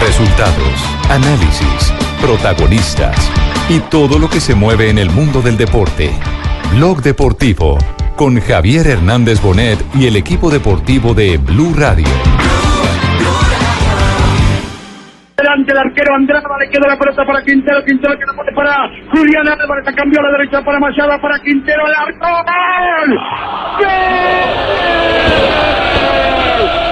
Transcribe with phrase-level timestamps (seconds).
[0.00, 0.74] Resultados,
[1.08, 3.16] análisis, protagonistas
[3.68, 6.10] y todo lo que se mueve en el mundo del deporte.
[6.74, 7.78] Blog Deportivo
[8.16, 12.06] con Javier Hernández Bonet y el equipo deportivo de Blue Radio.
[15.38, 18.76] Delante el arquero Andrada, le queda la pelota para Quintero, Quintero que la pone para
[19.10, 22.28] Julián Álvarez, la cambió a la derecha para Machado, para Quintero, el arco,
[23.78, 23.88] ¡Gol!
[26.60, 26.89] El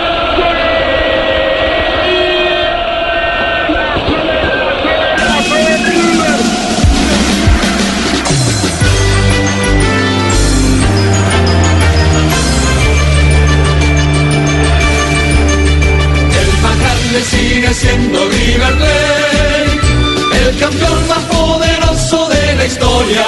[17.23, 23.25] sigue siendo River Plate, el campeón más poderoso de la historia.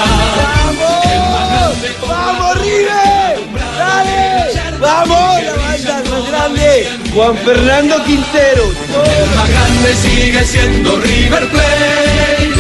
[2.07, 3.39] ¡Vamos, River!
[3.79, 4.79] ¡Dale!
[4.79, 5.43] ¡Vamos!
[5.43, 6.89] La banda más grande.
[7.15, 8.65] Juan Fernando Quintero.
[8.65, 12.51] El más grande sigue siendo River Plate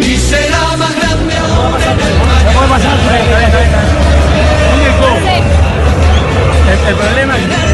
[0.00, 2.18] y será más grande ahora en el
[6.88, 7.67] El problema es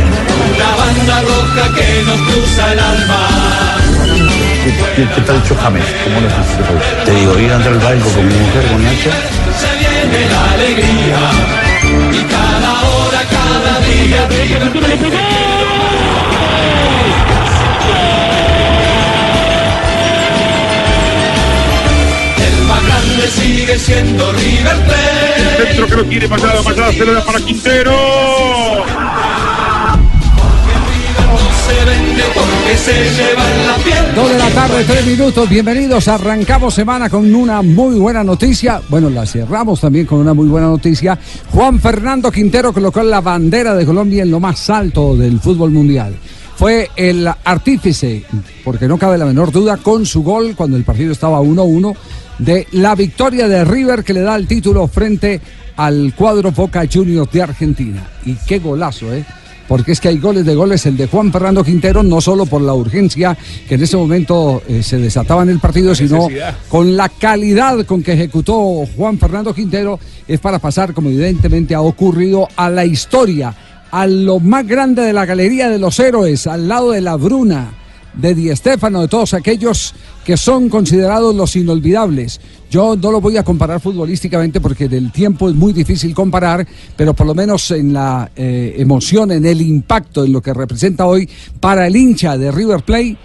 [0.97, 3.29] banda roja que nos cruza el alma.
[4.97, 5.85] ¿Qué, qué tal hecho James?
[6.05, 6.63] ¿Cómo lo hiciste?
[7.05, 9.11] Te digo, ir a entrar al baño con mi mujer, con Nacho.
[9.61, 11.21] Se viene la alegría
[12.13, 14.21] y cada hora, cada día.
[22.47, 25.67] El más grande sigue siendo River Plate.
[25.67, 28.64] centro que lo quiere Machado, Machado se lo da para Quintero.
[33.85, 34.15] Piel.
[34.15, 35.49] Dos de la tarde, tres minutos.
[35.49, 36.09] Bienvenidos.
[36.09, 38.81] Arrancamos semana con una muy buena noticia.
[38.89, 41.19] Bueno, la cerramos también con una muy buena noticia.
[41.51, 46.15] Juan Fernando Quintero colocó la bandera de Colombia en lo más alto del fútbol mundial.
[46.57, 48.25] Fue el artífice,
[48.65, 51.95] porque no cabe la menor duda, con su gol cuando el partido estaba 1-1,
[52.39, 55.41] de la victoria de River que le da el título frente
[55.77, 58.07] al cuadro Boca Juniors de Argentina.
[58.25, 59.25] Y qué golazo, ¿eh?
[59.69, 60.85] Porque es que hay goles de goles.
[60.87, 63.37] El de Juan Fernando Quintero, no solo por la urgencia
[63.69, 66.29] que en ese momento eh, se desataba en el partido, sino
[66.69, 71.81] con la calidad con que ejecutó Juan Fernando Quintero, es para pasar, como evidentemente ha
[71.81, 73.55] ocurrido, a la historia,
[73.91, 77.84] a lo más grande de la galería de los héroes, al lado de la Bruna
[78.17, 79.95] de Di Stéfano, de todos aquellos
[80.25, 82.41] que son considerados los inolvidables.
[82.71, 86.67] Yo no lo voy a comparar futbolísticamente porque del tiempo es muy difícil comparar,
[86.97, 91.07] pero por lo menos en la eh, emoción, en el impacto, en lo que representa
[91.07, 91.29] hoy
[91.61, 93.17] para el hincha de River Plate,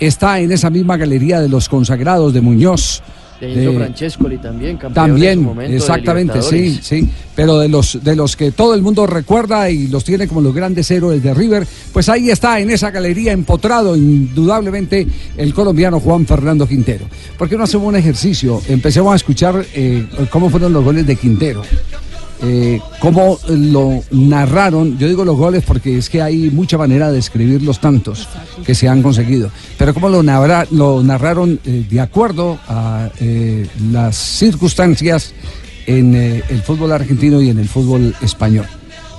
[0.00, 3.02] está en esa misma galería de los consagrados de Muñoz.
[3.40, 7.08] De Enzo de- Francescoli también, campeón también, en su momento de exactamente, sí, sí.
[7.36, 10.52] Pero de los de los que todo el mundo recuerda y los tiene como los
[10.52, 15.06] grandes héroes de River, pues ahí está en esa galería empotrado indudablemente
[15.36, 17.04] el colombiano Juan Fernando Quintero.
[17.36, 18.60] ¿Por qué no hacemos un ejercicio?
[18.68, 21.62] Empecemos a escuchar eh, cómo fueron los goles de Quintero.
[22.40, 27.18] Eh, cómo lo narraron, yo digo los goles porque es que hay mucha manera de
[27.18, 28.28] escribir los tantos
[28.64, 33.66] que se han conseguido, pero cómo lo, narra- lo narraron eh, de acuerdo a eh,
[33.90, 35.32] las circunstancias
[35.86, 38.66] en eh, el fútbol argentino y en el fútbol español.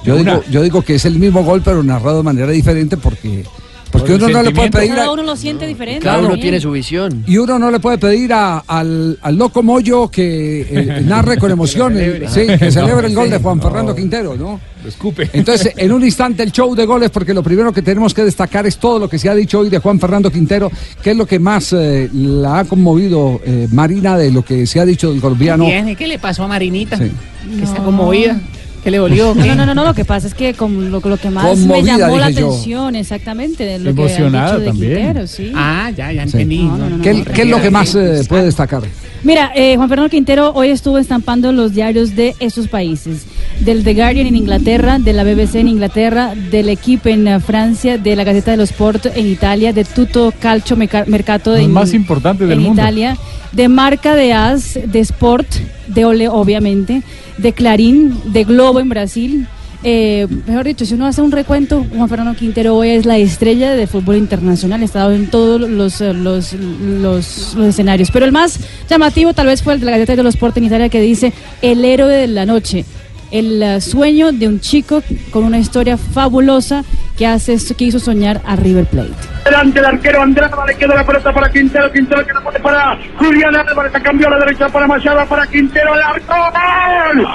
[0.06, 3.44] Yo digo, yo digo que es el mismo gol, pero narrado de manera diferente porque,
[3.92, 6.04] porque uno no le puede pedir a, Cada uno lo siente diferente.
[6.04, 6.42] Cada uno también.
[6.44, 7.24] tiene su visión.
[7.26, 11.52] y uno no le puede pedir a- al, al loco Moyo que eh, narre con
[11.52, 14.60] emoción, el- sí, que celebre el gol de Juan Fernando Quintero, ¿no?
[14.88, 15.30] escupe.
[15.34, 18.66] Entonces, en un instante el show de goles, porque lo primero que tenemos que destacar
[18.66, 20.72] es todo lo que se ha dicho hoy de Juan Fernando Quintero,
[21.04, 24.80] que es lo que más eh, la ha conmovido eh, Marina de lo que se
[24.80, 25.66] ha dicho del colombiano.
[25.66, 26.98] Bien, ¿qué le pasó a Marinita?
[26.98, 27.12] Sí.
[27.58, 28.40] Que está conmovida.
[28.84, 29.34] ¿Qué le dolió?
[29.36, 31.94] No, no, no, no, lo que pasa es que con lo, lo que más Conmovida,
[31.94, 32.48] me llamó la yo.
[32.48, 34.96] atención, exactamente, de lo Emocionada que de también.
[34.96, 35.52] Quintero, sí.
[35.56, 36.32] Ah, ya, ya Sí.
[36.38, 36.64] entendí.
[36.64, 38.84] No, no, no, ¿Qué, no, qué es lo que más eh, puede destacar?
[39.24, 43.26] Mira, eh, Juan Fernando Quintero hoy estuvo estampando los diarios de estos países.
[43.60, 47.98] Del The Guardian en Inglaterra, de la BBC en Inglaterra, del Equipe en eh, Francia,
[47.98, 52.48] de la Gaceta dello Sport en Italia, de Tutto Calcio Mercato Los en, más importantes
[52.48, 52.82] del en mundo.
[52.82, 53.18] Italia,
[53.52, 55.48] de Marca de As, de Sport,
[55.88, 57.02] de Ole obviamente,
[57.38, 59.46] de Clarín, de Globo en Brasil,
[59.84, 63.72] eh, mejor dicho, si uno hace un recuento, Juan Fernando Quintero hoy es la estrella
[63.74, 68.10] del fútbol internacional, ha estado en todos los, eh, los, los- los escenarios.
[68.12, 68.60] Pero el más
[68.90, 71.32] llamativo tal vez fue el de la Gaceta de los Sport en Italia que dice
[71.62, 72.84] el héroe de la noche.
[73.32, 76.84] El eh, sueño de un chico con una historia fabulosa
[77.18, 79.12] que hace que hizo soñar a River Plate.
[79.44, 82.98] Delante el arquero Andrada, le queda la pelota para Quintero, Quintero que no puede para
[83.18, 87.28] Julián Álvarez, cambió a la derecha para Machado, para Quintero, el arco, ¡gol!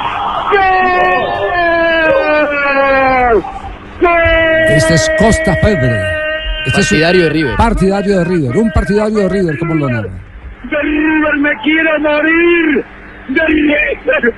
[1.83, 3.45] ¡Gol!
[4.01, 4.11] ¡Gol!
[4.71, 6.01] Este es Costa Febre.
[6.67, 7.57] Este es un Partidario de River.
[7.57, 8.57] Partidario de River.
[8.57, 10.09] Un partidario de River, ¿cómo lo narra?
[10.09, 12.85] De River me quiero morir.
[13.29, 14.35] De River.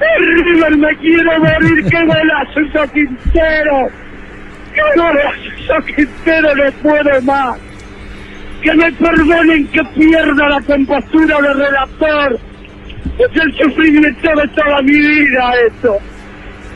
[0.00, 1.84] River me quiero morir.
[1.86, 3.88] ¡Qué golazo hizo Quintero!
[4.74, 6.54] ¡Qué golazo hizo Quintero!
[6.54, 7.58] No puedo más.
[8.62, 12.38] Que me perdonen que pierda la compostura de relator.
[13.18, 15.98] Es el sufrimiento de toda mi vida esto.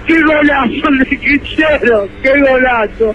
[0.06, 2.08] ¡Qué golazo de Quintero!
[2.22, 3.14] ¡Qué golazo!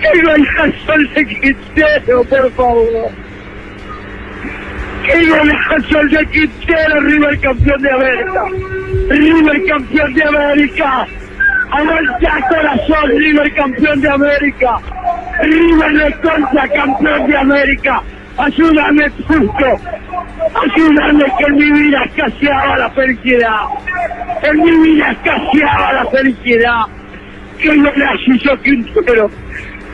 [0.00, 3.21] ¡Qué golazo de Quintero, por favor!
[5.04, 7.00] ¡Qué golazo el de Quintero!
[7.00, 8.44] ¡River campeón de América!
[9.08, 11.06] ¡River campeón de América!
[11.72, 13.10] ¡Aguanta corazón!
[13.10, 14.78] ¡River campeón de América!
[15.42, 18.02] ¡River de contra campeón de América!
[18.38, 19.80] ¡Ayúdame, Turco!
[20.54, 23.60] ¡Ayúdame que en mi vida escaseaba la felicidad!
[24.42, 26.82] ¡En mi vida escaseaba la felicidad!
[27.58, 29.30] ¡Qué golazo hizo Quintero!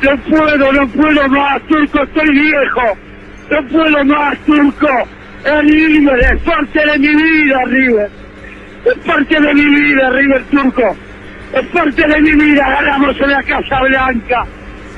[0.03, 2.03] ¡No puedo, no puedo más, Turco!
[2.03, 3.08] ¡Estoy viejo!
[3.51, 5.09] ¡No puedo más, Turco!
[5.45, 6.19] ¡Es River!
[6.21, 8.11] ¡Es parte de mi vida, River!
[8.85, 10.97] ¡Es parte de mi vida, River Turco!
[11.55, 12.69] ¡Es parte de mi vida!
[12.69, 14.45] ¡Ganamos en la Casa Blanca!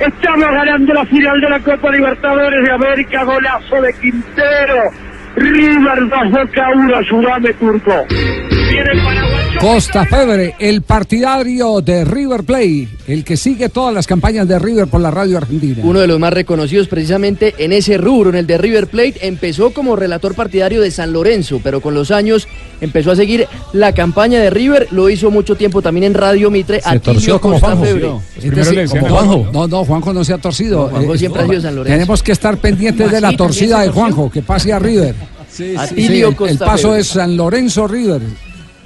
[0.00, 3.22] ¡Estamos ganando la final de la Copa Libertadores de América!
[3.22, 4.90] ¡Golazo de Quintero!
[5.36, 6.96] ¡River 2 Boca 1!
[6.96, 8.06] ¡Ayúdame, Turco!
[8.08, 9.29] ¡Viene!
[9.58, 14.86] Costa Febre, el partidario de River Play, el que sigue todas las campañas de River
[14.86, 15.82] por la radio argentina.
[15.82, 19.70] Uno de los más reconocidos precisamente en ese rubro, en el de River Plate, empezó
[19.72, 22.48] como relator partidario de San Lorenzo, pero con los años
[22.80, 26.80] empezó a seguir la campaña de River, lo hizo mucho tiempo también en Radio Mitre,
[26.80, 27.84] Se torció como Costa Juanjo.
[27.84, 28.10] Febre.
[28.42, 29.48] Este sí, como Juanjo.
[29.52, 30.88] No, no, Juanjo no se ha torcido.
[30.88, 31.94] Juanjo Eh, siempre ha sido San Lorenzo.
[31.96, 34.00] Tenemos que estar pendientes de la torcida ¿también de?
[34.00, 35.14] Juanjo, que pase a River.
[35.76, 37.00] Atilio el, el Costa paso Febre.
[37.00, 38.22] es San Lorenzo River.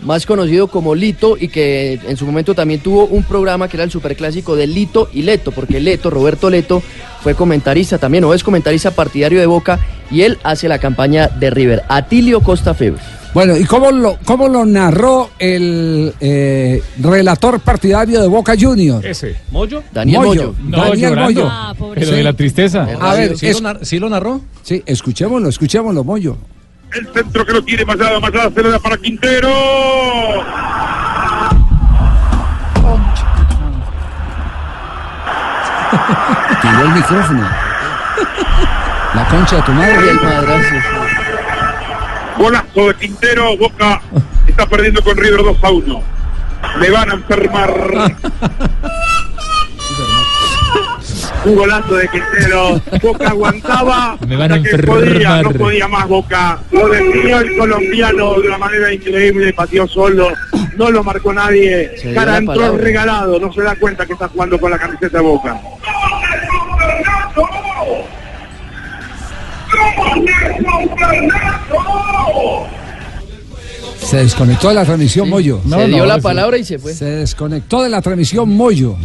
[0.04, 3.84] Más conocido como Lito y que en su momento también tuvo un programa que era
[3.84, 6.82] el superclásico de Lito y Leto, porque Leto, Roberto Leto,
[7.22, 9.80] fue comentarista también, o es comentarista partidario de Boca,
[10.10, 11.82] y él hace la campaña de River.
[11.88, 13.00] Atilio Costa Febre.
[13.32, 19.04] Bueno, ¿y cómo lo, cómo lo narró el eh, relator partidario de Boca Juniors?
[19.04, 19.34] Ese.
[19.50, 19.82] ¿Moyo?
[19.92, 20.54] Daniel Moyo.
[20.62, 21.16] No, Daniel.
[21.16, 21.48] Moyo.
[21.50, 21.98] Ah, pobre.
[22.00, 22.16] Pero Sí.
[22.18, 22.86] de la tristeza.
[23.00, 24.40] A ver, ¿Sí, es- lo, nar- sí lo narró?
[24.62, 26.36] sí, escuchémoslo, escuchémoslo, Moyo.
[26.94, 29.48] El centro que lo tiene Machado, Machado se le da para Quintero.
[36.62, 37.50] Tiró el micrófono.
[39.14, 40.10] La concha de tu madre.
[40.10, 40.74] El madrazo.
[42.38, 44.00] Golazo de Quintero, Boca
[44.46, 46.02] está perdiendo con River 2 a 1.
[46.78, 48.16] Me van a enfermar.
[51.44, 52.80] Un golazo de Quintero.
[53.02, 54.16] Boca aguantaba.
[54.26, 54.98] Me van a hasta que enfermar.
[55.00, 56.58] podía, no podía más Boca.
[56.72, 59.52] Lo definió el colombiano de una manera increíble.
[59.52, 60.28] Pateó solo.
[60.76, 61.92] No lo marcó nadie.
[61.98, 63.38] Se Cara entró regalado.
[63.38, 65.60] No se da cuenta que está jugando con la camiseta de Boca.
[74.00, 75.60] Se desconectó de la transmisión Moyo.
[75.68, 76.94] se dio la palabra y se fue.
[76.94, 78.96] Se desconectó de la transmisión Moyo.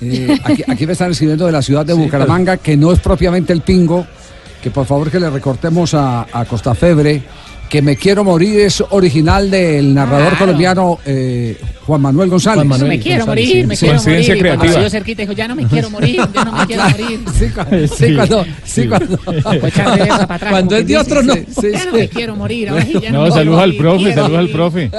[0.00, 3.52] Eh, aquí, aquí me están escribiendo de la ciudad de Bucaramanga, que no es propiamente
[3.52, 4.06] el Pingo,
[4.62, 7.22] que por favor que le recortemos a, a Costa Febre,
[7.68, 10.38] que Me Quiero Morir es original del narrador Claro.
[10.38, 11.56] colombiano eh,
[11.86, 12.56] Juan Manuel González.
[12.58, 13.66] Juan Manuel Me quiero González, morir, sí.
[13.66, 14.20] me quiero morir.
[14.20, 14.72] Y cuando creativa.
[14.72, 17.20] se dio cerquita dijo, ya no me quiero morir, ya no me quiero morir.
[17.36, 18.50] Sí, cu- sí, cuando, sí,
[18.82, 18.88] Sí.
[18.88, 19.14] cuando,
[20.04, 21.34] esa para atrás, Cuando es de otro, no.
[21.34, 24.38] Sí, Ya no me quiero morir, ahora sí, ya no, No, saludos al profe, saludos
[24.38, 24.90] al profe.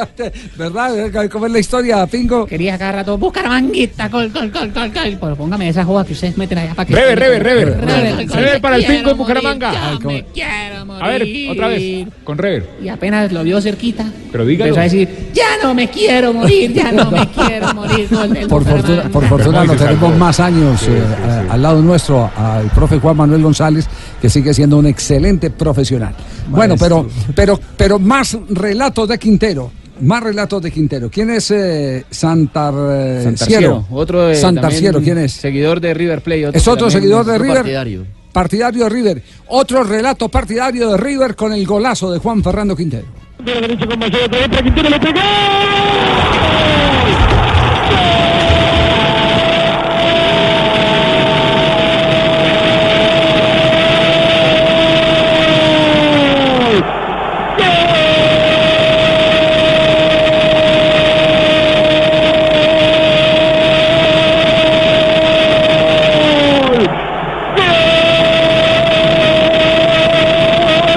[0.57, 1.29] ¿Verdad?
[1.29, 2.45] ¿Cómo es la historia, Pingo?
[2.45, 5.17] Quería cada rato, Bucaramanguita, gol, gol, gol, gol, gol.
[5.19, 6.93] Pero póngame esa joda que ustedes meten allá para que...
[6.95, 8.29] Rever, rever, rever.
[8.29, 9.99] Rever, para el Pingo en Bucaramanga.
[10.05, 11.03] me quiero morir.
[11.03, 12.07] A ver, otra vez.
[12.23, 12.56] Con Rever.
[12.83, 14.69] Y apenas lo vio cerquita, Pero dígalo.
[14.69, 18.07] empezó a decir, ya no me quiero morir, ya no me quiero morir.
[18.49, 21.01] Por fortuna, por se tenemos más años eh,
[21.49, 23.87] a- al lado nuestro, al profe Juan Manuel González,
[24.21, 26.13] que sigue siendo un excelente profesional.
[26.49, 29.71] Bueno, pero, pero, pero más relatos de Quintero.
[29.99, 31.09] Más relatos de Quintero.
[31.09, 33.85] ¿Quién es eh, Santar, eh, Santarciero, Ciero?
[33.89, 35.31] otro de, Santarciero, también ¿quién es?
[35.33, 36.51] Seguidor de River Plate.
[36.53, 37.57] Es otro seguidor de River.
[37.57, 38.05] Partidario.
[38.37, 39.23] Partidario de River.
[39.47, 43.07] Otro relato partidario de River con el golazo de Juan Fernando Quintero.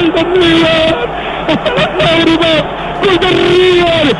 [0.00, 1.08] ¡Gol de River!
[1.48, 2.64] ¡Hasta las lágrimas!
[3.02, 4.16] ¡Gol de River!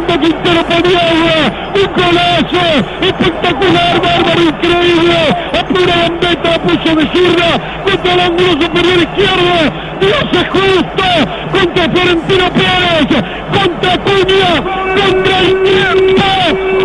[0.00, 1.38] Quintero Paniagua!
[1.74, 2.64] ¡Un golazo!
[3.02, 5.18] ¡Espectacular, bárbaro, increíble!
[5.52, 7.50] ¡A pura gambeta puso de zurda!
[7.84, 9.56] ¡Contra el ángulo superior izquierdo!
[10.00, 11.04] ¡Dios es justo!
[11.52, 13.08] ¡Contra Florentino Pérez!
[13.52, 14.52] ¡Contra Cuña!
[14.96, 15.62] ¡Contra el!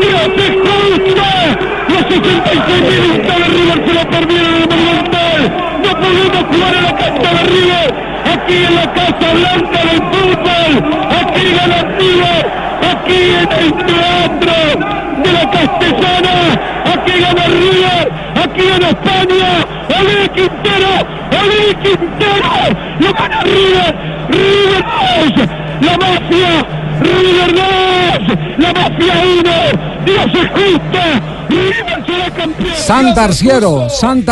[0.02, 1.24] ¡Dios es justo!
[1.88, 4.87] Los 66 minutos de River se lo perdieron en el
[8.48, 10.72] Aquí en la Casa Blanca del fútbol.
[11.20, 14.56] Aquí en el teatro
[15.24, 16.36] de la Castellana.
[16.94, 18.12] Aquí gana River.
[18.42, 19.78] Aquí en España.
[20.00, 20.94] ¡Olé Quintero!
[21.42, 22.54] ¡Olé Quintero!
[23.00, 23.96] ¡Lo gana River!
[24.30, 24.84] ¡River
[25.36, 25.48] 2!
[25.82, 26.54] ¡La mafia!
[27.02, 28.38] ¡River 2!
[28.60, 29.52] ¡La mafia 1!
[30.06, 31.00] ¡Dios es justo!
[31.50, 32.76] ¡River será campeón!
[32.76, 34.24] San Tarciero, San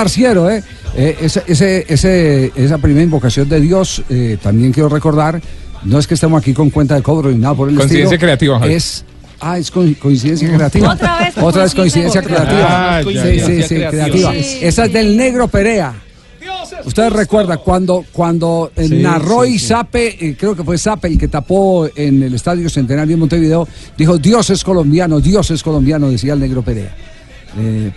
[0.49, 0.63] ¿eh?
[0.97, 5.41] Eh, ese, ese, ese- esa primera invocación de Dios, eh, también quiero recordar,
[5.83, 8.19] no es que estemos aquí con cuenta de cobro ni nada por el Coincidencia estilo.
[8.27, 8.73] creativa, Javi.
[8.73, 9.03] Es,
[9.41, 10.93] ah, es co- coincidencia creativa.
[10.93, 12.97] Otra vez Otra vez coincidencia coincidencia creativa.
[12.97, 14.35] Ah, sí, sí, sí, creativa.
[14.35, 15.93] Esa es del negro Perea.
[16.85, 19.59] Usted recuerda cuando, cuando eh, Sí, narró sí, y.
[19.59, 23.67] Sape, eh, creo que fue Sape el que tapó en el Estadio Centenario de Montevideo,
[23.97, 26.95] dijo Dios es colombiano, Dios es colombiano, decía el negro Perea.
[27.57, 27.91] Eh,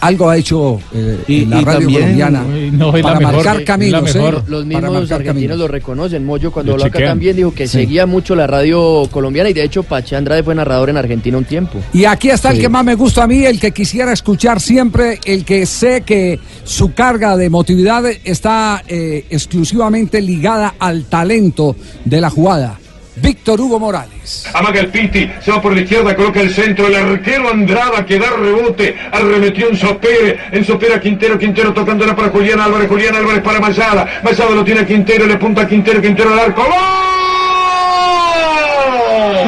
[0.00, 3.56] algo ha hecho eh, Y- la y radio también- colombiana no, la para mejor, marcar
[3.58, 4.14] la caminos.
[4.16, 4.32] ¿eh?
[4.46, 5.58] Los mismos argentinos caminos.
[5.58, 6.24] lo reconocen.
[6.24, 7.78] Moyo cuando habló acá también dijo que Sí.
[7.78, 11.44] seguía mucho la radio colombiana y de hecho Pache Andrade fue narrador en Argentina un
[11.44, 11.78] tiempo.
[11.92, 15.18] Y aquí está el que más me gusta a mí, el que quisiera escuchar siempre,
[15.24, 21.74] el que sé que su carga de emotividad está eh, exclusivamente ligada al talento
[22.04, 22.78] de la jugada.
[23.16, 24.46] Víctor Hugo Morales.
[24.52, 28.18] Amaga el Piti, se va por la izquierda, coloca el centro, el arquero Andrada que
[28.18, 33.16] da rebote, arremetió en Sopere, en Sopere a Quintero, Quintero tocándola para Julián Álvarez, Julián
[33.16, 36.62] Álvarez para Mayada, Mayada lo tiene a Quintero, le punta a Quintero, Quintero al arco,
[36.62, 36.72] ¡Gol!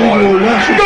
[0.08, 0.77] ¡Golazo!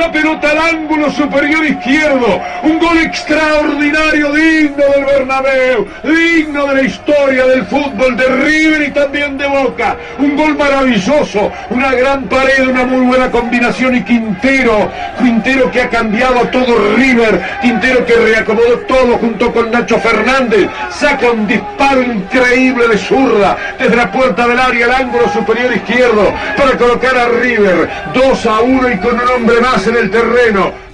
[0.00, 2.40] La pelota al ángulo superior izquierdo.
[2.62, 8.92] Un gol extraordinario, digno del Bernabéu, digno de la historia del fútbol de River y
[8.92, 9.98] también de Boca.
[10.18, 15.90] Un gol maravilloso, una gran pared, una muy buena combinación y Quintero, Quintero que ha
[15.90, 22.88] cambiado todo River, Quintero que reacomodó todo junto con Nacho Fernández, saca un disparo increíble
[22.88, 27.86] de zurda desde la puerta del área al ángulo superior izquierdo para colocar a River
[28.14, 30.89] 2 a 1 y con un hombre más en el terreno.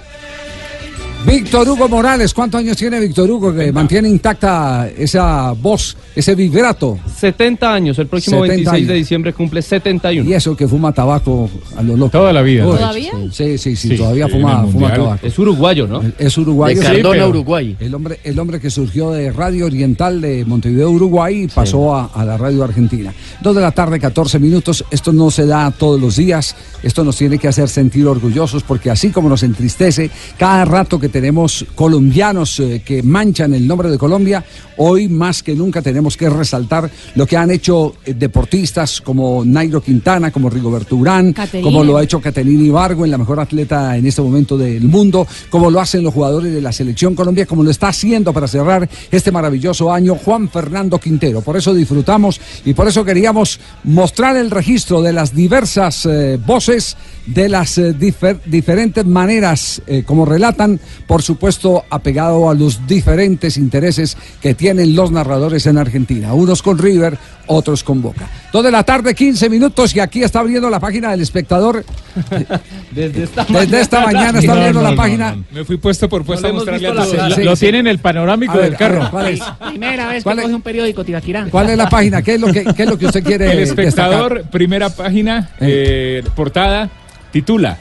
[1.25, 6.97] Víctor Hugo Morales, ¿cuántos años tiene Víctor Hugo que mantiene intacta esa voz, ese vibrato?
[7.17, 10.29] 70 años, el próximo 70 26 de diciembre cumple 71.
[10.29, 12.11] Y eso que fuma tabaco a lo loco.
[12.11, 12.65] Toda la vida.
[12.65, 13.11] Uy, ¿Todavía?
[13.31, 15.27] Sí, sí, sí, Sí, todavía sí, fuma, fuma tabaco.
[15.27, 16.01] Es uruguayo, ¿no?
[16.17, 16.75] Es uruguayo.
[16.75, 17.75] De sí, Cardona, pero Uruguay.
[17.79, 22.05] El hombre, el hombre que surgió de Radio Oriental de Montevideo, Uruguay, y pasó a,
[22.05, 23.13] a la Radio Argentina.
[23.41, 24.85] Dos de la tarde, 14 minutos.
[24.91, 26.55] Esto no se da todos los días.
[26.83, 31.06] Esto nos tiene que hacer sentir orgullosos porque así como nos entristece cada rato que
[31.09, 34.43] tenemos colombianos eh, que manchan el nombre de Colombia,
[34.77, 39.81] hoy más que nunca tenemos que resaltar lo que han hecho eh, deportistas como Nairo
[39.81, 41.63] Quintana, como Rigoberto Urán, Caterina.
[41.63, 45.27] como lo ha hecho Caterina Ibargo, en la mejor atleta en este momento del mundo,
[45.49, 48.87] como lo hacen los jugadores de la selección Colombia, como lo está haciendo para cerrar
[49.11, 51.41] este maravilloso año Juan Fernando Quintero.
[51.41, 56.95] Por eso disfrutamos y por eso queríamos mostrar el registro de las diversas eh, voces,
[57.25, 64.53] de las difer- diferentes maneras como relatan, por supuesto apegado a los diferentes intereses que
[64.53, 68.27] tienen los narradores en Argentina, unos con River, otros con Boca.
[68.51, 71.85] Dos de la tarde, 15 minutos y aquí está abriendo la página del espectador.
[72.91, 75.31] Desde esta Desde esta mañana está abriendo no, la no, página.
[75.35, 75.43] no.
[75.51, 77.29] Me fui puesto por puesto No a mostrarle a la Lo, cara.
[77.29, 77.65] lo Sí, sí.
[77.65, 79.07] tiene en el panorámico ver, del ver, carro.
[79.09, 79.39] ¿cuál es?
[79.69, 80.43] Primera vez que ¿Cuál es?
[80.43, 81.47] coge un periódico Tibaquirá.
[81.49, 82.21] ¿Cuál es la página?
[82.21, 84.51] ¿Qué es lo que, qué es lo que usted quiere El espectador, destacar?
[84.51, 86.89] primera página, eh, portada,
[87.31, 87.77] titula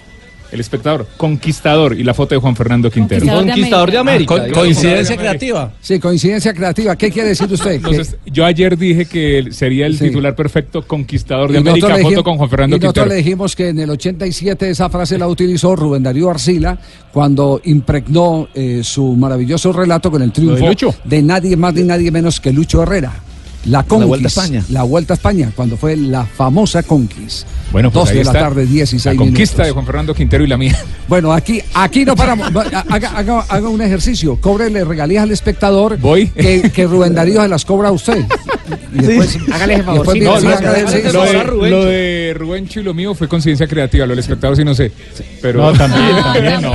[0.53, 3.26] El espectador, conquistador y la foto de Juan Fernando Quintero.
[3.26, 4.35] Conquistador de América.
[4.37, 5.73] Ah, co- coincidencia creativa.
[5.81, 6.97] Sí, coincidencia creativa.
[6.97, 7.73] ¿Qué quiere decir usted?
[7.75, 10.07] Entonces, yo ayer dije que sería el Sí.
[10.07, 13.57] titular perfecto conquistador de Y América, foto dijimos- con Juan Fernando y nosotros le dijimos
[13.57, 16.79] que en el 87 esa frase la utilizó Rubén Darío Arcila
[17.12, 20.67] cuando impregnó eh, su maravilloso relato con el triunfo
[21.05, 23.12] de nadie más ni nadie menos que Lucho Herrera.
[23.68, 24.08] La Conquist.
[24.08, 24.64] Vuelta a España.
[24.70, 27.46] La Vuelta a España, cuando fue la famosa Conquist.
[27.73, 29.66] Bueno, pues Dos ahí de la tarde, 16 La conquista minutos.
[29.66, 30.76] de Juan Fernando Quintero y la mía.
[31.08, 32.49] Bueno, aquí, aquí no paramos.
[32.49, 34.40] Haga, haga- haga un ejercicio.
[34.40, 35.99] Cóbrele regalías al espectador.
[35.99, 36.26] Voy.
[36.28, 38.25] Que, que Rubén Darío se las cobra a usted.
[38.92, 40.12] Y después, Hágale ese y después favorcito.
[40.12, 41.08] viene No, lo, haga de- sí,
[41.70, 41.88] lo sí.
[41.88, 44.90] de, Rubencho y lo mío fue conciencia creativa, lo del espectador sí no sé.
[45.40, 45.61] Pero...
[45.62, 46.73] No, también, también, no.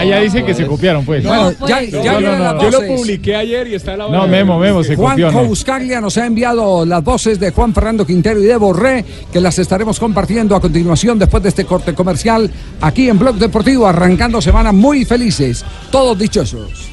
[0.00, 1.24] Allá dice que se copiaron, pues.
[1.24, 2.62] Bueno, ya, No, ya no, vienen no.
[2.62, 5.44] Yo lo publiqué ayer y está la No, Memo, Memo, se Juan copió, ¿no?
[5.44, 9.58] Buscaglia nos ha enviado las voces de Juan Fernando Quintero y de Borré, que las
[9.58, 14.72] estaremos compartiendo a continuación después de este corte comercial aquí en Blog Deportivo, arrancando semana
[14.72, 16.90] muy felices, todos dichosos.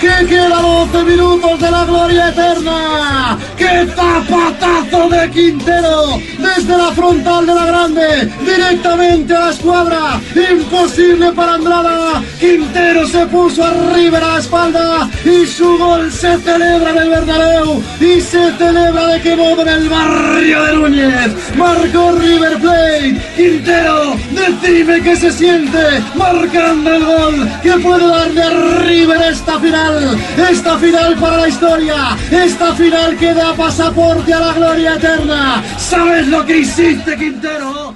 [0.00, 3.38] Que queda 12 minutos de la gloria eterna.
[3.56, 6.29] ¡Qué zapatazo de Quintero!
[6.60, 10.20] Desde la frontal de la grande, directamente a la escuadra.
[10.52, 12.22] Imposible para Andrada.
[12.38, 17.82] Quintero se puso arriba a la espalda y su gol se celebra en el Bernabéu
[17.98, 21.56] y se celebra de qué modo en el barrio de Núñez.
[21.56, 23.20] Marcó River Plate.
[23.36, 28.50] Quintero, decime que se siente marcando el gol que puede darle a
[28.84, 30.18] River esta final.
[30.50, 32.18] Esta final para la historia.
[32.30, 35.62] Esta final que da pasaporte a la gloria eterna.
[35.78, 37.94] ¿Sabes lo que hiciste, Quintero?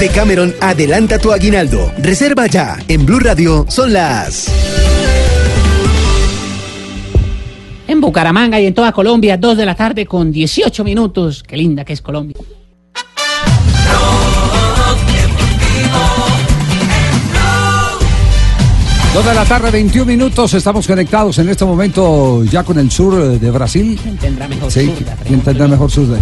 [0.00, 1.92] Decameron adelanta tu aguinaldo.
[1.98, 2.76] Reserva ya.
[2.88, 4.50] En Blue Radio son las.
[7.86, 11.42] En Bucaramanga y en toda Colombia, 2 de la tarde con 18 minutos.
[11.42, 12.36] Qué linda que es Colombia.
[19.14, 23.38] Dos de la tarde, 21 minutos, estamos conectados en este momento ya con el sur
[23.38, 23.98] de Brasil.
[24.02, 24.90] ¿Quién tendrá mejor Sí?
[25.26, 26.18] ¿quién tendrá mejor sur de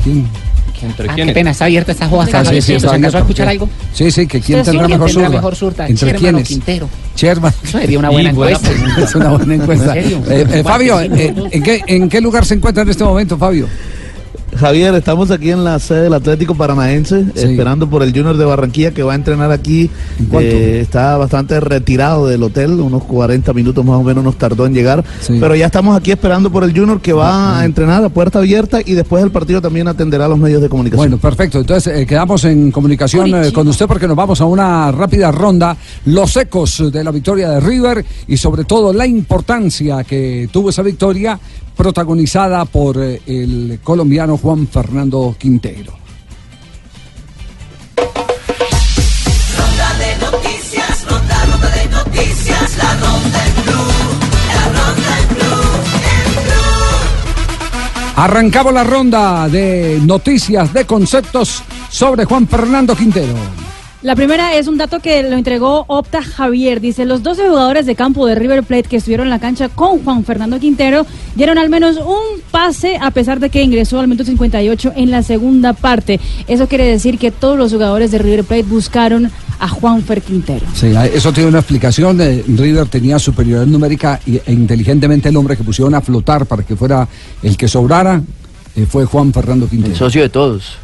[0.81, 0.95] quién?
[1.09, 2.76] Ah, qué pena, está abierta esta joda hasta Ah, sí, sí, 10.
[2.78, 3.69] está ¿Se alcanzó a escuchar algo?
[3.93, 5.28] Sí, sí, que quién tendrá ¿Quién mejor zurda.
[5.28, 5.87] mejor zurda?
[5.89, 6.49] ¿Entre quiénes?
[6.49, 6.89] Quintero?
[7.17, 7.52] Sherman.
[7.63, 8.71] Eso sería una buena Y buena encuesta.
[8.81, 9.04] pregunta.
[9.04, 9.97] Es una buena encuesta.
[9.97, 10.23] ¿En serio?
[10.28, 13.67] Eh, eh, Fabio, eh, ¿en, qué, ¿en qué lugar se encuentra en este momento, Fabio?
[14.56, 18.91] Javier, estamos aquí en la sede del Atlético Paranaense, esperando por el Junior de Barranquilla
[18.93, 19.91] que va a entrenar aquí.
[20.30, 20.50] cuánto?
[20.50, 24.75] Eh, está bastante retirado del hotel, unos 40 minutos más o menos nos tardó en
[24.75, 25.04] llegar.
[25.28, 28.80] Pero ya estamos aquí esperando por el Junior que va a entrenar a puerta abierta
[28.84, 31.10] y después del partido también atenderá a los medios de comunicación.
[31.10, 31.60] Bueno, perfecto.
[31.60, 35.76] Entonces eh, quedamos en comunicación eh, con usted porque nos vamos a una rápida ronda.
[36.06, 40.82] Los ecos de la victoria de River y sobre todo la importancia que tuvo esa
[40.82, 41.39] victoria
[41.76, 45.93] protagonizada por eh, el colombiano Juan Fernando Quintero.
[49.56, 53.93] Ronda de noticias, ronda, ronda de noticias, la ronda en blue,
[54.49, 55.71] la ronda en blue,
[56.26, 58.15] en blue.
[58.17, 63.35] Arrancamos la ronda de noticias, de conceptos sobre Juan Fernando Quintero.
[64.02, 66.80] La primera es un dato que lo entregó Opta Javier.
[66.80, 70.02] Dice, los 12 jugadores de campo de River Plate que estuvieron en la cancha con
[70.02, 74.25] Juan Fernando Quintero dieron al menos un pase a pesar de que ingresó al minuto
[74.25, 76.19] 58 en la segunda parte.
[76.49, 80.65] Eso quiere decir que todos los jugadores de River Plate buscaron a Juan Fer Quintero.
[80.75, 82.19] Sí, eso tiene una explicación.
[82.23, 86.63] eh, River tenía superioridad numérica y- e inteligentemente el hombre que pusieron a flotar para
[86.63, 87.06] que fuera
[87.43, 88.23] el que sobrara
[88.76, 89.93] eh, fue Juan Fernando Quintero.
[89.93, 90.76] El socio de todos.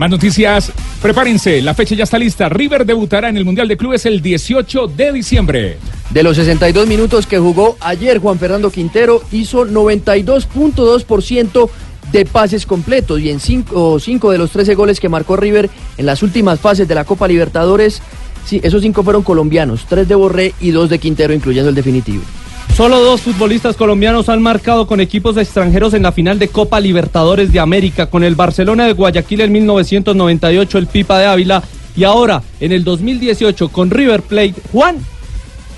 [0.00, 2.48] Más noticias, prepárense, la fecha ya está lista.
[2.48, 5.76] River debutará en el Mundial de Clubes el 18 de diciembre.
[6.08, 11.68] De los 62 minutos que jugó ayer Juan Fernando Quintero hizo 92.2%
[12.12, 16.22] de pases completos y en 5 de los 13 goles que marcó River en las
[16.22, 18.00] últimas fases de la Copa Libertadores,
[18.46, 22.22] sí, esos 5 fueron colombianos, 3 de Borré y 2 de Quintero, incluyendo el definitivo.
[22.74, 27.52] Solo dos futbolistas colombianos han marcado con equipos extranjeros en la final de Copa Libertadores
[27.52, 31.62] de América, con el Barcelona de Guayaquil en 1998, el Pipa de Ávila,
[31.94, 34.96] y ahora en el 2018 con River Plate, Juan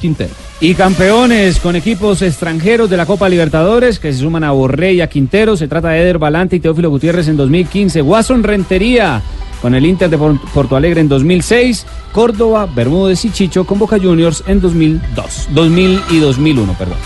[0.00, 0.30] Quintero.
[0.60, 5.00] Y campeones con equipos extranjeros de la Copa Libertadores que se suman a Borré y
[5.00, 5.56] a Quintero.
[5.56, 8.00] Se trata de Eder Balante y Teófilo Gutiérrez en 2015.
[8.00, 9.20] Watson Rentería
[9.62, 11.86] con el Inter de Por- Porto Alegre en 2006.
[12.12, 15.48] Córdoba, Bermúdez y Chicho con Boca Juniors en 2002.
[15.54, 16.98] 2000 y 2001, perdón.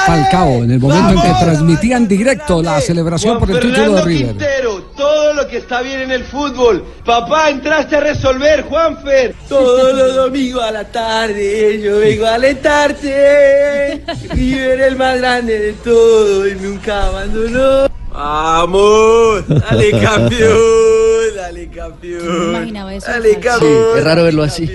[0.00, 4.26] Falcao en el momento en que transmitían directo la celebración por el título de River.
[4.28, 6.84] Quintero, todo lo que está bien en el fútbol.
[7.04, 9.34] Papá, entraste a resolver, Juanfer.
[9.48, 14.02] Todos los domingos a la tarde yo vengo a alentarte.
[14.30, 17.88] River el más grande de todo y nunca abandonó.
[18.12, 22.50] Vamos, dale campeón, dale campeón.
[22.50, 23.06] imaginaba eso.
[23.10, 23.98] Dale Sí, campeón.
[23.98, 24.70] es raro verlo así.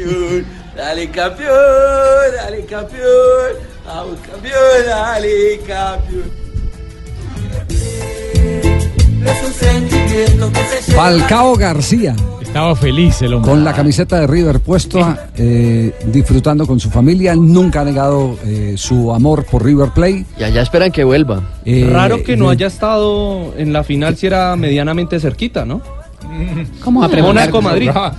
[0.75, 1.55] Dale campeón,
[2.35, 3.76] dale campeón.
[3.87, 4.17] Campeón,
[5.77, 6.47] campeón.
[10.81, 12.13] Se Falcao García.
[12.41, 13.49] Estaba feliz el hombre.
[13.49, 18.73] Con la camiseta de River puesta, eh, disfrutando con su familia, nunca ha negado eh,
[18.77, 20.25] su amor por River Plate.
[20.37, 21.41] Y allá esperan que vuelva.
[21.63, 25.81] Eh, Raro que no eh, haya estado en la final si era medianamente cerquita, ¿no?
[26.83, 27.45] ¿Cómo va a preguntar?
[27.49, 27.89] Mónaco, Madrid.
[27.93, 28.13] Ah,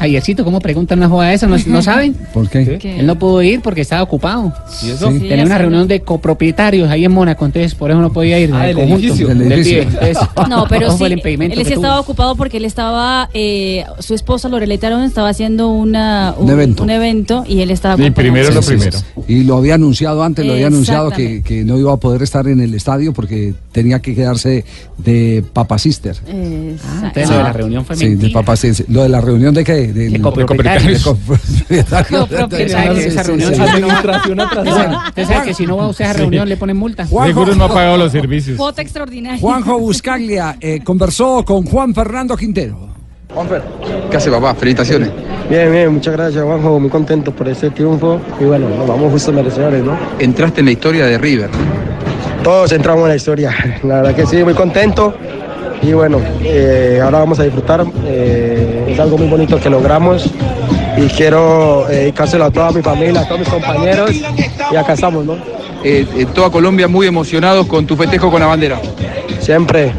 [0.00, 1.46] Javiercito, ¿cómo preguntan una jugada de esa?
[1.46, 2.14] ¿No, no saben?
[2.32, 2.78] ¿Por qué?
[2.98, 4.52] Él no pudo ir porque estaba ocupado.
[4.82, 5.10] ¿Y eso?
[5.10, 5.20] Sí.
[5.20, 8.50] Tenía una reunión de copropietarios ahí en Mónaco, entonces por eso no podía ir.
[8.52, 9.28] Ah, del del conjunto, edificio.
[9.28, 9.80] del Del edificio.
[9.82, 9.90] pibe.
[10.08, 11.84] Entonces, No, pero sí, fue el impedimento él sí que tuvo.
[11.84, 16.82] estaba ocupado porque él estaba, eh, su esposa Loreleta Arón estaba haciendo una, Un evento.
[16.82, 18.14] un evento y él estaba Y acompañando.
[18.16, 18.98] primero Sí, lo sí, primero.
[18.98, 19.04] sí.
[19.28, 21.48] Y lo había anunciado antes, lo había anunciado que, Exactamente.
[21.48, 24.64] que no iba a poder estar en el estadio porque tenía que quedarse
[24.98, 26.16] de Papa Sister.
[26.26, 28.30] Eh, Ah, entonces lo de la reunión fue Sí, de.
[28.30, 28.86] Papa Sister.
[28.88, 29.92] ¿Lo de la reunión de qué?
[29.92, 30.98] De copropietarios.
[31.04, 32.22] de copropietarios.
[32.22, 33.66] Usted sabe que esa Sí, reunión sí, si sí.
[33.66, 35.04] usted no- Administración atrasada.
[35.08, 37.06] Usted sabe que si no va usted a esa reunión le ponen multa.
[37.06, 38.56] Seguro no ha pagado los servicios.
[38.56, 39.38] Foto extraordinaria.
[39.40, 42.88] Juanjo Buscaglia eh, conversó con Juan Fernando Quintero.
[44.10, 44.54] ¿Qué hace papá?
[44.54, 45.08] Felicitaciones.
[45.48, 49.32] Bien, bien, muchas gracias Juanjo, muy contento por ese triunfo y bueno, nos vamos justos
[49.34, 49.96] merecedores, ¿no?
[50.18, 51.48] Entraste en la historia de River.
[52.42, 55.14] Todos entramos en la historia, la verdad que sí, muy contento
[55.82, 60.26] y bueno, eh, ahora vamos a disfrutar, eh, es algo muy bonito que logramos
[60.96, 64.10] y quiero eh, dedicárselo a toda mi familia, a todos mis compañeros
[64.70, 65.36] y acá estamos, ¿no?
[66.34, 68.78] Toda Colombia muy emocionados con tu festejo con la bandera.
[69.40, 69.92] Siempre,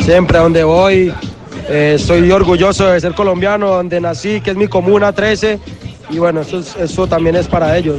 [0.00, 1.12] siempre a donde voy,
[1.68, 5.58] estoy orgulloso de ser colombiano, donde nací, que es mi comuna 13
[6.08, 7.96] y bueno, eso, es- eso también es para ellos.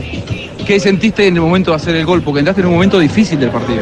[0.66, 2.24] ¿Qué sentiste en el momento de hacer el gol?
[2.24, 3.82] Porque entraste en un momento difícil del partido.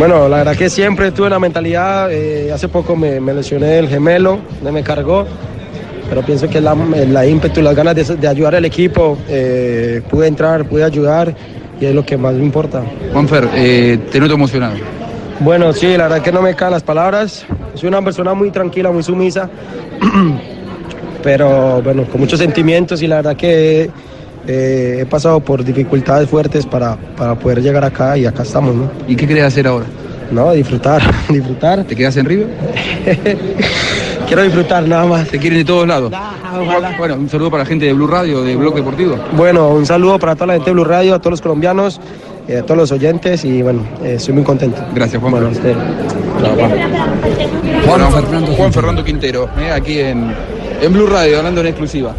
[0.00, 3.86] Bueno, la verdad que siempre tuve la mentalidad, eh, hace poco me, me lesioné el
[3.86, 5.26] gemelo, no me cargó,
[6.08, 10.00] pero pienso que la, la ímpetu y las ganas de, de ayudar al equipo, eh,
[10.08, 11.34] pude entrar, pude ayudar
[11.78, 12.82] y es lo que más me importa.
[13.12, 14.76] Juanfer, eh, te noto emocionado.
[15.40, 18.90] Bueno, sí, la verdad que no me caen las palabras, soy una persona muy tranquila,
[18.90, 19.50] muy sumisa,
[21.22, 23.90] pero bueno, con muchos sentimientos y la verdad que
[24.46, 28.90] eh, he pasado por dificultades fuertes para, para poder llegar acá y acá estamos, ¿no?
[29.06, 29.86] ¿Y qué querés hacer ahora?
[30.30, 31.84] No, disfrutar, disfrutar.
[31.84, 32.48] ¿Te quedas en River?
[34.26, 35.28] Quiero disfrutar nada más.
[35.28, 36.12] ¿Te quieren de todos lados?
[36.98, 39.16] Bueno, un saludo para la gente de Blue Radio, de Blog Deportivo.
[39.36, 42.00] Bueno, un saludo para toda la gente de Blue Radio, a todos los colombianos,
[42.46, 44.80] eh, a todos los oyentes y bueno, eh, estoy muy contento.
[44.94, 45.32] Gracias, Juan.
[45.32, 45.74] Bueno, a usted.
[47.86, 50.32] Juan, Fernando, Juan Fernando Quintero, eh, aquí en,
[50.80, 52.14] en Blue Radio, hablando en exclusiva.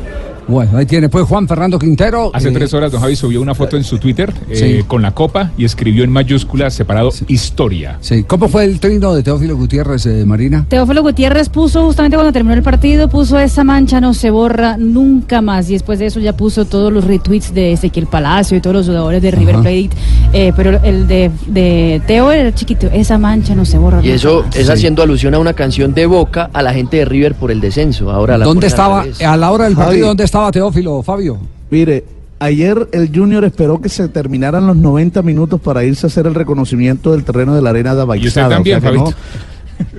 [0.52, 2.30] Bueno, ahí tiene pues Juan Fernando Quintero.
[2.34, 4.84] Hace eh, tres horas don Javi subió una foto en su Twitter eh, Sí.
[4.86, 7.98] con la copa y escribió en mayúsculas separado historia.
[8.02, 10.66] Sí, ¿cómo fue el trino de Teófilo Gutiérrez, eh, Marina?
[10.68, 15.42] Teófilo Gutiérrez puso justamente cuando terminó el partido, puso esa mancha no se borra nunca
[15.42, 15.70] más.
[15.70, 18.88] Y después de eso ya puso todos los retweets de Ezequiel Palacio y todos los
[18.88, 19.56] jugadores de River.
[19.62, 19.90] Plate.
[20.34, 24.44] Eh, pero el de, de Teo era chiquito, esa mancha no se borra Y eso
[24.46, 24.56] más.
[24.56, 27.60] es haciendo alusión a una canción de Boca a la gente de River por el
[27.60, 28.10] descenso.
[28.12, 29.86] Ahora la ¿Dónde estaba, a la hora del Javi.
[29.88, 31.38] partido, dónde estaba Teófilo, Fabio?
[31.70, 32.06] Mire,
[32.40, 36.34] ayer el Junior esperó que se terminaran los 90 minutos para irse a hacer el
[36.36, 38.50] reconocimiento del terreno de la arena de Y usted Abaixada.
[38.50, 39.18] también, que no- Fabito.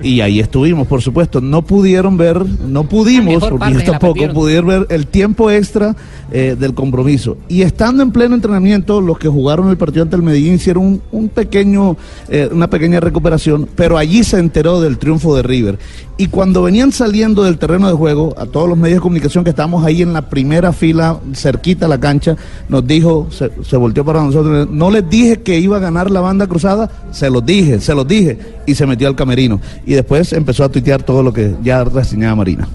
[0.01, 1.41] Y ahí estuvimos, por supuesto.
[1.41, 5.95] No pudieron ver, no pudimos, porque la tampoco pudieron ver el tiempo extra
[6.31, 7.37] eh, del compromiso.
[7.47, 11.01] Y estando en pleno entrenamiento, los que jugaron el partido ante el Medellín hicieron un,
[11.11, 11.97] un pequeño,
[12.29, 15.79] eh, una pequeña recuperación, pero allí se enteró del triunfo de River.
[16.15, 19.49] Y cuando venían saliendo del terreno de juego, a todos los medios de comunicación que
[19.49, 22.35] estábamos ahí en la primera fila, cerquita a la cancha,
[22.69, 26.21] nos dijo, se, se volteó para nosotros, no les dije que iba a ganar la
[26.21, 29.59] banda cruzada, se los dije, se los dije, y se metió al camerino.
[29.85, 32.67] Y después empezó a tuitear todo lo que ya reseñaba Marina.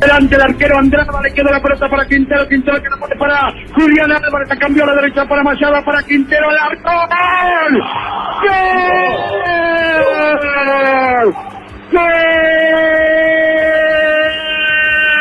[0.00, 3.50] Delante el arquero Andrada, le queda la pelota para Quintero, Quintero que no pone para
[3.74, 7.82] Julián Álvarez, cambió a la derecha para Machado, para Quintero, el arco, ¡gol!
[11.22, 12.06] ¡Gol!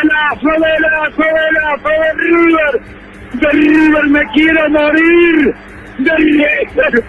[0.04, 2.74] ¡Golazo de la, golazo de River!
[3.34, 5.56] ¡De River me quiero morir!
[6.00, 7.04] ¡De River!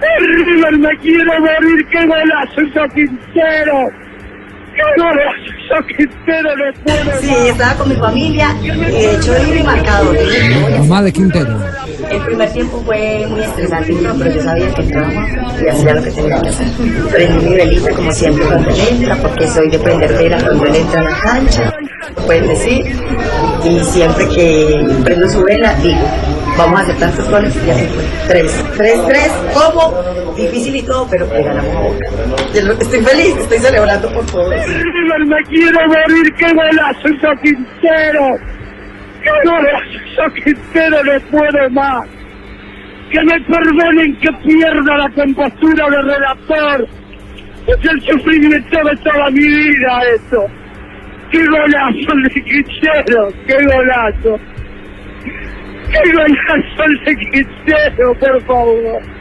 [0.00, 1.86] ¡De River me quiero morir!
[1.88, 4.05] ¡Qué golazo Quintero!
[7.20, 10.16] Sí, estaba con mi familia y de hecho di mi marcador.
[10.78, 11.58] Mamá de Quintero.
[12.10, 15.26] El primer tiempo fue muy estresante, pero yo sabía que entraba
[15.60, 16.66] y hacía lo que tenía que hacer.
[17.10, 20.76] Prendí mi velita como siempre cuando él entra, porque soy de prender vela cuando él
[20.76, 21.74] entra a la cancha,
[22.14, 22.96] lo pueden decir.
[23.64, 26.00] Y siempre que prendo su vela, digo,
[26.56, 28.04] vamos a hacer tantos goles y así fue.
[28.28, 29.94] Tres, tres, tres, ¿cómo?
[30.36, 32.06] Difícil y todo, pero le ganamos a Boca.
[32.80, 34.54] Estoy feliz, estoy celebrando por todos.
[34.66, 38.36] Me quiero morir, qué golazo hizo Quintero.
[39.22, 42.08] Qué golazo Quintero, no puedo más.
[43.10, 46.88] Que me perdonen que pierda la compostura de relator.
[47.68, 50.46] Es el sufrimiento de toda mi vida esto.
[51.30, 54.40] Qué golazo el de Quintero, qué golazo.
[55.92, 59.15] Qué golazo el de Quintero, por favor.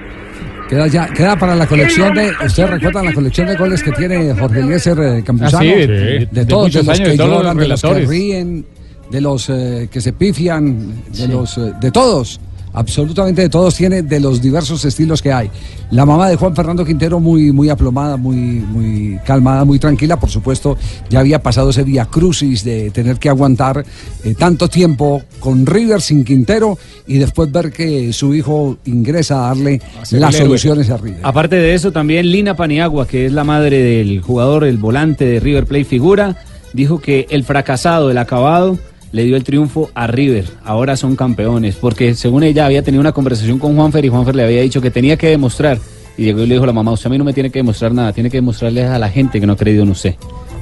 [0.69, 4.34] Queda ya, queda para la colección de, ustedes recuerdan la colección de goles que tiene
[4.34, 7.30] Jorge Eliezer eh, Campuzano, Ah, sí, de- de, todos, de los años, que de todos
[7.30, 8.65] los lloran, de los que ríen,
[9.12, 12.39] de los eh, que se pifian, de los, eh, de todos,
[12.76, 15.50] absolutamente de todos tiene de los diversos estilos que hay.
[15.92, 20.30] La mamá de Juan Fernando Quintero muy, muy aplomada, muy, muy calmada, muy tranquila, por
[20.30, 20.78] supuesto,
[21.10, 23.86] ya había pasado ese vía crucis de tener que aguantar
[24.24, 29.48] eh, tanto tiempo con River sin Quintero y después ver que su hijo ingresa a
[29.50, 31.22] darle las soluciones a River.
[31.24, 35.40] Aparte de eso, también Lina Paniagua, que es la madre del jugador, el volante de
[35.40, 36.36] River Plate figura,
[36.74, 38.78] dijo que el fracasado, el acabado,
[39.12, 40.46] le dio el triunfo a River.
[40.63, 44.44] Ahora son campeones, porque según ella había tenido una conversación con Juanfer y Juanfer le
[44.44, 45.80] había dicho que tenía que demostrar.
[46.18, 47.60] Y llegó y le dijo a la mamá, usted a mí no me tiene que
[47.60, 50.15] demostrar nada, tiene que demostrarle a la gente que no ha creído en usted.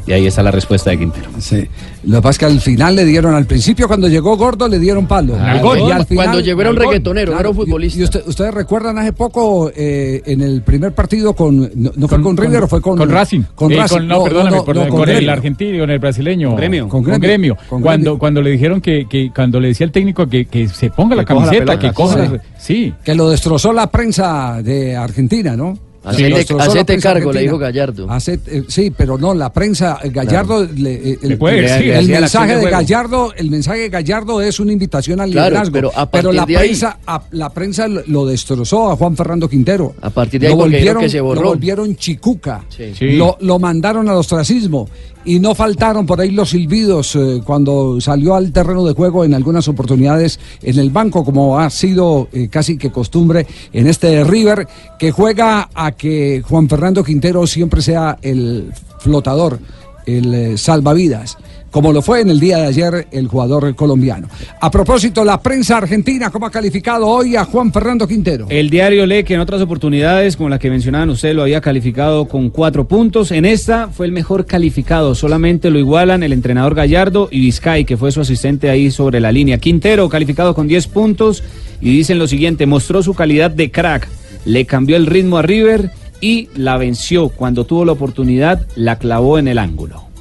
[0.06, 1.30] Y ahí está la respuesta de Quintero.
[1.40, 1.66] Sí.
[2.04, 4.78] Lo que pasa es que al final le dieron, al principio cuando llegó Gordo le
[4.78, 5.36] dieron palo.
[5.40, 5.80] Al gol.
[6.14, 8.00] Cuando llegó era un reggaetonero, no era un y- futbolista.
[8.00, 12.22] Y, usted- ustedes recuerdan hace poco eh, en el primer partido con, no, no fue
[12.22, 13.44] con, River o fue con, con Racing.
[13.56, 14.02] Con Eh, Racing.
[14.06, 15.32] no, perdóname, no, por- no, con, el Gremio.
[15.32, 16.48] argentino, con el brasileño.
[16.50, 16.90] Con Gremio.
[16.90, 17.28] Con Con Gremio.
[17.30, 17.56] Gremio.
[17.70, 18.20] Con Cuando, Gremio.
[18.20, 21.24] cuando le dijeron que, que cuando le decía el técnico que, que se ponga la
[21.24, 22.26] Que coja la camiseta, pelota, que coja.
[22.26, 22.32] sí.
[22.34, 22.94] la- Sí.
[23.06, 25.78] Que lo destrozó la prensa de Argentina, ¿no?
[26.04, 28.08] Hacete- la hacete prensa cargo, le dijo Gallardo.
[28.10, 31.60] Hacete- eh, sí, pero no, la prensa, eh, Gallardo, le- eh, el, puede
[31.98, 32.70] el- mensaje de.
[32.70, 35.74] Gallardo, el mensaje de Gallardo es una invitación al Claro, liderazgo.
[35.74, 39.48] pero a partir la de ahí- prensa, a- la prensa lo- destrozó a Juan Fernando
[39.48, 39.94] Quintero.
[40.02, 41.42] A partir de ahí lo volvieron, que se borró.
[41.42, 42.66] lo volvieron chicuca.
[42.70, 42.94] Sí.
[43.14, 44.90] Lo, lo mandaron al ostracismo.
[45.26, 49.34] Y no faltaron por ahí los silbidos eh, cuando salió al terreno de juego en
[49.34, 54.68] algunas oportunidades en el banco, como ha sido eh, casi que costumbre en este River,
[55.00, 59.60] que juega a que Juan Fernando Quintero siempre sea el flotador,
[60.06, 61.38] el eh, salvavidas.
[61.74, 64.28] Como lo fue en el día de ayer el jugador colombiano.
[64.62, 68.46] A propósito, la prensa argentina, ¿cómo ha calificado hoy a Juan Fernando Quintero?
[68.48, 72.28] El diario lee que en otras oportunidades, como la que mencionaban ustedes, lo había calificado
[72.28, 73.32] con cuatro puntos.
[73.32, 75.16] En esta fue el mejor calificado.
[75.16, 79.32] Solamente lo igualan el entrenador Gallardo y Vizcay, que fue su asistente ahí sobre la
[79.32, 79.58] línea.
[79.58, 81.44] Quintero, calificado con 10 puntos.
[81.82, 84.08] Y dicen lo siguiente: mostró su calidad de crack,
[84.46, 85.90] le cambió el ritmo a River
[86.22, 87.30] y la venció.
[87.30, 90.13] Cuando tuvo la oportunidad, la clavó en el ángulo.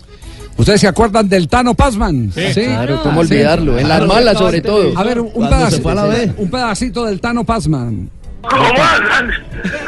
[0.57, 2.31] ¿Ustedes se acuerdan del Tano Pazman?
[2.33, 2.65] Sí.
[2.65, 3.33] Claro, cómo Sí.
[3.33, 4.97] olvidarlo, en las malas sobre todo.
[4.99, 6.05] A ver, un, pedacito, a
[6.37, 8.11] un pedacito del Tano Pazman.
[8.43, 9.31] ¿Cómo andan?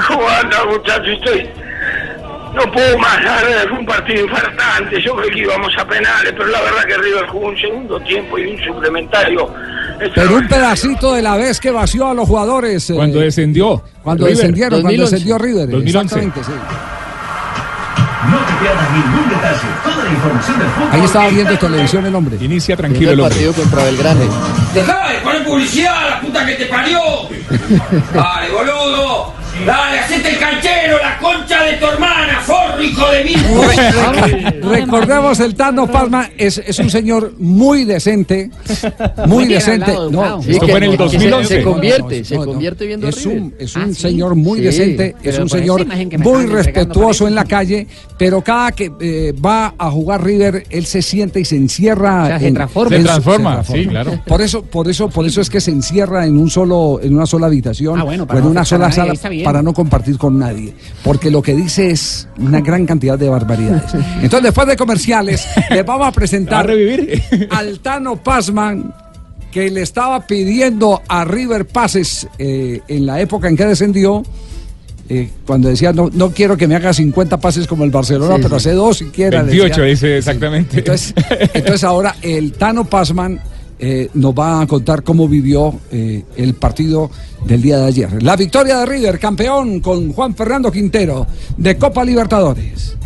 [0.08, 1.08] ¿Cómo andan, muchachos?
[1.08, 1.48] Estoy...
[2.54, 5.02] No puedo más, la verdad, fue un partido infartante.
[5.02, 8.38] Yo creo que íbamos a penales, pero la verdad que River jugó un segundo tiempo
[8.38, 9.50] y un suplementario.
[10.14, 12.88] Pero un pedacito de la vez que vació a los jugadores.
[12.90, 13.82] eh, Cuando descendió.
[14.04, 14.36] Cuando River.
[14.36, 15.14] descendieron, cuando 2011.
[15.16, 15.68] descendió River.
[15.68, 16.14] 2011.
[16.20, 16.52] Exactamente, sí.
[18.30, 19.68] No te pierdas ningún detalle.
[19.82, 20.88] Toda la información del fútbol.
[20.92, 22.36] Ahí estaba viendo televisión el hombre.
[22.40, 24.20] Inicia Viendo el partido contra Belgrano.
[24.72, 27.00] Dejá de poner publicidad, la puta que te parió.
[28.14, 29.34] Dale, boludo.
[29.64, 32.13] Dale, hacete el canchero, la concha de tu hermana, forro,
[32.84, 34.62] hijo de mil.
[34.62, 38.50] Recordemos el Tano Palma es, es un señor muy decente,
[39.26, 39.92] muy decente.
[40.10, 40.42] No.
[40.42, 44.00] Sí, que- que se- se convierte, se convierte viendo Es un, es Ah, un ¿sí?
[44.02, 45.86] señor muy Sí, decente, es un señor
[46.18, 47.86] muy respetuoso en la calle,
[48.18, 52.24] pero cada que eh, va a jugar River él se siente y se encierra.
[52.24, 52.96] O sea, se en- transforma.
[52.96, 54.20] en Se transforma, sí, claro.
[54.26, 57.26] Por eso, por eso, por eso es que se encierra en un solo, en una
[57.26, 60.16] sola habitación Ah, bueno, o para en no una sola nadie, sala para no compartir
[60.18, 63.94] con nadie, porque lo que dice es una gran cantidad de barbaridades.
[64.22, 66.68] Entonces, después de comerciales, les vamos a presentar
[67.50, 68.92] al Tano Pazman
[69.50, 74.22] que le estaba pidiendo a River pases eh, en la época en que descendió.
[75.08, 78.42] eh, cuando decía, no, no quiero que me haga 50 pases como el Barcelona, Sí,
[78.42, 78.68] pero sí.
[78.68, 79.42] hace dos siquiera.
[79.42, 79.84] 28 decía.
[79.84, 80.78] dice exactamente.
[80.78, 81.14] Entonces,
[81.52, 83.38] entonces ahora el Tano Pazman
[83.78, 87.10] eh, nos va a contar cómo vivió eh, el partido
[87.44, 88.22] del día de ayer.
[88.22, 92.96] La victoria de River, campeón con Juan Fernando Quintero de Copa Libertadores.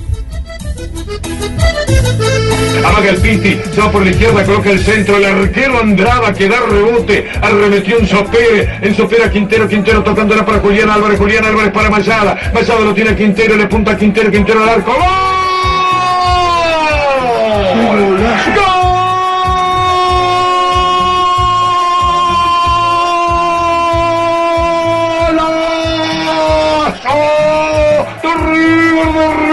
[2.85, 6.49] Amaga el Piti, se va por la izquierda, coloca el centro, el arquero Andrada que
[6.49, 11.73] da rebote, arremetió en Sopere, en Sopera Quintero, Quintero tocándola para Julián Álvarez, Julián Álvarez
[11.73, 15.38] para Mayada, Mayada lo tiene Quintero, le punta a Quintero, Quintero al arco, ¡Gol!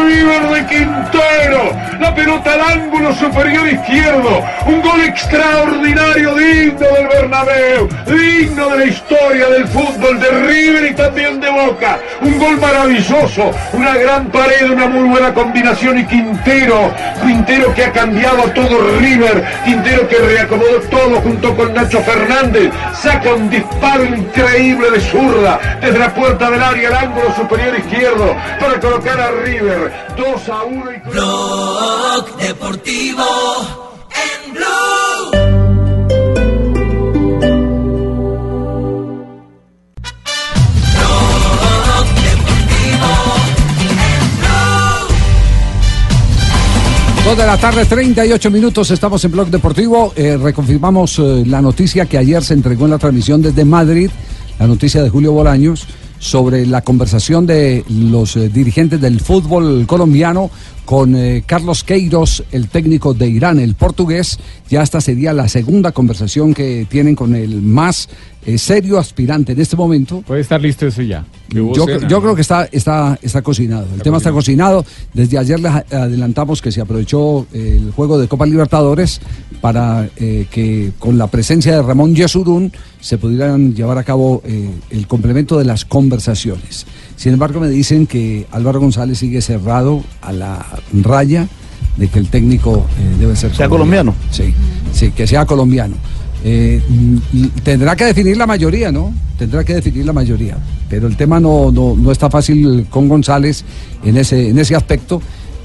[0.06, 1.85] River de Quintero.
[2.00, 4.44] La pelota al ángulo superior izquierdo.
[4.66, 10.96] Un gol extraordinario, digno del Bernabéu, digno de la historia del fútbol de River y
[10.96, 12.00] también de Boca.
[12.22, 17.92] Un gol maravilloso, una gran pared, una muy buena combinación y Quintero, Quintero que ha
[17.92, 24.04] cambiado a todo River, Quintero que reacomodó todo junto con Nacho Fernández, saca un disparo
[24.06, 29.32] increíble de zurda desde la puerta del área al ángulo superior izquierdo para colocar a
[29.32, 31.00] River 2 a 1 y
[31.86, 33.24] Blog Deportivo
[34.10, 35.30] en Blue.
[40.96, 43.12] Blog Deportivo
[43.78, 45.06] en Blue.
[47.24, 50.12] Dos de la tarde, 38 minutos, estamos en Blog Deportivo.
[50.16, 54.10] Eh, reconfirmamos eh, la noticia que ayer se entregó en la transmisión desde Madrid,
[54.58, 55.86] la noticia de Julio Bolaños,
[56.18, 60.50] sobre la conversación de los eh, dirigentes del fútbol colombiano
[60.86, 64.40] con eh, Carlos Queiros, el técnico de Irán, el portugués.
[64.70, 68.08] Ya esta sería la segunda conversación que tienen con el más
[68.48, 70.22] eh, serio aspirante en este momento.
[70.22, 71.26] Puede estar listo eso ya.
[71.50, 72.08] Yo, cena.
[72.08, 73.88] yo creo que está, está, está cocinado.
[73.96, 74.86] El tema está cocinado.
[75.14, 79.20] Desde ayer les adelantamos que se aprovechó eh, el juego de Copa Libertadores
[79.62, 84.42] para eh, que con la presencia de Ramón Yesurún se pudieran llevar a cabo
[84.90, 86.86] el complemento de las conversaciones.
[87.16, 90.66] Sin embargo, me dicen que Álvaro González sigue cerrado a la
[91.02, 91.48] raya
[91.98, 94.14] de que el técnico eh, debe ser Sea colombiano.
[94.32, 94.54] Sí,
[94.94, 95.96] sí, que sea colombiano.
[96.44, 96.82] Eh,
[97.64, 99.14] tendrá que definir la mayoría, ¿no?
[99.38, 100.58] Tendrá que definir la mayoría.
[100.90, 103.64] Pero el tema no, no, no está fácil con González
[104.04, 105.22] en ese, en ese aspecto.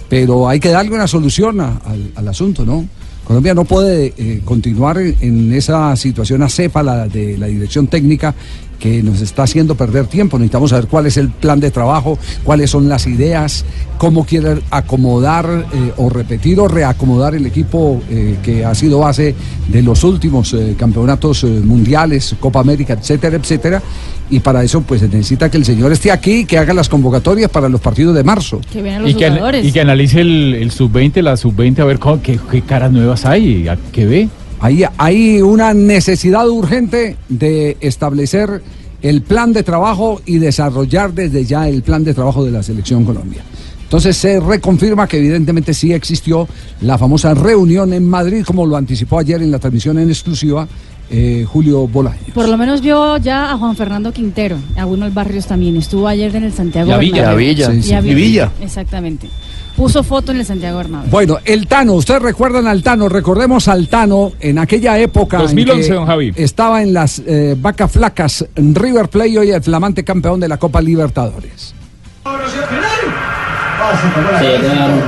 [0.08, 2.86] Pero hay que darle una solución a- al, al asunto, ¿no?
[3.24, 8.34] Colombia no puede eh, continuar en- en esa situación acéfala de la dirección técnica
[8.80, 10.38] que nos está haciendo perder tiempo.
[10.38, 13.64] Necesitamos saber cuál es el plan de trabajo, cuáles son las ideas,
[13.98, 19.34] cómo quiere acomodar eh, o repetir o reacomodar el equipo eh, que ha sido base
[19.68, 23.82] de los últimos eh, campeonatos eh, mundiales, Copa América, etcétera, etcétera.
[24.30, 27.50] Y para eso pues se necesita que el señor esté aquí, que haga las convocatorias
[27.50, 28.60] para los partidos de marzo.
[28.72, 29.26] Que los Y que,
[29.66, 33.24] y que analice el, el sub-20, la sub-20, a ver cómo- qué, qué caras nuevas
[33.26, 34.28] hay, a- qué ve.
[34.60, 38.62] Hay, hay una necesidad urgente de establecer
[39.02, 43.04] el plan de trabajo y desarrollar desde ya el plan de trabajo de la Selección
[43.04, 43.42] Colombia.
[43.84, 46.46] Entonces se reconfirma que evidentemente sí existió
[46.82, 50.68] la famosa reunión en Madrid, como lo anticipó ayer en la transmisión en exclusiva
[51.10, 52.18] eh, Julio Bolaño.
[52.34, 55.76] Por lo menos vio ya a Juan Fernando Quintero, a Wilmer Barrios también.
[55.76, 57.22] Estuvo ayer en el Santiago Y a Villa.
[57.22, 57.40] Bernabéu.
[57.40, 57.70] Y a Villa.
[57.72, 57.90] Sí, sí.
[57.90, 58.50] Y a Y Villa.
[58.60, 59.28] Exactamente.
[59.76, 61.10] Puso foto en el Santiago Bernabéu.
[61.10, 65.38] Bueno, el Tano, ustedes recuerdan al Tano, recordemos al Tano en aquella época.
[65.38, 66.32] en 2011, que don Javi.
[66.36, 70.58] Estaba en las eh, vacas flacas en River Plate hoy el flamante campeón de la
[70.58, 71.74] Copa Libertadores.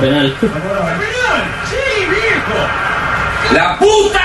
[0.01, 0.33] penal.
[1.69, 3.53] Sí, viejo.
[3.53, 4.22] ¡La puta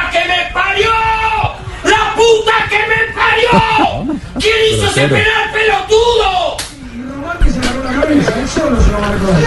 [2.29, 3.51] puta que me parió!
[4.41, 6.57] ¿Quién hizo ese penal pelotudo?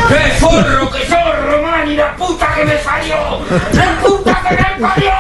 [0.10, 1.96] ¡Qué forro que sos, Romani!
[1.96, 3.16] ¡La puta que me parió!
[3.74, 5.12] ¡La puta que me parió!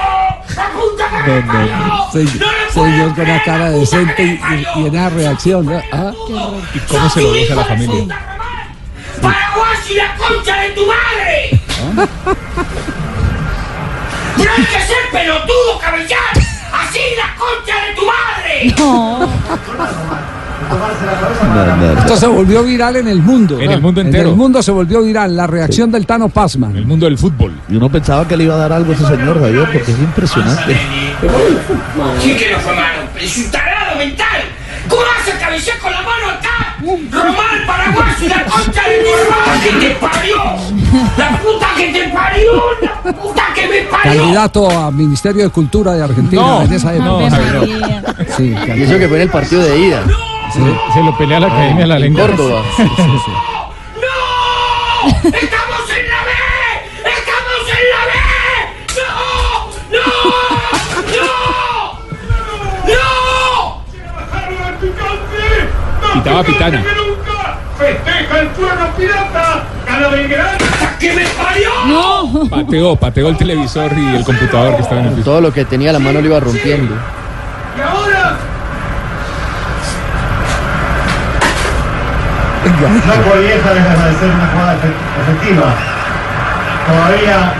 [0.55, 2.07] ¡La puta que me parió!
[2.11, 2.27] Se-
[2.73, 5.65] Señor con una cara decente y, y, y en la reacción.
[5.65, 5.81] ¿no?
[5.91, 6.11] Ah.
[6.73, 8.19] ¿Y cómo se lo goza a la familia?
[9.21, 11.61] ¡Paraguay y la concha de tu madre!
[14.37, 16.19] ¡No hay que ser pelotudo, cabellar!
[16.91, 18.67] ¡Así la concha de tu madre!
[21.99, 23.59] Esto se volvió viral en el mundo.
[23.59, 23.71] En ¿no?
[23.71, 24.23] el mundo entero.
[24.23, 26.75] En el mundo se volvió viral la reacción del Tano Pasman.
[26.75, 27.53] El mundo del fútbol.
[27.69, 29.99] Y uno pensaba que le iba a dar algo a ese señor, Javier, porque es
[29.99, 30.77] impresionante.
[32.21, 34.41] Sí que no fue mano, pero es un tarado mental.
[34.89, 36.20] ¿Cómo hace cabecear con la mano?
[36.81, 40.35] Román Paraguay y la concha de tu hermana que te parió.
[41.17, 44.11] La puta que te parió, la puta que me parió.
[44.21, 47.05] Candidato a Ministerio de Cultura de Argentina No, en esa época.
[47.09, 47.19] no,
[48.37, 50.03] Sí, Y eso que fue en el partido de ida.
[50.53, 50.59] Se,
[50.93, 52.27] se lo pelea la Academia de la En Lengua.
[52.27, 52.61] Córdoba.
[52.75, 53.31] sí, sí, sí.
[55.23, 55.70] ¡Estamos
[66.23, 66.83] Pitaba Pitana.
[67.77, 69.63] ¡Festeja el pueblo pirata!
[69.87, 71.69] ¡Hasta que me parió!
[71.87, 72.47] No.
[72.49, 75.25] Pateó, pateó el televisor y el computador que estaba en el piso.
[75.25, 76.93] Todo lo que tenía a la mano lo iba rompiendo.
[77.75, 78.37] ¿Y ahora?
[82.63, 85.73] No podía dejar de ser una jugada efe- efectiva.
[86.87, 87.53] Todavía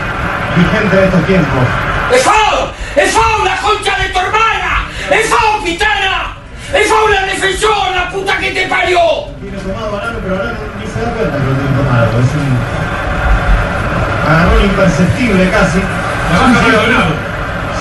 [0.56, 1.64] vigente en estos tiempos.
[2.14, 2.70] ¡Es foul!
[2.96, 4.86] ¡Es foul, la concha de tu hermana!
[5.10, 6.01] ¡Es foul, pitana!
[6.74, 9.00] ¡Es foul, la defensor, la puta que te parió!
[9.42, 12.06] Tiene tomado Banano, pero ahora ni se da cuenta que lo tiene tomado.
[12.08, 12.58] Es un
[14.32, 15.80] agarrón imperceptible casi.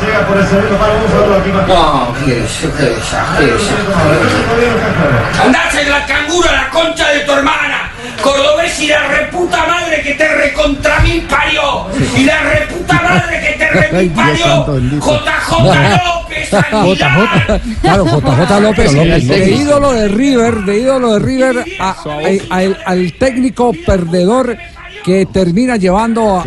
[0.01, 1.69] Llega por el segundo palo, vamos a verlo aquí más.
[1.69, 5.45] No, qué eso, qué desastre, qué desastre.
[5.45, 7.90] Andás en la cangura, la concha de tu hermana.
[8.23, 11.87] Cordobés y la reputa madre que te recontra mil parió.
[12.17, 14.67] Y la reputa madre que te remil parió.
[14.67, 15.65] JJ
[16.05, 17.61] López, Aguilar.
[17.83, 21.97] Claro, JJ López, López, de ídolo de River, de ídolo de River a- a-
[22.57, 24.57] al- al técnico perdedor
[25.05, 26.45] que termina llevando a.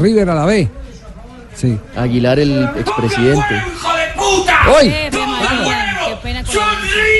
[0.00, 0.68] River a la B.
[1.54, 1.78] Sí.
[1.96, 3.54] Aguilar, el expresidente.
[3.54, 4.58] ¡Hijo de puta!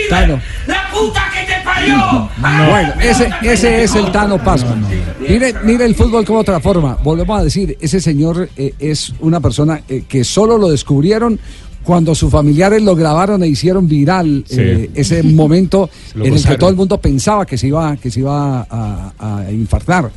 [0.08, 0.40] Tano.
[0.66, 2.28] ¡La puta que te parió!
[2.70, 4.84] Bueno, ese, ese es el Tano Pazman.
[5.20, 6.96] Mire, mire el fútbol como otra forma.
[7.02, 11.38] Volvemos a decir, ese señor eh, es una persona eh, que solo lo descubrieron
[11.82, 14.56] cuando sus familiares lo grabaron e hicieron viral Sí.
[14.58, 18.20] eh, ese momento en el que todo el mundo pensaba que se iba, que se
[18.20, 20.10] iba a, a infartar.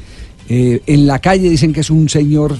[0.49, 2.55] Eh, en la calle dicen que es un señor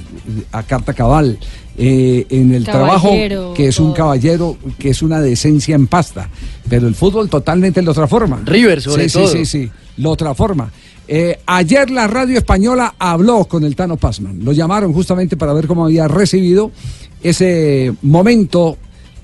[0.51, 1.37] a carta cabal.
[1.79, 3.11] Eh, en el trabajo
[3.55, 6.27] que es un caballero, que es una decencia en pasta.
[6.67, 8.41] Pero el fútbol totalmente lo transforma.
[8.43, 9.27] River, sobre sí, todo.
[9.27, 10.71] Sí, sí, sí, lo transforma.
[11.07, 14.43] Eh, ayer la radio española habló con el Tano Pazman.
[14.43, 16.71] Lo llamaron justamente para ver cómo había recibido
[17.21, 18.77] ese momento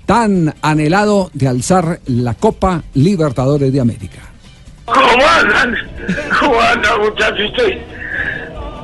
[0.06, 4.20] tan anhelado de alzar la Copa Libertadores de América.
[4.86, 5.76] ¿Cómo andan?
[6.40, 7.40] ¿Cómo andan, muchachos?
[7.50, 8.03] Estoy...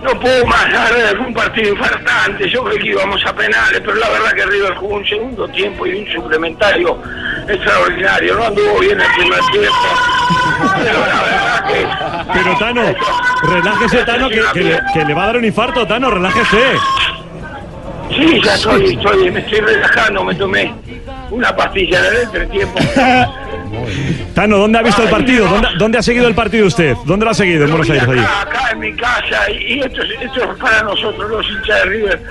[0.01, 2.49] No puedo más, la verdad, fue un partido infartante.
[2.49, 5.85] Yo creí que íbamos a penales, pero la verdad que River jugó un segundo tiempo
[5.85, 6.97] y un suplementario
[7.47, 8.35] extraordinario.
[8.35, 9.75] No anduvo bien el primer tiempo.
[10.83, 12.33] Pero la verdad que...
[12.33, 12.81] Pero Tano,
[13.43, 16.77] relájese Tano, que, que le, que le va a dar un infarto, Tano, relájese.
[18.09, 20.73] Sí, ya estoy, estoy, me estoy relajando, me tomé
[21.31, 22.79] una pastilla en el entretiempo.
[24.33, 25.47] Tano, ¿dónde ha visto el partido?
[25.47, 26.95] ¿Dónde, dónde ha seguido el partido usted?
[27.05, 28.07] ¿Dónde lo ha seguido en Buenos Aires?
[28.07, 31.83] Acá, acá en mi casa y, y esto, es, esto es para nosotros los hinchas
[31.83, 32.21] de River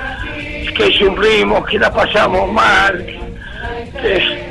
[0.77, 3.05] que sufrimos, que la pasamos mal.
[4.01, 4.49] que-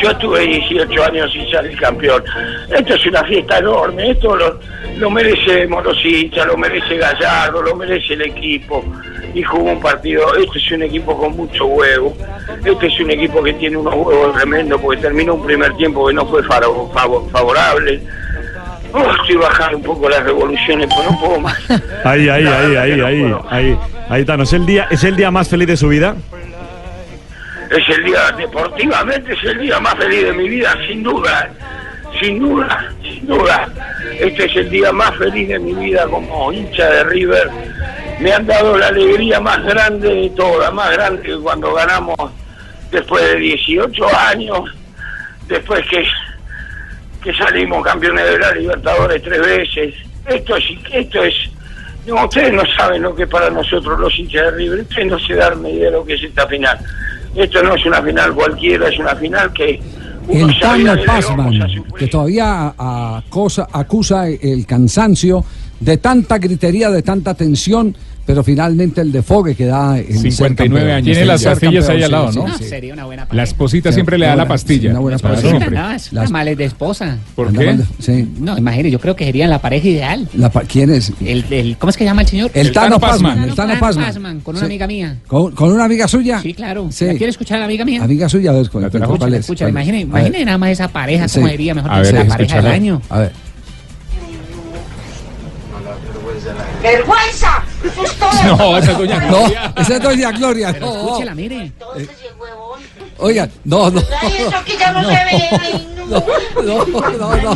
[0.00, 2.22] yo tuve 18 años sin salir campeón.
[2.70, 4.58] Esto es una fiesta enorme, esto lo,
[4.98, 8.84] lo merecemos los hinchas, lo merece Gallardo, lo merece el equipo.
[9.34, 12.14] Y jugó un partido, este es un equipo con mucho huevo,
[12.62, 16.12] este es un equipo que tiene unos huevos tremendos porque terminó un primer tiempo que
[16.12, 18.02] no fue favorable.
[18.94, 21.58] Oh, estoy bajando un poco las revoluciones, pero no puedo más.
[22.04, 23.78] Ahí, ahí, ahí, ahí, ahí, ahí,
[24.10, 24.42] ahí, Tano.
[24.42, 26.16] ¿Es el día, es el día más feliz de su vida?
[27.72, 31.50] Es el día, deportivamente es el día más feliz de mi vida, sin duda,
[32.20, 33.66] sin duda, sin duda.
[34.20, 37.48] Este es el día más feliz de mi vida como hincha de River.
[38.20, 42.16] Me han dado la alegría más grande de todas, más grande que cuando ganamos
[42.90, 44.70] después de 18 años,
[45.48, 46.06] después que,
[47.24, 49.94] que salimos campeones de la Libertadores tres veces.
[50.26, 51.34] Esto es, esto es,
[52.06, 55.18] no, ustedes no saben lo que es para nosotros los hinchas de River, ustedes no
[55.18, 56.78] se dan idea de lo que es esta final.
[57.34, 59.80] Esto no es una final cualquiera, es una final que
[60.28, 65.44] El Tano que Pazman, que todavía acosa, acusa el cansancio
[65.80, 70.54] de tanta gritería, de tanta tensión, pero finalmente el defogue que da en ser 59
[70.56, 70.90] campeón.
[70.90, 71.06] años.
[71.08, 72.48] En Tiene las pastillas ahí al lado, sí, ¿no?
[72.56, 72.70] sí, sí.
[72.70, 74.90] sería una buena La esposita Sí, siempre le da una la pastilla.
[74.90, 75.70] una buena pastilla.
[75.70, 77.18] No, es Las- males de esposa.
[77.34, 77.78] ¿Por qué?
[77.98, 78.28] Sí.
[78.38, 80.28] No, imagínate, yo creo que serían la pareja ideal.
[80.34, 81.12] La pa- ¿Quién es?
[81.24, 82.50] El, el- ¿Cómo es que se llama el señor?
[82.54, 84.40] El Tano Pazman, el Tano Pazman.
[84.40, 85.16] con una amiga mía.
[85.26, 86.40] ¿Con, con una amiga suya?
[86.40, 86.88] Sí, claro.
[86.90, 87.06] Sí.
[87.06, 88.02] ¿La quiere escuchar a la amiga mía?
[88.02, 89.40] Amiga suya, a ver, ¿cuál, Escucha, cuál es?
[89.40, 93.02] escucha, nada más esa pareja, como diría mejor ver, la pareja del año.
[93.08, 93.32] A ver.
[96.82, 97.64] ¡Vergüenza!
[97.84, 98.56] ¡Eso es todo!
[98.56, 99.72] No, esa es doña Gloria.
[99.74, 100.72] No, esa es doña Gloria.
[100.72, 100.92] Pero no.
[100.94, 101.72] escúchela, mire.
[103.30, 104.02] Ya no, se ve.
[105.60, 106.22] Ay, no.
[106.62, 106.74] No, no, no.
[107.12, 107.54] No, no,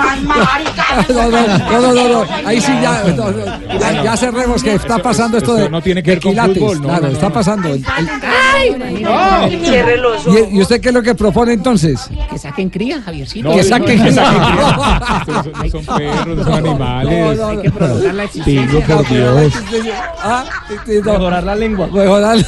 [1.09, 2.25] no, no, no, no.
[2.47, 3.45] Ahí sí ya, no, no.
[3.79, 5.69] ya, ya cerremos que está pasando esto de.
[5.69, 7.35] no tiene que ver con fútbol, no, Claro, no, no, está no.
[7.35, 7.77] pasando.
[7.77, 7.85] ¿Y,
[10.57, 12.09] y usted qué es lo que propone entonces?
[12.31, 13.51] Que saquen cría, Javiercito.
[13.53, 15.23] que saquen que cría.
[15.71, 17.41] Son, perros, son animales.
[17.41, 18.67] Hay que provocar la existencia.
[18.67, 19.53] Digo, por Dios.
[20.23, 20.45] Ah,
[20.87, 21.13] sí, no.
[21.13, 21.87] Mejorar la lengua.
[21.89, 22.39] Mejorar.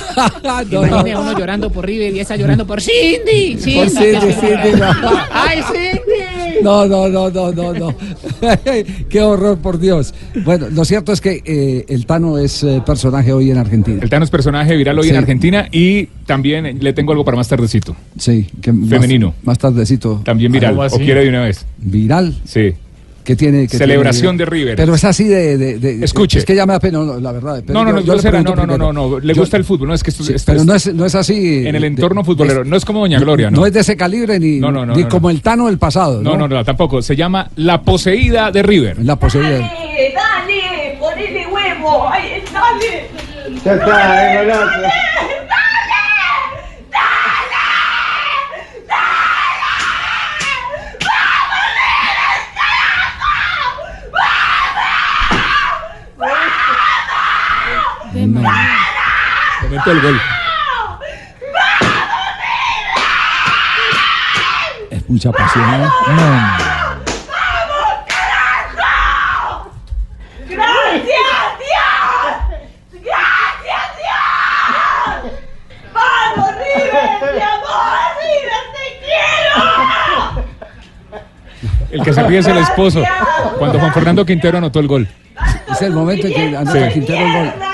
[0.42, 0.86] No, no.
[0.86, 2.80] Imagine a uno llorando por River y esa llorando por
[3.16, 3.74] Cindy.
[3.74, 4.86] Por Cindy, Cindy, no.
[5.32, 6.62] Ay, Cindy.
[6.62, 7.94] No, no, no, no, no, no.
[9.08, 10.12] Qué horror, por Dios.
[10.44, 14.00] Bueno, lo cierto es que eh, el Tano es eh, personaje hoy en Argentina.
[14.02, 15.10] El Tano es personaje viral hoy Sí.
[15.10, 17.94] en Argentina y también le tengo algo para más tardecito.
[18.18, 19.34] Sí, que más- Femenino.
[19.44, 20.20] Más, tardecito.
[20.24, 20.74] También viral.
[20.74, 21.64] ¿Cómo ¿O quiere de una vez?
[21.78, 22.34] ¿Viral?
[22.44, 22.74] Sí.
[23.36, 24.38] Celebración tiene?
[24.38, 24.76] de River.
[24.76, 25.56] Pero es así de...
[25.58, 26.38] de- de- Escuche.
[26.38, 27.62] Es que ya me da pena, no, la verdad.
[27.66, 29.88] pero No, no, no, yo no, no, no, no, no, le Yo- gusta el fútbol,
[29.88, 31.66] no, es que esto, Sí, esto pero es no es, no es así.
[31.66, 33.60] en el entorno de- futbolero, no es como Doña Gloria, ¿no?
[33.60, 35.78] No es de ese calibre ni, No, no, no, ni no, como el Tano del
[35.78, 36.22] pasado.
[36.22, 37.02] No, no, no, tampoco.
[37.02, 38.98] Se llama La Poseída de River.
[39.04, 39.50] La poseída.
[39.58, 43.06] Dale, dale, ponele huevo, ay, dale.
[43.64, 44.48] Ya está, eh,
[58.34, 58.58] golazo.
[59.62, 60.20] Momento del gol.
[64.90, 65.64] Es mucha pasión.
[65.64, 65.86] ¿eh?
[70.48, 73.04] Gracias, Dios.
[73.04, 75.32] Gracias, Dios.
[75.92, 80.44] Vamos, River, mi amor, River, te quiero.
[81.90, 83.02] El que se ríe es el esposo.
[83.58, 85.08] Cuando Juan Fernando Quintero anotó el gol.
[85.70, 86.88] Es el momento en que anota.
[86.88, 87.67] Quintero el gol.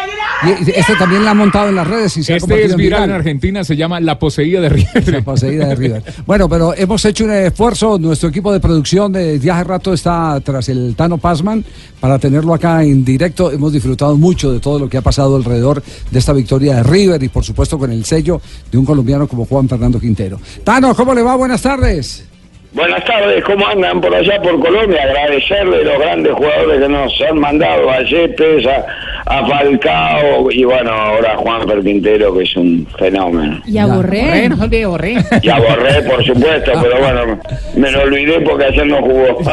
[0.50, 3.10] Este también la ha montado en las redes y se Este es viral en.
[3.12, 5.08] Argentina, se llama La Poseída de River.
[5.12, 6.02] La poseída de River.
[6.26, 10.68] Bueno, pero hemos hecho un esfuerzo, nuestro equipo de producción de Viaje Rato está tras
[10.68, 11.64] el Tano Pazman
[12.00, 13.50] para tenerlo acá en directo.
[13.50, 17.22] Hemos disfrutado mucho de todo lo que ha pasado alrededor de esta victoria de River
[17.22, 18.40] y por supuesto con el sello
[18.70, 20.40] de un colombiano como Juan Fernando Quintero.
[20.62, 21.36] Tano, ¿cómo le va?
[21.36, 22.24] Buenas tardes.
[22.74, 25.00] Buenas tardes, ¿cómo andan por allá por Colombia?
[25.04, 28.84] Agradecerle los grandes jugadores que nos han mandado a Yepes, a,
[29.26, 33.60] a Falcao y bueno, ahora a Juan Quintero, que es un fenómeno.
[33.64, 34.48] Y a Borré.
[34.48, 35.14] No olvide Borré.
[35.40, 37.38] Y a Borré, por supuesto, pero bueno,
[37.76, 39.38] me lo olvidé porque ayer no jugó.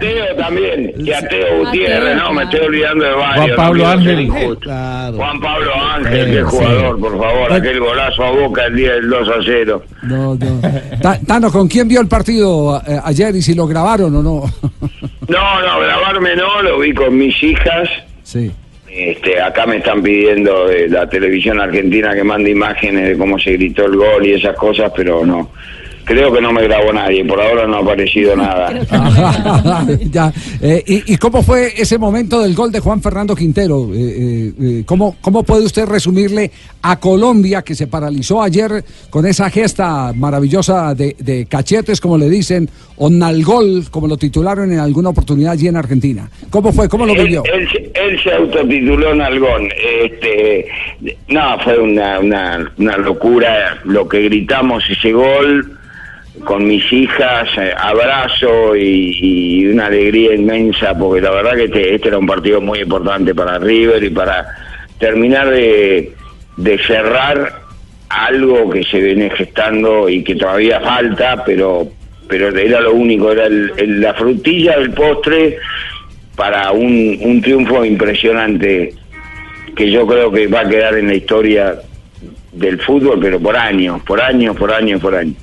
[0.00, 3.44] y a Teo también, y a Teo Gutiérrez, no, me estoy olvidando de varios.
[3.46, 4.20] Juan Pablo no Ángel.
[4.20, 4.70] injusto.
[5.16, 6.42] Juan Pablo Ángel, Sí, qué sí.
[6.44, 9.82] jugador, por favor, aquel golazo a Boca el día del 2 a 0.
[10.02, 10.60] No, no.
[11.02, 14.42] Ta- Tano, ¿con quién vio el partido eh, ayer y si lo grabaron o no?
[15.28, 17.86] No, no, grabarme no, lo vi con mis hijas.
[18.22, 18.50] Sí.
[18.90, 23.52] Este, acá me están pidiendo de la televisión argentina que mande imágenes de cómo se
[23.52, 25.50] gritó el gol y esas cosas, pero no.
[26.08, 28.72] Creo que no me grabó nadie, por ahora no ha aparecido nada.
[30.10, 30.32] ya.
[30.62, 33.90] Eh, y, y cómo fue ese momento del gol de Juan Fernando Quintero?
[33.92, 36.50] Eh, eh, eh, ¿cómo, ¿Cómo puede usted resumirle
[36.82, 42.30] a Colombia que se paralizó ayer con esa gesta maravillosa de, de cachetes, como le
[42.30, 46.28] dicen, o nalgol, como lo titularon en alguna oportunidad allí en Argentina?
[46.50, 46.88] ¿Cómo fue?
[46.88, 47.42] ¿Cómo lo vivió?
[47.44, 49.68] él se- él se autotituló Nalgón.
[50.04, 50.66] Este,
[51.28, 55.74] no, fue una, una, una locura lo que gritamos ese gol
[56.44, 62.08] con mis hijas, eh, abrazo y, una alegría inmensa, porque la verdad que este, este
[62.08, 64.46] era un partido muy importante para River y para
[64.98, 66.12] terminar de,
[66.86, 67.62] cerrar
[68.08, 71.88] algo que se viene gestando y que todavía falta, pero
[72.28, 75.56] pero era lo único, era el- la frutilla del postre
[76.36, 78.92] para un, un triunfo impresionante
[79.74, 81.76] que yo creo que va a quedar en la historia
[82.52, 85.36] del fútbol, pero por años, por años, por años, por años.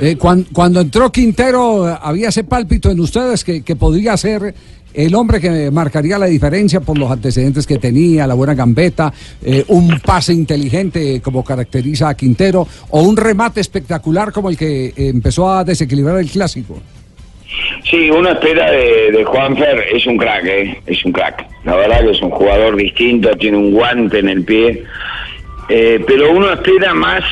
[0.00, 4.54] Eh, cuan- cuando, entró Quintero, eh, había ese pálpito en ustedes que, podría ser
[4.94, 9.12] el hombre que marcaría la diferencia por los antecedentes que tenía, la buena gambeta,
[9.42, 14.92] eh, un pase inteligente como caracteriza a Quintero, o un remate espectacular como el que
[14.96, 16.78] empezó a desequilibrar el clásico.
[17.90, 20.44] Sí, uno espera de, de Juanfer, es un crack,
[20.86, 21.46] es un crack.
[21.64, 24.84] La verdad que es un jugador distinto, tiene un guante en el pie,
[25.68, 27.22] pero uno espera más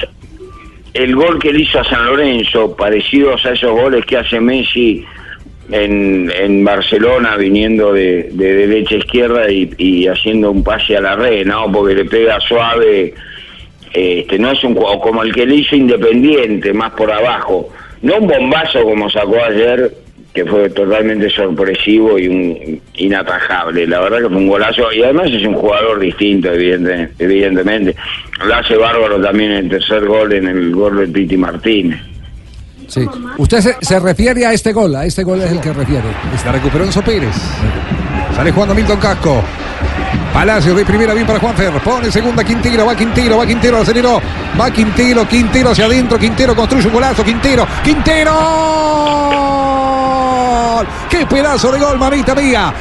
[0.95, 5.05] el gol que le hizo a San Lorenzo, parecidos a esos goles que hace Messi
[5.71, 11.17] en, en Barcelona, viniendo de, de derecha a izquierda y, haciendo un pase a la
[11.17, 11.71] red, ¿no?
[11.71, 13.15] Porque le pega suave,
[13.93, 17.69] este no es un juego como el que le hizo Independiente, más por abajo.
[18.03, 19.93] No un bombazo como sacó ayer,
[20.35, 23.87] que fue totalmente sorpresivo y un inatajable.
[23.87, 27.97] La verdad que fue un golazo y además es un jugador distinto, evidente- evidentemente.
[28.45, 32.01] Lo hace bárbaro también el tercer gol en el gol de Piti Martínez.
[32.87, 33.07] Sí.
[33.39, 36.03] Usted se, se refiere a este gol, a este gol es el que refiere.
[36.45, 37.35] La recuperó Enzo Pérez.
[38.35, 39.43] Sale jugando Milton Casco.
[40.33, 41.73] Palacio de primera bien para Juanfer.
[41.85, 42.87] Pone segunda Quintero.
[42.87, 43.37] Va Quintero.
[43.39, 43.79] Va Quintero.
[43.79, 44.21] Aceleró.
[44.61, 45.27] Va Quintero.
[45.27, 46.19] Quintero hacia adentro.
[46.19, 47.25] Quintero construye un golazo.
[47.25, 47.67] Quintero.
[47.85, 48.31] Quintero.
[51.09, 52.73] ¡Qué pedazo de gol, mamita mía!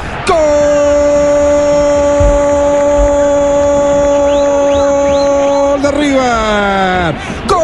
[4.89, 7.15] ¡Gol de River!
[7.47, 7.59] ¡Gol!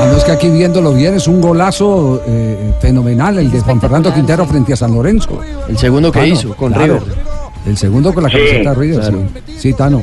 [0.00, 3.80] A No es que aquí viéndolo bien es un golazo eh, fenomenal el de Juan
[3.80, 5.40] Fernando Quintero frente a San Lorenzo.
[5.68, 6.98] El segundo que Tano, hizo con claro.
[7.00, 7.18] River.
[7.66, 9.00] El segundo con la Sí, camiseta de River.
[9.00, 9.18] claro.
[9.46, 9.54] Sí.
[9.58, 10.02] Sí, Tano.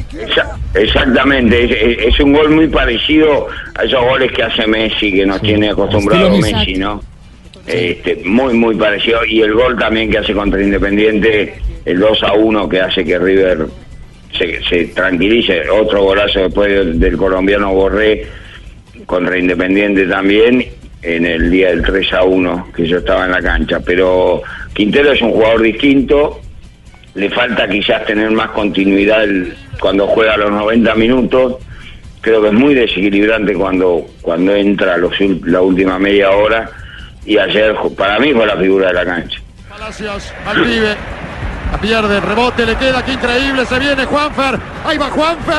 [0.73, 5.25] Exactamente, es, es- es un gol muy parecido a esos goles que hace Messi, que
[5.25, 7.01] nos tiene acostumbrado Messi, ¿no?
[7.68, 9.26] Este, muy, muy parecido.
[9.26, 13.20] Y el gol también que hace contra Independiente, el 2 a 1 que hace que
[13.20, 13.68] River
[14.38, 15.70] se, tranquilice.
[15.70, 18.26] Otro golazo después del, colombiano Borré
[19.05, 20.65] contra Independiente también
[21.01, 23.82] en el día del 3 a 1 que yo estaba en la cancha.
[23.82, 24.43] Pero
[24.74, 26.39] Quintero es un jugador distinto,
[27.15, 29.26] le falta quizás tener más continuidad
[29.82, 31.55] cuando juega los 90 minutos.
[32.22, 35.13] Creo que es muy desequilibrante cuando, cuando entra los,
[35.45, 36.70] la última media hora.
[37.28, 39.41] Y ayer, para mí, fue la figura de la cancha.
[39.69, 40.95] Palacios, al pibe.
[41.73, 44.57] La pierde, rebote, le queda, qué increíble, se viene Juanfer.
[44.86, 45.53] Ahí va Juanfer.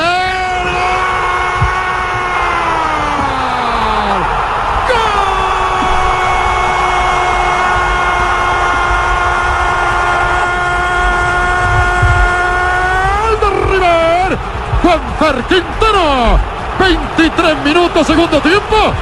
[13.79, 14.39] ¡Gol!
[14.83, 16.41] Juanfer Quintero.
[16.81, 18.95] 23 minutos, segundo tiempo.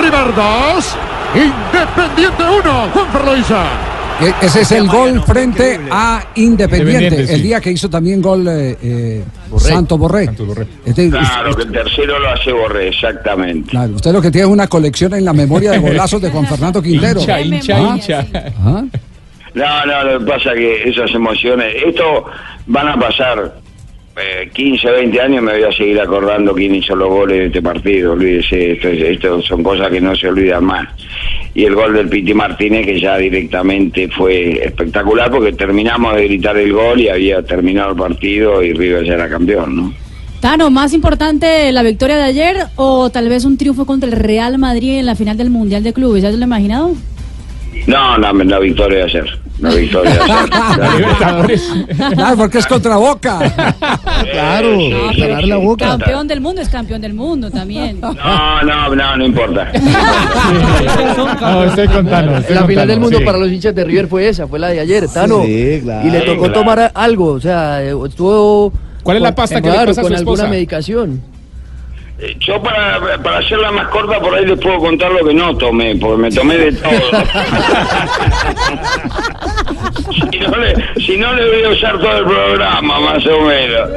[0.00, 0.96] River 2.
[1.34, 2.88] Independiente 1.
[2.92, 3.56] Juanfer lo hizo.
[4.20, 7.32] E- Ese es el gol frente a Independiente, Independiente, sí.
[7.34, 9.24] el día que hizo también gol eh, eh,
[9.56, 10.28] Santo Borré.
[10.84, 13.70] Este- Claro, que el tercero lo hace Borré, exactamente.
[13.70, 16.46] Claro, usted lo que tiene es una colección en la memoria de golazos de Juan
[16.46, 17.20] Fernando Quintero.
[17.20, 17.80] Hincha, hincha, ¿Ah?
[17.94, 18.18] hincha.
[18.58, 18.84] Ajá.
[19.54, 22.24] No, no, lo que pasa es que esas emociones, esto
[22.66, 23.54] van a pasar
[24.20, 27.62] eh, 15, 20 años, me voy a seguir acordando quién hizo los goles de este
[27.62, 30.88] partido, olvídese, esto, esto son cosas que no se olvidan más.
[31.54, 36.56] Y el gol del Piti Martínez, que ya directamente fue espectacular, porque terminamos de gritar
[36.56, 39.94] el gol y había terminado el partido y River ya era campeón, ¿no?
[40.40, 44.56] Tano, ¿más importante la victoria de ayer o tal vez un triunfo contra el Real
[44.56, 46.22] Madrid en la final del Mundial de Clubes?
[46.22, 46.94] ¿Ya se lo ha imaginado?
[47.86, 49.38] No, no, la victoria de ayer.
[49.60, 51.60] La victoria de ayer.
[52.14, 53.38] Claro, porque es contra Boca.
[54.32, 54.78] claro,
[55.16, 55.86] ganar la Boca.
[55.86, 58.00] Campeón del mundo es campeón del mundo también.
[58.00, 58.12] No,
[58.62, 59.70] no, no, no importa.
[61.40, 62.36] No, estoy contando.
[62.38, 63.24] estoy La final contando, del mundo sí.
[63.24, 65.42] para los hinchas de River fue esa, fue la de ayer, Tano.
[65.44, 66.06] Sí, claro.
[66.06, 66.52] Y le tocó Claro.
[66.54, 68.72] tomar algo, o sea, estuvo.
[69.02, 70.46] ¿Cuál es la con- pasta que le pasa a con su alguna esposa?
[70.48, 71.22] medicación.
[72.40, 75.96] Yo para, para hacerla más corta por ahí les puedo contar lo que no tomé,
[75.96, 76.90] porque me tomé de todo.
[80.30, 83.88] si, no le, si no le voy a usar todo el programa, más o menos.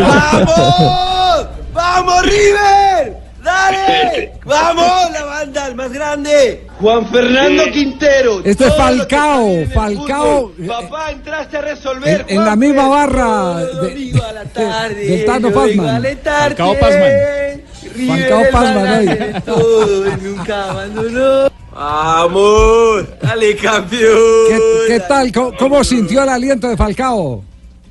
[0.00, 1.48] ¡Vamos!
[1.74, 3.18] ¡Vamos, River!
[3.42, 4.32] ¡Dale!
[4.46, 6.63] ¡Vamos, la banda, el más grande!
[6.80, 7.70] Juan Fernando Sí.
[7.70, 8.40] Quintero.
[8.44, 10.66] Este es Falcao, Falcao, fútbol.
[10.66, 12.24] Papá, entraste a resolver.
[12.28, 14.12] En, en la misma barra de,
[14.52, 16.02] tarde, del Tano a Pazman.
[16.24, 17.62] Falcao Pazman.
[18.08, 19.18] Falcao Pazman, balance ahí.
[19.32, 21.50] de todo y nunca abandonó.
[21.72, 23.04] ¡Vamos!
[23.20, 24.16] ¡Dale, campeón!
[24.48, 25.32] ¿Qué, qué tal?
[25.32, 27.42] ¿Cómo, cómo sintió el aliento de Falcao?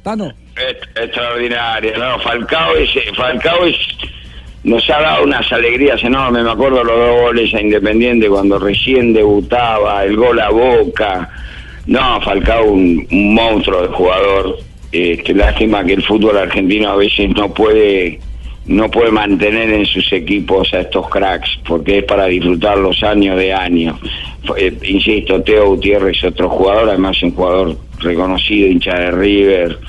[0.03, 0.31] Tano.
[0.95, 2.19] Extraordinario, ¿no?
[2.19, 3.75] Falcao es, Falcao es,
[4.63, 6.43] nos ha dado unas alegrías enormes.
[6.43, 11.29] Me acuerdo los dos goles a Independiente cuando recién debutaba, el gol a Boca.
[11.87, 14.57] No, Falcao un, un monstruo de jugador.
[14.91, 18.19] Este, lástima que el fútbol argentino a veces no puede
[18.65, 23.51] no puede mantener en sus equipos a estos cracks porque es para disfrutarlos año de
[23.51, 23.99] año.
[24.45, 29.79] Fue- eh, insisto, Teo Gutiérrez es otro jugador, además un jugador reconocido, hincha de River,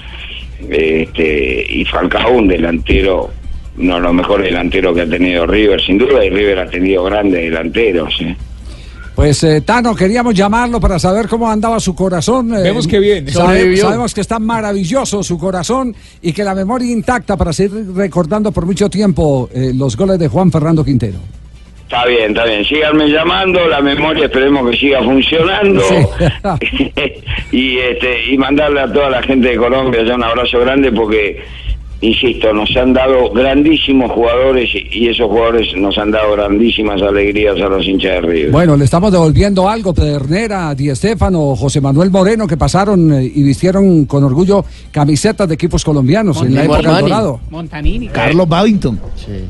[0.69, 3.31] este, y Falcao un delantero,
[3.79, 7.05] uno de los mejores delanteros que ha tenido River, sin duda, y River ha tenido
[7.05, 8.15] grandes delanteros.
[8.21, 8.37] ¿eh?
[9.15, 12.53] Pues eh, Tano, queríamos llamarlo para saber cómo andaba su corazón.
[12.55, 13.29] eh, Vemos que bien.
[13.31, 18.51] sabe- sabemos que está maravilloso su corazón y que la memoria intacta para seguir recordando
[18.51, 21.19] por mucho tiempo eh, los goles de Juan Fernando Quintero.
[21.85, 22.65] Está bien, está bien.
[22.65, 25.83] Síganme llamando, la memoria esperemos que siga funcionando.
[27.53, 31.41] y este y mandarle a toda la gente de Colombia ya un abrazo grande porque,
[32.05, 37.69] insisto, nos han dado grandísimos jugadores y, esos jugadores nos han dado grandísimas alegrías a
[37.69, 38.51] los hinchas de River.
[38.51, 43.43] Bueno, le estamos devolviendo algo, Pedernera, Di Estefano, José Manuel Moreno, que pasaron eh, y
[43.43, 47.05] vistieron con orgullo camisetas de equipos colombianos en la época del.
[47.05, 47.41] Dorado.
[47.51, 48.09] Montanini.
[48.09, 49.01] Carlos Babington.
[49.29, 49.45] Eh,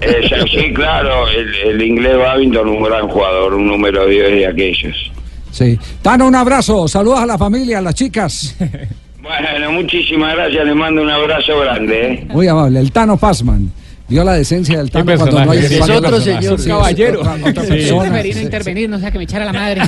[0.00, 5.12] eh, sí, claro, el, el inglés Babington, un gran jugador, un número 10 de aquellos.
[5.50, 5.78] Sí.
[6.02, 8.56] Tano, un abrazo, saludos a la familia, a las chicas.
[9.22, 12.12] Bueno, muchísimas gracias, les mando un abrazo grande.
[12.12, 12.26] ¿eh?
[12.30, 13.70] Muy amable, el Tano Pazman.
[14.10, 17.20] Vio la decencia del Tano cuando no hay es otro señor, Sí, es sí, caballero.
[17.20, 17.68] otra- otra Sí.
[18.00, 19.82] Preferí no intervenir, no sea que me echara la madre.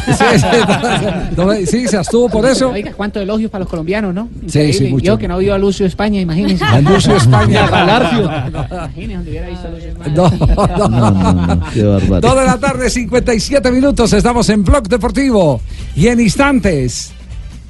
[1.38, 2.68] No, sí, se abstuvo por eso.
[2.70, 4.28] Oiga, cuánto elogios para los colombianos, ¿no?
[4.42, 4.90] Sí, sí, Increíble.
[4.90, 5.04] mucho.
[5.06, 6.62] Yo que no vio a Lucio España, imagínese.
[6.62, 7.64] A Lucio España.
[7.64, 8.30] A Galarcio.
[8.50, 8.66] No.
[8.70, 10.14] Imagínese donde hubiera visto a Lucio España.
[10.14, 11.70] No, no.
[11.72, 12.20] Qué barbaridad.
[12.20, 14.12] Dos de la tarde, 57 minutos.
[14.12, 15.62] Estamos en Blog Deportivo.
[15.96, 17.14] Y en instantes,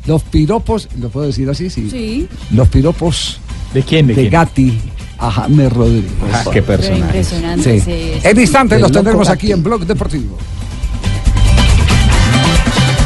[0.06, 1.70] los piropos, ¿lo puedo decir así?
[1.70, 1.90] Sí.
[1.90, 2.28] Sí.
[2.52, 3.40] Los piropos.
[3.74, 4.06] ¿De quién?
[4.08, 4.78] De, Gatti
[5.18, 6.10] a James Rodríguez.
[6.32, 7.02] Ah, qué personaje.
[7.02, 7.80] Impresionante.
[7.80, 8.12] Sí.
[8.22, 9.46] En instantes los tendremos Gatti.
[9.46, 10.38] aquí en Blog Deportivo.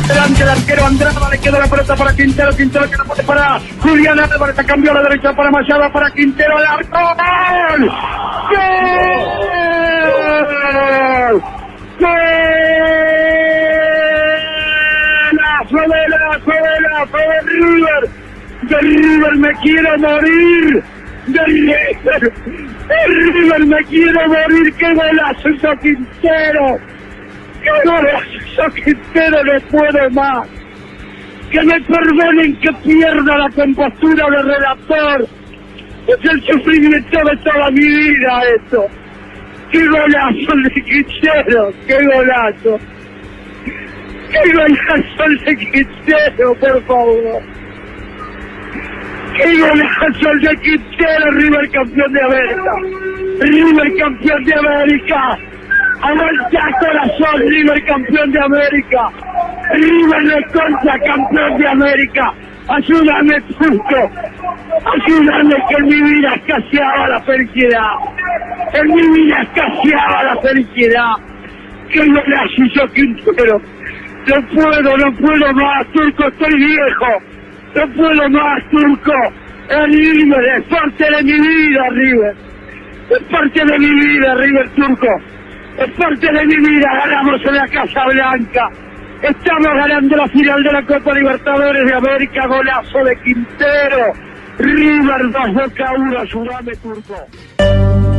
[0.07, 3.61] Delante el arquero Andrada, le queda la pelota para Quintero, Quintero que no puede parar.
[3.83, 6.99] Julián Álvarez se cambió a la derecha para Machado, para Quintero, el arco.
[7.79, 7.91] ¡Gol!
[11.31, 11.43] ¡Gol!
[12.01, 12.54] ¡Gol!
[15.75, 18.09] ¡De la ¡De de River!
[18.63, 20.83] ¡De River me quiero morir!
[21.27, 22.33] ¡De River!
[22.89, 24.73] ¡De River me quiero morir!
[24.75, 26.79] ¡Qué golazo hizo Quintero!
[27.61, 29.45] ¡Qué golazo Quintero!
[29.45, 30.49] ¡No puedo más!
[31.51, 35.29] que me perdonen que pierda la compostura de relator.
[36.07, 38.87] Es el sufrimiento de toda mi vida esto.
[39.73, 41.73] ¡Qué golazo el de Quintero!
[41.87, 42.79] ¡Qué golazo!
[44.35, 47.43] ¡Qué golazo el de Quintero, por favor!
[49.37, 51.31] ¡Qué golazo el de Quintero!
[51.31, 52.73] River campeón de América.
[53.41, 55.39] River campeón de América.
[56.03, 59.09] Aguanta corazón, River campeón de América.
[59.73, 62.35] River de contra campeón de América.
[62.69, 64.11] Ayúdame, Turco.
[64.95, 67.91] Ayúdame que en mi vida escaseaba la felicidad.
[68.73, 71.13] En mi vida escaseaba la felicidad.
[71.89, 73.61] ¡Qué golazo hizo Quintero!
[74.27, 77.23] No puedo, no puedo más, Turco, estoy viejo.
[77.75, 79.13] No puedo más, Turco.
[79.69, 82.37] Es River, es parte de mi vida, River.
[83.11, 85.21] Es parte de mi vida, River Turco.
[85.79, 86.89] Es parte de mi vida.
[87.05, 88.71] Ganamos en la Casa Blanca.
[89.23, 92.47] Estamos ganando la final de la Copa Libertadores de América.
[92.47, 94.13] Golazo de Quintero.
[94.59, 96.19] River 2 Boca 1.
[96.19, 98.14] Ayúdame, Turco.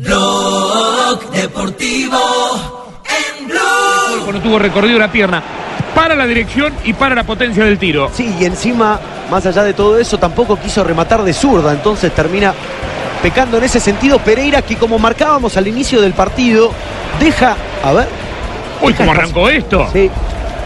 [0.00, 2.18] Blog Deportivo
[3.04, 4.24] en Blue.
[4.24, 5.42] cuando tuvo recorrido la pierna
[5.94, 8.10] para la dirección y para la potencia del tiro.
[8.14, 8.98] Sí, y encima,
[9.30, 12.54] más allá de todo eso, tampoco quiso rematar de zurda, entonces termina
[13.22, 16.72] pecando en ese sentido Pereira, que como marcábamos al inicio del partido,
[17.20, 18.08] deja, a ver,
[18.80, 19.86] Uy, ¿cómo arrancó esto?
[19.92, 20.10] Sí.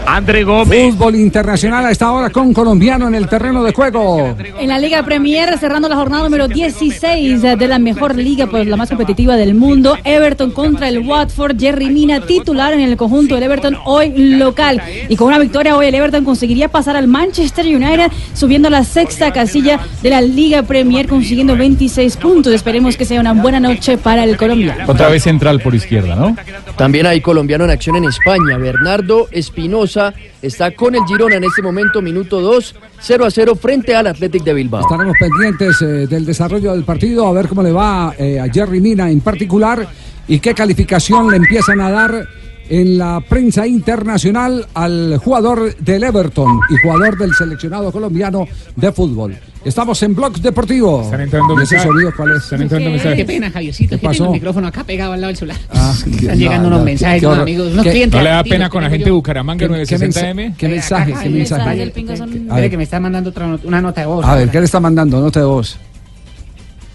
[0.05, 0.93] André Gómez.
[0.93, 4.35] Fútbol internacional a esta hora con colombiano en el terreno de juego.
[4.59, 8.77] En la Liga Premier, cerrando la jornada número 16 de la mejor liga, pues la
[8.77, 13.43] más competitiva del mundo, Everton contra el Watford, Jerry Mina titular en el conjunto del
[13.43, 14.81] Everton, hoy local.
[15.09, 18.83] Y con una victoria hoy el Everton conseguiría pasar al Manchester United, subiendo a la
[18.83, 22.53] sexta casilla de la Liga Premier, consiguiendo 26 puntos.
[22.53, 24.85] Esperemos que sea una buena noche para el colombiano.
[24.87, 26.35] Otra vez central por izquierda, ¿no?
[26.77, 28.57] También hay colombiano en acción en España.
[28.57, 29.94] Bernardo Espinosa
[30.41, 34.43] está con el Girona en este momento, minuto 2, 0 a 0 frente al Athletic
[34.43, 34.81] de Bilbao.
[34.81, 38.81] Estaremos pendientes eh, del desarrollo del partido, a ver cómo le va eh, a Jerry
[38.81, 39.87] Mina en particular
[40.27, 42.27] y qué calificación le empiezan a dar
[42.67, 49.37] en la prensa internacional al jugador del Everton y jugador del seleccionado colombiano de fútbol.
[49.65, 51.01] Estamos en Blog Deportivo.
[51.01, 52.13] Están entrando ¿Y ese mensajes.
[52.15, 52.43] cuál es?
[52.43, 53.15] Están entrando mensajes.
[53.17, 54.25] Qué pena, Javiercito, ¿Qué que tengo pasó?
[54.25, 55.57] el micrófono acá pegado al lado del celular.
[55.71, 58.17] Ah, Están llegando no, unos no, mensajes, unos amigos, unos ¿Qué- clientes.
[58.19, 59.11] ¿No le da pena con la gente de.
[59.11, 60.53] Bucaramanga ¿Qué- qué 960M?
[60.55, 61.13] ¿Qué mensaje?
[61.23, 61.83] ¿Qué mensaje?
[61.83, 62.69] Espere ver.
[62.69, 64.23] que me está mandando otra not- una nota de voz.
[64.23, 65.19] A ver, ¿qué le está mandando?
[65.19, 65.77] Nota de voz.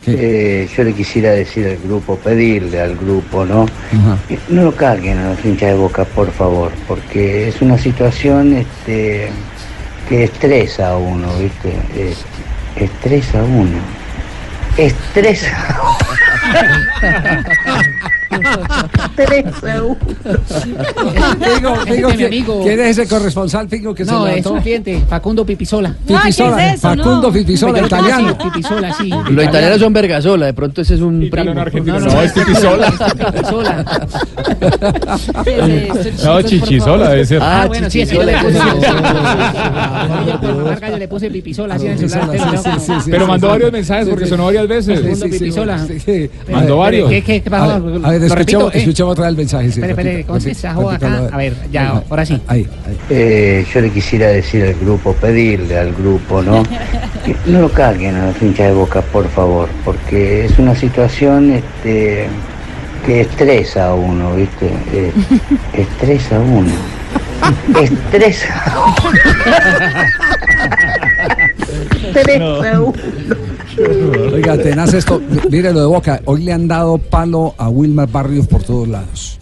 [0.07, 3.67] Eh, yo le quisiera decir al grupo, pedirle al grupo, ¿no?
[4.49, 9.29] No lo carguen a los hinchas de boca, por favor, porque es una situación este,
[10.09, 11.73] que estresa a uno, ¿viste?
[12.77, 13.79] Eh, estresa a uno.
[14.77, 15.51] Estresa Estresa
[17.01, 18.39] Figo, Figo, mi
[22.17, 22.61] ¿quién- amigo.
[22.63, 24.53] ¿Quién es ese corresponsal, Figo, que se No, es levantó?
[24.55, 25.95] un cliente, Facundo Pipisola.
[26.07, 28.37] Pipisola, Facundo Pipisola, Yo lo tengo italiano.
[28.39, 29.11] así, Pipisola, sí.
[29.31, 31.55] Los italianos son Vergasola, de pronto ese es un primo.
[31.55, 32.93] No, es Pipisola.
[36.25, 37.41] No, Chichisola debe ser.
[37.43, 38.07] Ah, bueno, sí, sí.
[38.07, 42.31] Chichisola, le puse- ese Por mamar gallo le puse Pipisola así en el celular.
[42.31, 45.01] Pipisola, Pero mandó varios mensajes porque sonó varias veces.
[45.01, 45.87] Facundo Pipisola.
[46.51, 47.09] Mandó varios.
[47.11, 47.83] ¿Qué, qué, qué pasó?
[48.21, 49.03] Ver, escuchemos, eh.
[49.03, 49.71] otra vez el mensaje.
[49.73, 52.41] sí, Espere, espere, A ver, ya, ahora sí.
[52.47, 52.99] Ahí, ahí.
[53.11, 56.63] Eh, yo le quisiera decir al grupo, pedirle al grupo, ¿no?
[57.25, 61.53] Que no lo carguen a los hinchas de boca, por favor, porque es una situación
[61.53, 62.27] este,
[63.07, 64.67] que estresa a uno, ¿viste?
[64.93, 65.13] Eh,
[65.75, 66.73] estresa a uno.
[67.81, 69.21] Estresa a uno.
[72.13, 72.93] 3 a 1.
[74.33, 75.21] Oiga, tenaz esto.
[75.51, 76.21] Mire lo de Boca.
[76.25, 79.39] Hoy le han dado palo a Wilmar Barrios por todos lados.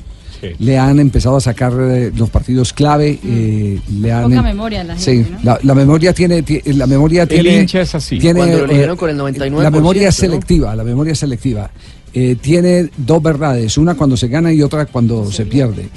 [0.61, 3.19] Le han empezado a sacar eh, los partidos clave.
[3.25, 5.39] eh, le han, Poca memoria la Sí, gente, ¿no?
[5.43, 8.19] la, la memoria tiene, ti- la memoria El tiene, hincha es así.
[8.21, 10.21] tiene, Cuando lo eh, con el 99%, La memoria es ¿no?
[10.29, 11.69] selectiva, la memoria es selectiva.
[12.15, 15.89] Eh, tiene dos verdades, una cuando se gana y otra cuando se pierde.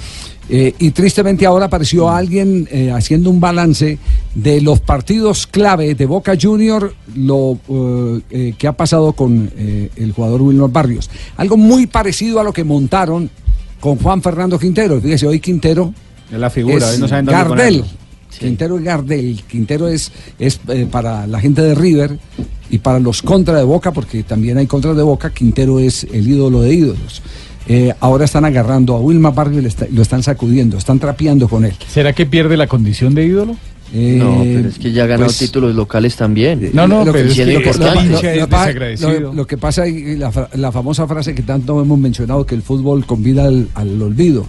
[0.48, 3.98] Eh, y tristemente ahora apareció alguien eh, haciendo un balance
[4.34, 7.58] de los partidos clave de Boca Junior, lo
[8.30, 11.10] eh, que ha pasado con el jugador Wilmer Barrios.
[11.36, 13.30] Algo muy parecido a lo que montaron
[13.80, 15.00] con Juan Fernando Quintero.
[15.00, 15.94] Fíjese, hoy Quintero
[16.30, 17.84] Es la figura, es hoy no saben dónde Gardel.
[18.38, 19.42] Quintero es Gardel.
[19.48, 22.18] Quintero es, es para la gente de River
[22.70, 26.28] y para los contra de Boca, porque también hay contra de Boca, Quintero es el
[26.28, 27.22] ídolo de ídolos.
[27.68, 31.64] Eh, ahora están agarrando a Wilma Barrio y está- lo están sacudiendo, están trapeando con
[31.64, 31.74] él.
[31.88, 33.56] ¿Será que pierde la condición de ídolo?
[34.18, 36.70] No, pero es que ya ha ganado pues, títulos locales también.
[36.72, 37.76] No, no, lo pero es y es que es
[39.02, 42.54] lo- lo- lo que pasa y la, la famosa frase que tanto hemos mencionado que
[42.54, 44.46] el fútbol convida al, al olvido.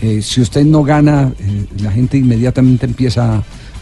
[0.00, 3.36] Eh, si usted no gana, eh, la gente inmediatamente empieza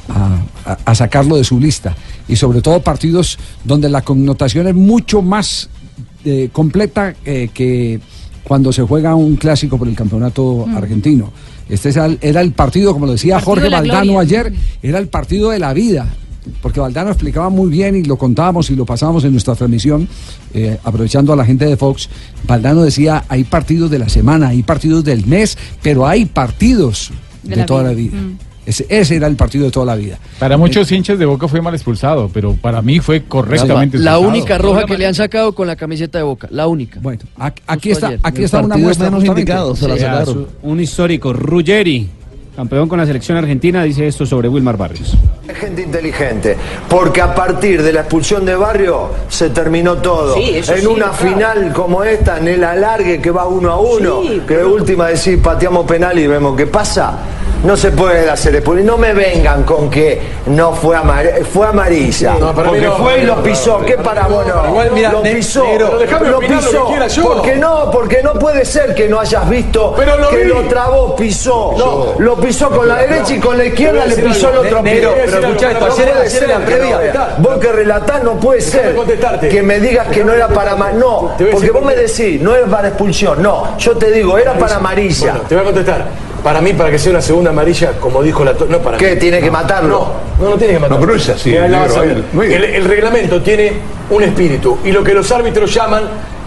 [0.08, 1.96] a, a- a sacarlo de su lista.
[2.28, 5.68] Y sobre todo partidos donde la connotación es mucho más
[6.24, 7.98] eh, completa eh, que
[8.44, 11.32] cuando se juega un clásico por el campeonato argentino.
[11.68, 14.20] Este era el partido, como lo decía Jorge de Valdano gloria.
[14.20, 16.08] ayer, era el partido de la vida.
[16.62, 20.08] Porque Valdano explicaba muy bien y lo contábamos y lo pasábamos en nuestra transmisión,
[20.54, 22.08] eh, aprovechando a la gente de Fox.
[22.46, 27.10] Valdano decía, hay partidos de la semana, hay partidos del mes, pero hay partidos
[27.42, 27.90] de, De la toda vida.
[27.90, 28.16] la vida.
[28.16, 28.38] Mm.
[28.66, 30.18] Ese, ese era el partido de toda la vida.
[30.38, 34.20] Para muchos hinchas de Boca fue mal expulsado, pero para mí fue correctamente La expulsado.
[34.20, 37.00] única roja que le han sacado con la camiseta de Boca, la única.
[37.02, 38.20] Bueno, aquí Justo está, ayer.
[38.22, 39.10] aquí está una muestra.
[39.10, 40.34] menos indicado, se la Vea, sacaron.
[40.34, 42.08] su- un histórico, Ruggeri,
[42.54, 45.16] campeón con la selección argentina, dice esto sobre Wilmar Barrios.
[45.58, 46.56] Gente inteligente,
[46.88, 50.34] porque a partir de la expulsión de Barrio se terminó todo.
[50.34, 51.14] Sí, en sí, una claro.
[51.14, 55.08] final como esta, en el alargue que va uno a uno, Sí, que de última
[55.08, 57.18] decir pateamos penal y vemos qué pasa.
[57.62, 58.86] No se puede hacer expulsión.
[58.86, 62.34] No me vengan con que no fue, amar- fue amarilla.
[62.40, 62.96] No, para mí porque no.
[62.96, 63.80] fue y lo pisó.
[63.84, 64.68] ¿Qué para vos no?
[64.68, 65.64] Igual, mira, lo pisó.
[65.64, 66.84] negro, lo pisó.
[66.86, 67.22] que quiera yo.
[67.22, 70.44] Porque no, porque no puede ser que no hayas visto Pero lo que vi.
[70.44, 71.74] lo trabó, pisó.
[71.76, 72.14] No.
[72.18, 74.82] Lo pisó con la derecha y con la izquierda le pisó el decir otro algo.
[74.84, 74.94] pie.
[75.26, 78.96] Pero escuchá esto, No ayer- puede ayer la previa- Vos que relatás no puede ser
[79.50, 82.88] que me digas que no era para No, porque vos me decís, no es para
[82.88, 83.42] expulsión.
[83.42, 85.34] No, yo te digo, era para amarilla.
[85.48, 86.29] Te voy a contestar.
[86.42, 88.54] Para mí, para que sea una segunda amarilla, como dijo la...
[88.68, 89.14] No, para ¿Qué?
[89.14, 89.20] mí.
[89.20, 90.08] ¿Tiene que matarlo?
[90.38, 91.00] No, no, no tiene que matarlo.
[91.00, 92.02] No, pero es así, negro,
[92.42, 93.72] el reglamento tiene
[94.10, 96.04] un espíritu y lo que los árbitros llaman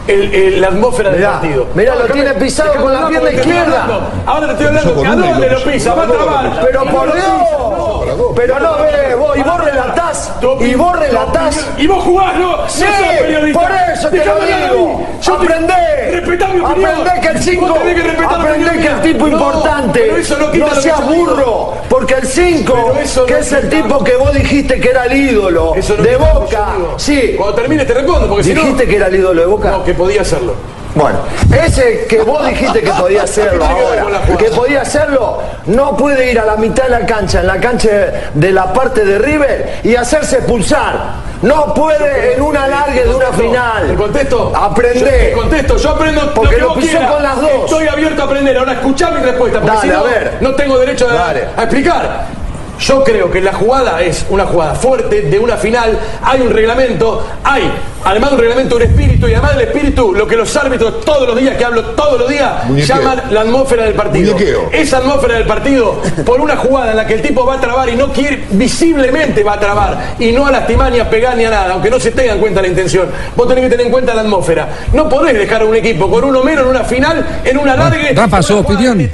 [0.07, 1.67] el- el- la atmósfera del Mirá, partido.
[1.75, 3.87] mirá, No, lo tiene pisado con la pierna izquierda.
[4.25, 5.03] Ahora te estoy hablando.
[5.05, 5.93] ¿A dónde lo pisa?
[5.93, 6.59] Va a trabar.
[6.65, 8.33] Pero ¿A por Dios.
[8.35, 11.67] Pero no ve, vos, y vos relatás, y vos relatás.
[11.77, 12.67] Y vos jugás, ¿no?
[12.67, 13.59] Sí, no sos periodista.
[13.59, 15.07] por eso te Dejame lo digo.
[15.21, 15.73] Yo Aprendé.
[16.11, 16.91] Respetá mi opinión.
[16.91, 20.11] Aprendé que el 5, Vos tenés que respetar la aprendé que el tipo No, importante,
[20.53, 24.79] no seas burro, porque el 5, Pero eso que es el tipo que vos dijiste
[24.79, 26.65] que era el ídolo de Boca,
[26.97, 28.61] sí, Cuando termine te respondo, porque si no...
[28.61, 29.79] dijiste que era el ídolo de Boca.
[29.93, 30.55] Que podía hacerlo.
[30.95, 31.19] Bueno,
[31.65, 36.31] ese que vos dijiste que podía hacerlo ¿Qué tiene que ahora, podía hacerlo, no puede
[36.31, 37.89] ir a la mitad de la cancha, en la cancha
[38.33, 41.23] de la parte de River y hacerse expulsar.
[41.41, 43.95] No puede en un alargue de una ¿Te final.
[43.95, 44.51] contesto?
[44.51, 45.09] Yo- Aprende.
[45.11, 47.51] Te contesto, yo aprendo Porque lo que vos con las dos.
[47.65, 48.57] Estoy abierto a aprender.
[48.57, 50.37] Ahora escuchá mi respuesta, porque Dale, si no, a ver.
[50.41, 52.25] no tengo derecho a, a explicar.
[52.79, 55.97] Yo creo que la jugada es una jugada fuerte de una final.
[56.23, 57.71] Hay un reglamento, hay
[58.05, 61.27] además de un reglamento, un espíritu, y además del espíritu, lo que los árbitros todos
[61.27, 62.97] los días, que hablo todos los días, Muñequeo.
[62.97, 64.33] llaman la atmósfera del partido.
[64.33, 64.69] Muñequeo.
[64.71, 67.89] Esa atmósfera del partido, por una jugada en la que el tipo va a trabar
[67.89, 71.45] y no quiere, visiblemente va a trabar, y no a lastimar ni a pegar ni
[71.45, 73.09] a nada, aunque no se tenga en cuenta la intención.
[73.35, 74.67] Vos tenés que tener en cuenta la atmósfera.
[74.93, 78.13] No podés dejar a un equipo con uno menos en una final, en una largue.
[78.13, 79.09] Rafa, su opinión.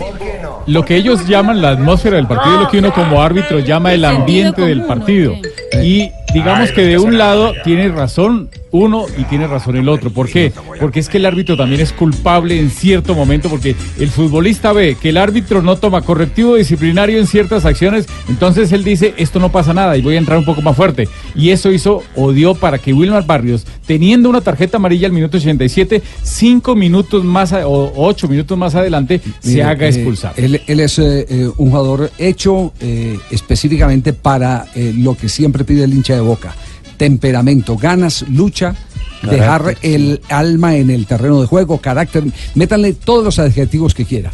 [0.66, 3.94] Lo que ellos llaman la atmósfera del partido es lo que uno como árbitro llama
[3.94, 5.34] el ambiente del partido.
[5.82, 10.12] Y digamos que de un lado tiene razón uno y tiene razón el otro.
[10.12, 10.54] ¿Por qué?
[10.80, 14.96] Porque es que el árbitro también es culpable en cierto momento porque el futbolista ve
[15.02, 19.52] que el árbitro no toma correctivo disciplinario en ciertas acciones, entonces él dice, esto no
[19.52, 21.10] pasa nada y voy a entrar un poco más fuerte.
[21.34, 25.38] Y eso hizo o dio para que Wilmar Barrios, teniendo una tarjeta amarilla al minuto
[25.38, 30.34] 87, cinco minutos más a- o ocho minutos más adelante, se haga eh, expulsar.
[30.38, 35.64] él, él es eh, eh, un jugador hecho eh, específicamente para eh, lo que siempre
[35.64, 36.56] pide el hincha de boca.
[36.98, 38.76] Temperamento, ganas, lucha,
[39.22, 42.24] Carácter, dejar el alma en el terreno de juego, carácter,
[42.56, 44.32] métanle todos los adjetivos que quiera.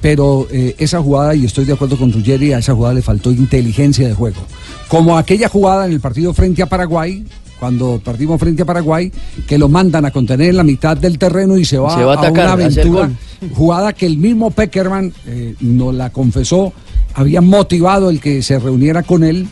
[0.00, 3.30] pero eh, esa jugada, y estoy de acuerdo con Ruggeri, a esa jugada le faltó
[3.30, 4.42] inteligencia de juego.
[4.88, 7.24] Como aquella jugada en el partido frente a Paraguay,
[7.58, 9.10] cuando perdimos frente a Paraguay,
[9.46, 12.12] que lo mandan a contener en la mitad del terreno y se va, Se va
[12.12, 13.10] a atacar, una a hacer aventura.
[13.54, 16.74] Jugada que el mismo Peckerman eh, nos la confesó,
[17.14, 19.48] había motivado el que se reuniera con él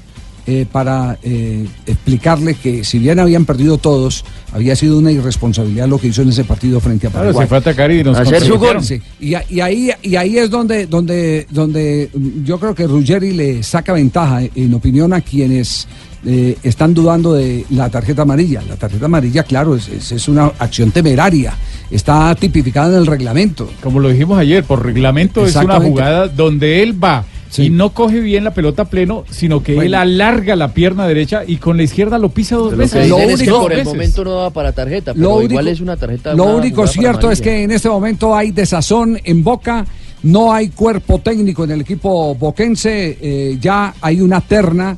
[0.47, 5.99] eh, para eh, explicarle que si bien habían perdido todos, había sido una irresponsabilidad lo
[5.99, 7.45] que hizo en ese partido frente a Claro, Paraguay.
[7.45, 8.83] se fue a atacar y nos Hacer su gol.
[8.83, 9.01] Sí.
[9.21, 13.63] Y, y ahí, y ahí es donde, donde, donde mm, yo creo que Ruggeri le
[13.63, 15.87] saca ventaja, eh, en opinión a quienes
[16.27, 18.63] eh, están dudando de la tarjeta amarilla.
[18.69, 21.55] La tarjeta amarilla, claro, es, es- es una acción temeraria.
[21.91, 23.71] Está tipificada en el reglamento.
[23.83, 27.25] Como lo dijimos ayer, por reglamento es una jugada donde él va
[27.59, 31.57] y no coge bien la pelota pleno, sino que él alarga la pierna derecha y
[31.57, 32.93] con la izquierda lo pisa dos Lo veces.
[33.09, 35.53] que dicen es que único- por el momento no daba para tarjeta, pero Lo único-
[35.53, 36.35] igual es una tarjeta.
[36.35, 39.85] Lo una único cierto es que en este momento hay desazón en Boca,
[40.23, 44.97] no hay cuerpo técnico en el equipo boquense, eh, ya hay una terna,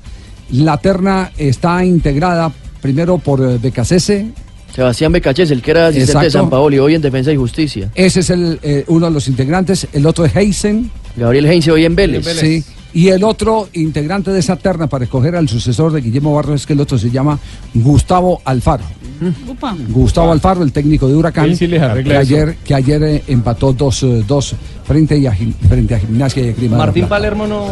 [0.52, 2.52] la terna está integrada
[2.82, 4.26] primero por eh, Becasese,
[4.74, 6.30] Sebastián Becachés, el que era asistente de.
[6.32, 7.90] San Paolo y hoy en Defensa y Justicia.
[7.94, 10.90] ese es el, eh, uno de los integrantes, el otro es Heisen.
[11.16, 12.26] Gabriel Heinze hoy en Vélez.
[12.26, 12.64] Sí.
[12.94, 16.66] Y el otro integrante de esa terna para escoger al sucesor de Guillermo Barros es
[16.66, 17.38] que el otro se llama
[17.74, 18.84] Gustavo Alfaro.
[19.48, 19.76] Upa.
[19.88, 25.28] Gustavo Alfaro, el técnico de Huracán, sí que ayer, que ayer eh, empató 2-2 frente,
[25.28, 25.32] a
[25.68, 27.06] frente a Gimnasia y Grima Martín.
[27.06, 27.66] Palermo no.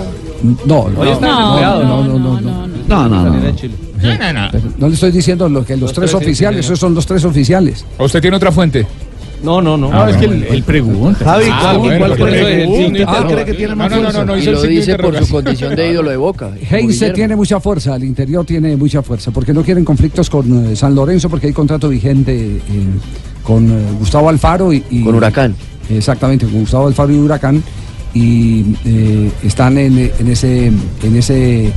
[0.67, 4.51] No, no, Hoy está no, desempleado, no, no, no, no, no, no, no.
[4.51, 6.81] Pero No le estoy diciendo lo que los, Los tres, tres, sí, oficiales, sí, esos
[6.81, 7.85] son los tres oficiales.
[7.99, 8.87] ¿O usted tiene otra fuente?
[9.43, 9.91] No, no, no.
[9.91, 11.25] No, es que él, él pregunta.
[11.25, 12.87] Javi, Ah, ¿cuál- bueno, cuál porque cree- pregunta.
[13.01, 14.25] ¿Usted Ah, cree que tiene más no, no, no, fuerza?
[14.25, 16.51] no, no, Y el lo dice por su condición de ídolo de Boca.
[16.71, 20.77] Heinze tiene mucha fuerza, al interior tiene mucha fuerza, porque no quieren conflictos con eh,
[20.77, 22.61] San Lorenzo, porque hay contrato vigente eh,
[23.43, 25.55] con eh, Gustavo Alfaro y, y- Con Huracán.
[25.91, 27.63] Exactamente, con Gustavo Alfaro y Huracán,
[28.15, 31.73] y eh, están en, en ese, en ese eh,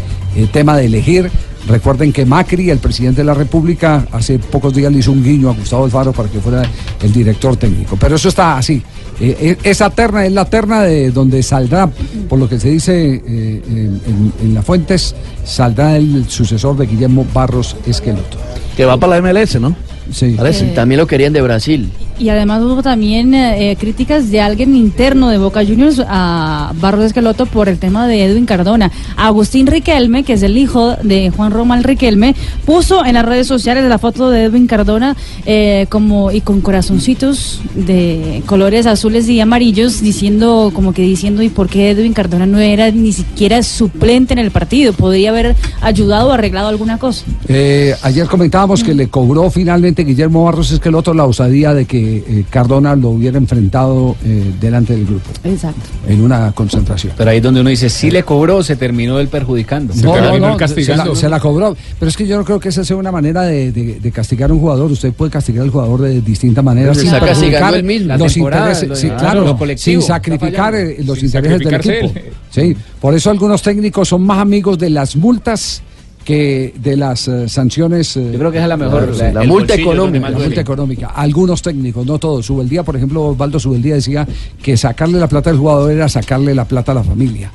[0.51, 1.32] tema de elegir.
[1.68, 5.49] Recuerden que Macri, el presidente de la República, hace pocos días le hizo un guiño
[5.49, 6.61] a Gustavo Alfaro para que fuera
[7.01, 7.97] el director técnico.
[7.99, 8.82] Pero eso está así.
[9.20, 11.89] Eh, eh, esa terna es la terna de donde saldrá,
[12.30, 16.86] por lo que se dice eh, en, en- en las fuentes, saldrá el sucesor de
[16.86, 18.38] Guillermo Barros Esqueloto.
[18.78, 19.76] Que va para la MLS, ¿no?
[20.11, 20.35] Sí.
[20.37, 20.65] Parece.
[20.67, 21.89] También lo querían de Brasil.
[22.17, 27.45] Y además hubo también eh, críticas de alguien interno de Boca Juniors a Barros Esqueloto
[27.45, 28.89] por el tema de Edwin Cardona.
[29.17, 32.33] Agustín Riquelme, que es el hijo de Juan Román Riquelme,
[32.65, 37.61] puso en las redes sociales la foto de Edwin Cardona eh, como y con corazoncitos
[37.75, 42.59] de colores azules y amarillos, diciendo como que diciendo y por qué Edwin Cardona no
[42.59, 47.25] era ni siquiera suplente en el partido, podría haber ayudado o arreglado alguna cosa.
[47.47, 52.45] Eh, ayer comentábamos que le cobró finalmente Guillermo Barros Esqueloto la osadía de que eh,
[52.49, 55.79] Cardona lo hubiera enfrentado eh, delante del grupo Exacto.
[56.07, 57.13] en una concentración.
[57.17, 59.93] Pero ahí es donde uno dice, sí le cobró, se terminó el perjudicando.
[59.95, 61.75] No, no, no, se la, se la cobró.
[61.99, 64.49] Pero es que yo no creo que esa sea una manera de, de- de castigar
[64.49, 64.91] a un jugador.
[64.91, 66.97] Usted puede castigar al jugador de distintas maneras.
[66.97, 68.17] Pero se sin castigando él mismo.
[68.17, 72.13] Los intereses, lo de- sí, claro, sin sacrificar eh, los Sin intereses del equipo.
[72.49, 75.81] Sí, por eso algunos técnicos son más amigos de las multas
[76.26, 78.15] que de las eh, sanciones.
[78.15, 79.34] Yo creo que esa es la mejor, Claro, la- sí.
[79.36, 80.19] la el multa bolsillo es donde económica.
[80.21, 80.47] más La duele.
[80.49, 81.07] multa económica.
[81.15, 82.45] Algunos técnicos, no todos.
[82.45, 84.28] Subeldía, por ejemplo, Osvaldo Subeldía decía
[84.61, 87.51] que sacarle la plata al jugador era sacarle la plata a la familia.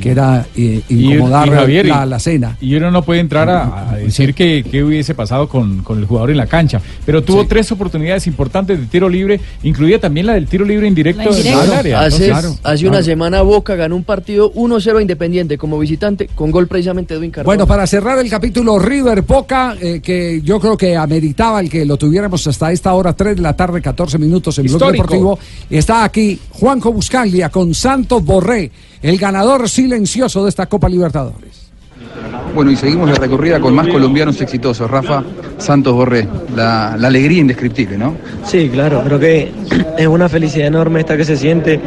[0.00, 2.56] Que era eh, Y- incomodar y Javier, la, la cena.
[2.60, 6.06] Y uno no puede entrar a, a decir que, que hubiese pasado con, con el
[6.06, 6.80] jugador en la cancha.
[7.06, 11.34] Pero tuvo tres oportunidades importantes de tiro libre, incluida también la del tiro libre indirecto
[11.36, 12.00] en el área.
[12.00, 16.66] Hace, hace una semana Boca ganó un partido 1-0 a Independiente como visitante con gol
[16.66, 17.46] precisamente de Edwin Cardona.
[17.48, 21.84] Bueno, para cerrar el capítulo River Boca, eh, que yo creo que ameritaba el que
[21.84, 24.92] lo tuviéramos hasta esta hora, 3 de la tarde, 14 minutos en Blog.
[24.92, 25.38] Deportivo.
[25.70, 28.70] Está aquí Juanjo Buscaglia con Santos Borré,
[29.02, 31.68] el ganador silencioso de esta Copa Libertadores.
[32.54, 34.90] Bueno, y seguimos la recorrida con más colombianos exitosos.
[34.90, 35.22] Rafa
[35.58, 36.26] Santos Borré,
[36.56, 38.14] la, la alegría indescriptible, ¿no?
[38.44, 39.52] Sí, claro, creo que
[39.96, 41.80] es una felicidad enorme esta que se siente.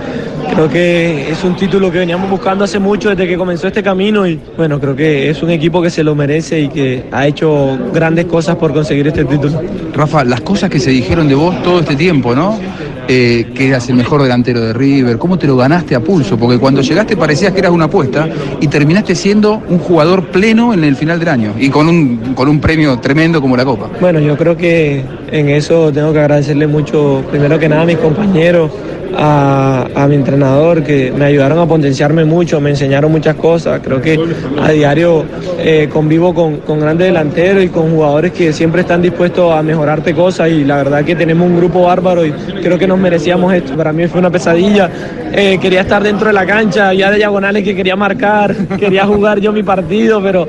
[0.54, 4.28] Creo que es un título que veníamos buscando hace mucho desde que comenzó este camino
[4.28, 7.78] y bueno, creo que es un equipo que se lo merece y que ha hecho
[7.94, 9.62] grandes cosas por conseguir este título.
[9.94, 12.60] Rafa, las cosas que se dijeron de vos todo este tiempo, ¿no?
[13.08, 16.60] Eh, que eras el mejor delantero de River, cómo te lo ganaste a pulso, porque
[16.60, 18.30] cuando llegaste parecías que eras una apuesta
[18.60, 22.48] y terminaste siendo un jugador pleno en el final del año y con un, con
[22.48, 23.90] un premio tremendo como la Copa.
[24.00, 27.98] Bueno, yo creo que en eso tengo que agradecerle mucho, primero que nada a mis
[27.98, 28.72] compañeros,
[29.18, 33.80] a, mi entrenador que me ayudaron a potenciarme mucho, me enseñaron muchas cosas.
[33.84, 34.20] Creo que
[34.62, 35.26] a diario
[35.60, 40.14] eh, convivo con, con grandes delanteros y con jugadores que siempre están dispuestos a mejorarte
[40.14, 43.76] cosas y la verdad que tenemos un grupo bárbaro y creo que nos merecíamos esto.
[43.76, 44.90] Para mí fue una pesadilla.
[45.32, 49.40] Eh, quería estar dentro de la cancha, ya de diagonales que quería marcar, quería jugar
[49.40, 50.48] yo mi partido, pero,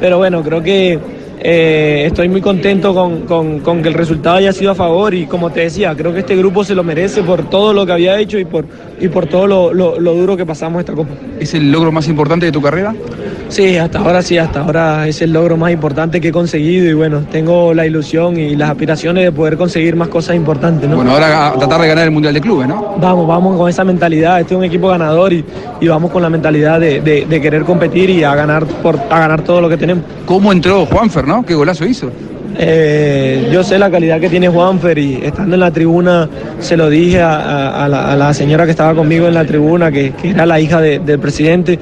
[0.00, 4.52] pero bueno, creo que eh, estoy muy contento con, con- con que el resultado haya
[4.52, 7.48] sido a favor y como te decía, creo que este grupo se lo merece por
[7.50, 8.64] todo lo que había hecho y por,
[9.00, 11.10] y por todo lo, lo- lo duro que pasamos esta copa.
[11.40, 12.94] ¿Es el logro más importante de tu carrera?
[13.48, 16.94] Sí, hasta ahora sí, hasta ahora es el logro más importante que he conseguido y
[16.94, 20.88] bueno, tengo la ilusión y las aspiraciones de poder conseguir más cosas importantes.
[20.88, 20.96] ¿no?
[20.96, 22.94] Bueno, ahora a tratar de ganar el Mundial de Clubes, ¿no?
[22.98, 24.40] Vamos, vamos con esa mentalidad.
[24.40, 25.44] Este es un equipo ganador y,
[25.80, 29.18] y vamos con la mentalidad de, de- de querer competir y a ganar, por, a
[29.18, 30.04] ganar todo lo que tenemos.
[30.24, 31.44] ¿Cómo entró Juanfer, no?
[31.46, 32.10] ¿Qué golazo hizo?
[32.58, 36.28] Eh, yo sé la calidad que tiene Juanfer y estando en la tribuna
[36.60, 39.44] se lo dije a, a- a la, a la señora que estaba conmigo en la
[39.46, 41.78] tribuna, que, que era la hija de- del presidente,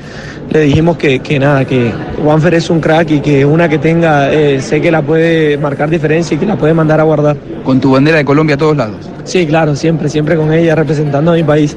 [0.49, 1.91] le dijimos que, que nada, que
[2.23, 5.91] Juanfer es un crack y que una que tenga, eh, sé que la puede marcar
[5.91, 7.37] diferencia y que la puede mandar a guardar.
[7.65, 8.97] Con tu bandera de Colombia a todos lados.
[9.25, 11.77] Sí, claro, siempre, siempre con ella representando a mi país.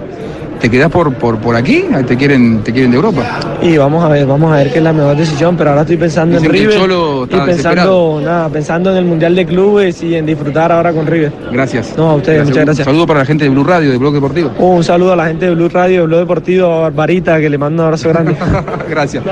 [0.60, 1.86] ¿Te quedás por, por, por aquí?
[2.08, 3.39] ¿Te quieren, ¿Te quieren de Europa?
[3.62, 5.97] Y vamos a ver, vamos a ver qué es la mejor decisión, pero ahora estoy
[5.97, 10.16] pensando Dicen en River Cholo y pensando, nada, pensando en el Mundial de Clubes y
[10.16, 11.32] en disfrutar ahora con River.
[11.51, 11.93] Gracias.
[11.97, 12.88] No, a ustedes, muchas gracias.
[12.88, 14.51] Un saludo para la gente de Blue Radio, de Blog Deportivo.
[14.58, 17.58] Un saludo a la gente de Blue Radio, de Blue Deportivo, a Barbarita, que le
[17.58, 18.36] mando un abrazo grande.
[18.89, 19.24] Gracias.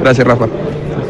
[0.00, 0.46] Gracias, Rafa.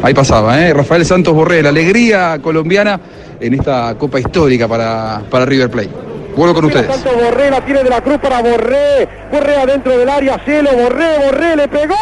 [0.03, 0.73] Ahí pasaba, ¿eh?
[0.73, 2.99] Rafael Santos Borré, la alegría colombiana
[3.39, 6.10] en esta copa histórica para, para River Plate.
[6.35, 6.87] Vuelvo con ustedes.
[6.87, 9.07] Santos Borré la tiene de la cruz para Borré.
[9.31, 11.95] Borré adentro del área, cielo, Borré, Borré, le pegó.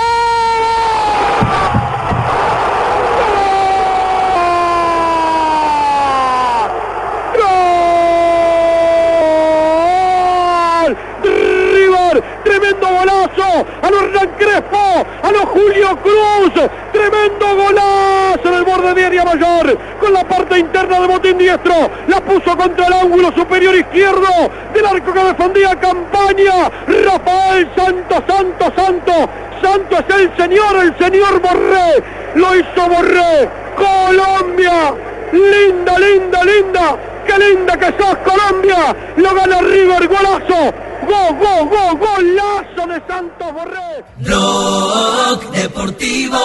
[10.84, 10.98] ¡Gol!
[11.24, 18.64] River, tremendo golazo a los Hernán Crespo, a los Julio Cruz, tremendo golazo en el
[18.64, 21.76] borde de área mayor, con la parte interna de botín diestro,
[22.08, 24.28] la puso contra el ángulo superior izquierdo
[24.74, 29.30] del arco que defendía campaña, Rafael Santos, Santos, Santos,
[29.62, 32.04] Santos es el señor, el señor Borré,
[32.36, 34.94] lo hizo Borré, Colombia,
[35.32, 36.98] linda, linda, linda,
[37.28, 40.74] qué linda que sos Colombia, lo gana River, golazo,
[41.10, 44.06] Go, go, go, golazo de Santos Borré.
[44.18, 46.38] Blog Deportivo.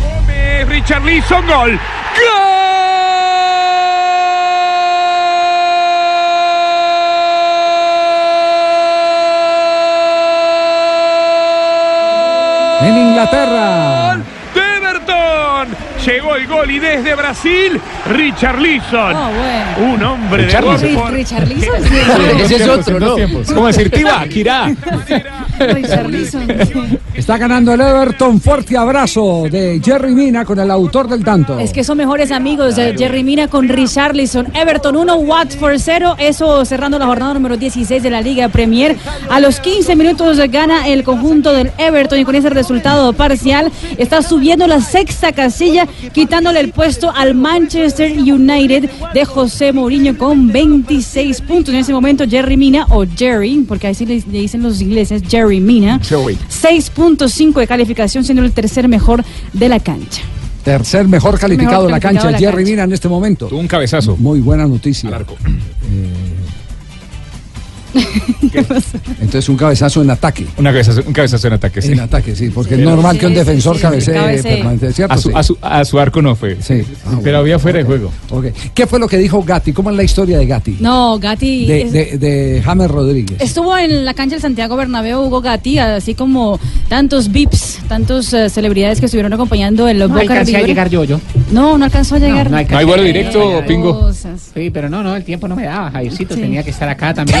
[0.00, 1.80] Gómez, Richard Leeson, gol.
[12.82, 13.85] En Inglaterra.
[16.06, 16.12] De.
[16.12, 17.80] Llegó el gol y desde Brasil,
[18.10, 19.14] Richard Leeson.
[19.78, 20.76] Un hombre de gol.
[20.78, 21.74] Ri- por- Richarlison.
[22.40, 23.16] Ese es otro, ¿no?
[23.54, 24.24] ¿Cómo decir, Tiba?
[24.28, 24.70] Kirá.
[25.58, 26.46] Richarlison.
[27.14, 28.40] Está ganando el Everton.
[28.40, 31.58] Fuerte abrazo de Jerry Mina con el autor del tanto.
[31.58, 34.48] Es que son mejores amigos de Jerry Mina con Richarlison.
[34.54, 36.16] Everton 1, Watford 0.
[36.18, 38.96] Eso cerrando la jornada número 16 de la Liga Premier.
[39.30, 44.22] A los 15 minutos gana el conjunto del Everton y con ese resultado parcial está
[44.22, 51.40] subiendo la sexta casilla, quitándole el puesto al Manchester United de José Mourinho con 26
[51.40, 51.72] puntos.
[51.72, 55.45] En ese momento Jerry Mina o Jerry, porque así le, le dicen los ingleses, Jerry
[55.60, 56.00] Mina.
[56.00, 60.22] 6.5 de calificación, siendo el tercer mejor de la cancha.
[60.64, 62.70] Tercer mejor calificado Mejor de la cancha, de la Jerry cancha.
[62.70, 63.48] Mina en este momento.
[63.52, 64.16] un cabezazo.
[64.16, 65.08] Muy buena noticia.
[65.10, 66.25] Eh,
[69.20, 70.46] entonces un cabezazo en ataque.
[70.56, 71.92] Una cabezazo, un cabezazo en ataque, sí.
[71.92, 74.56] En ataque, sí, porque es Sí, normal que un defensor sí, cabecee cabecee.
[74.56, 75.14] permanente, ¿cierto?
[75.14, 75.34] A su, Sí.
[75.36, 76.56] a, su, a su arco no fue.
[76.60, 76.82] Sí.
[77.22, 78.10] Pero había fuera de juego.
[78.74, 79.72] ¿Qué fue lo que dijo Gatti?
[79.72, 80.76] ¿Cómo es la historia de Gatti?
[80.80, 81.66] No, Gatti.
[81.66, 83.40] De, es- de, de James Rodríguez.
[83.40, 88.48] Estuvo en la cancha del Santiago Bernabéu Hugo Gatti, así como tantos VIPs, tantos eh,
[88.50, 91.20] celebridades que estuvieron acompañando el No Boca alcancé a llegar yo, yo.
[91.50, 92.50] No, no alcanzó a llegar.
[92.50, 93.62] ¿No hay vuelo directo.
[93.66, 94.00] Pingo?
[94.00, 94.50] Cosas.
[94.54, 96.40] Sí, pero no, no, el tiempo no me daba, Javiercito, Sí.
[96.40, 97.40] tenía que estar acá también.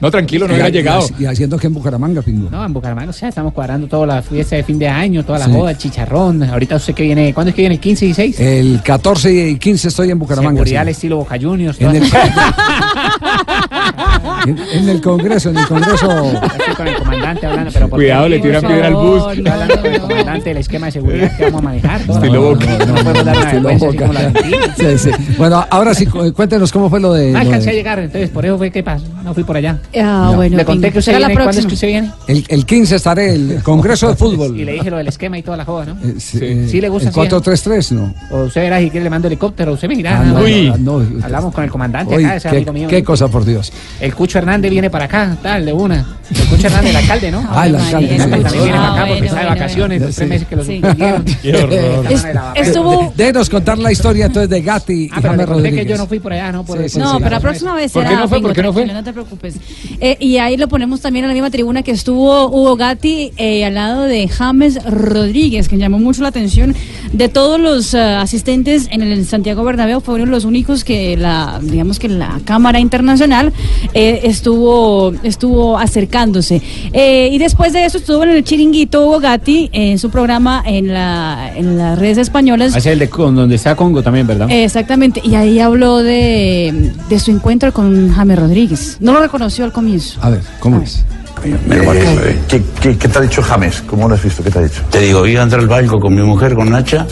[0.00, 1.06] No, tranquilo, no Y- hubiera y- llegado.
[1.18, 2.48] Y, haciendo que en Bucaramanga, Pingo.
[2.50, 5.38] No, en Bucaramanga, o sea, estamos cuadrando toda la fiesta de fin de año, toda
[5.38, 5.50] la Sí.
[5.52, 6.42] boda, el chicharrón.
[6.42, 7.74] Ahorita usted que viene, ¿cuándo es que viene?
[7.76, 8.40] ¿El 15 y 16?
[8.40, 10.58] El 14 y 15 estoy en Bucaramanga.
[10.58, 10.92] Seguridad al sí.
[10.92, 11.80] estilo Boca Juniors.
[11.80, 12.02] En el-
[14.46, 16.32] En, en el Congreso, en el Congreso.
[16.32, 19.22] Estoy con el comandante hablando, pero ¿por Cuidado, le tiran piedra al bus.
[19.32, 22.00] Estoy hablando con el comandante del esquema de seguridad que vamos a manejar.
[22.00, 22.66] Estilo Boca.
[22.66, 24.06] no, no podemos dar una Estilo vergüenza así Boca.
[24.06, 24.32] como la.
[24.76, 25.10] Sí, sí.
[25.38, 27.30] Bueno, ahora sí, cu- cuéntenos cómo fue lo de.
[27.32, 29.04] No alcancé a de- llegar, entonces por eso fue que pasó.
[29.24, 29.78] No fui por allá.
[29.96, 30.36] Ah, No.
[30.36, 30.56] bueno.
[30.56, 31.42] Le conté que usted será la viene.
[31.44, 31.68] ¿Cuándo es próxima.
[31.68, 32.12] que usted viene?
[32.28, 34.56] el, el 15 estaré, el Congreso de Fútbol.
[34.58, 35.92] Y le dije lo del esquema y toda la joda, ¿no?
[36.08, 37.28] Eh, sí, eh, Sí le gusta El así, ¿eh?
[37.28, 38.14] 433, ¿no?
[38.30, 40.20] O usted verá si quiere le mando helicóptero, usted me dirá.
[40.20, 41.02] Ah, no.
[41.22, 42.88] Hablamos con el comandante Uy, acá, ese qué, amigo mío.
[42.88, 43.72] qué cosa, por Dios.
[44.00, 46.06] El Cucho Hernández viene para acá, tal, de una.
[46.28, 47.46] El Cucho Hernández, el alcalde, ¿no?
[47.48, 50.26] Ah, el alcalde, también viene para acá Ah, porque bueno, está de vacaciones, los tres
[50.26, 50.30] Sí.
[50.30, 50.72] meses que lo Sí.
[50.80, 51.24] suspendieron.
[51.42, 52.12] Qué horror.
[52.12, 52.26] Es-
[52.68, 53.12] estuvo.
[53.16, 55.86] Denos contar la historia entonces de Gatti Ah, y pero que Rodríguez.
[55.86, 56.64] yo no fui por allá, ¿no?
[56.64, 57.16] Por Sí, sí, No, sí.
[57.20, 58.16] pero la próxima vez ¿Por será.
[58.16, 58.40] qué no fue?
[58.42, 58.86] ¿Por qué no fue?
[58.86, 59.54] No te preocupes.
[60.00, 63.64] Eh, y ahí lo ponemos también en la misma tribuna que estuvo Hugo Gatti eh,
[63.64, 66.74] al lado de James Rodríguez, que llamó mucho la atención
[67.12, 70.00] de todos los eh, asistentes en el Santiago Bernabéu.
[70.00, 73.52] Fueron los únicos que la, digamos que la Cámara Internacional
[73.94, 76.60] eh, estuvo, estuvo acercándose.
[76.92, 80.92] Eh, y después de eso estuvo en el chiringuito Hugo Gatti en su programa en,
[80.92, 82.76] la, en las redes españolas.
[82.76, 84.48] Hacia el de con, donde está Congo también, ¿verdad?
[84.50, 88.96] Exactamente, y ahí habló de, de su encuentro con James Rodríguez.
[89.00, 90.18] No lo reconoció al comienzo.
[90.22, 91.04] A ver, ¿cómo es?
[91.44, 93.82] Eh, ¿qué, qué, qué te ha dicho James?
[93.86, 94.42] ¿Cómo lo has visto?
[94.42, 94.82] ¿Qué te ha dicho?
[94.90, 97.06] Te digo, iba a entrar al banco con mi mujer, con Nacha,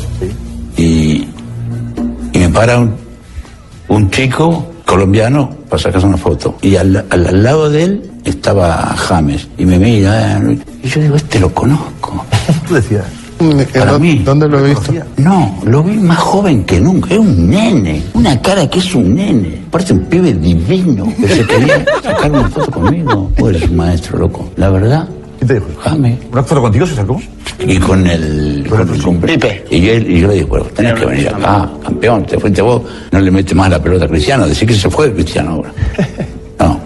[0.76, 1.28] y,
[2.32, 2.94] y me para un,
[3.88, 6.56] un chico colombiano para sacarse una foto.
[6.62, 10.40] Y al, al- al lado de él estaba James, y me mira,
[10.82, 12.24] y yo digo, este lo conozco.
[12.68, 13.04] Tú decías.
[13.74, 14.20] Para mí.
[14.24, 14.92] ¿Dónde lo he visto?
[15.18, 17.12] No, lo vi más joven que nunca.
[17.12, 18.02] Es un nene.
[18.14, 19.60] Una cara que es un nene.
[19.70, 21.12] Parece un pibe divino.
[21.20, 23.30] Pero se quería sacar una foto conmigo.
[23.36, 24.50] Tú eres un maestro, loco.
[24.56, 25.08] La verdad.
[25.44, 25.66] ¿Qué te dijo?
[25.78, 26.18] James.
[26.32, 27.20] ¿Una foto contigo se sacó?
[27.66, 29.62] Y con el, con, con Pepe.
[29.70, 32.82] Y, él, y yo le dije, bueno, tenés que venir acá, campeón, te fuiste vos,
[33.12, 35.72] no le metes más la pelota a Cristiano, decir que se fue Cristiano ahora.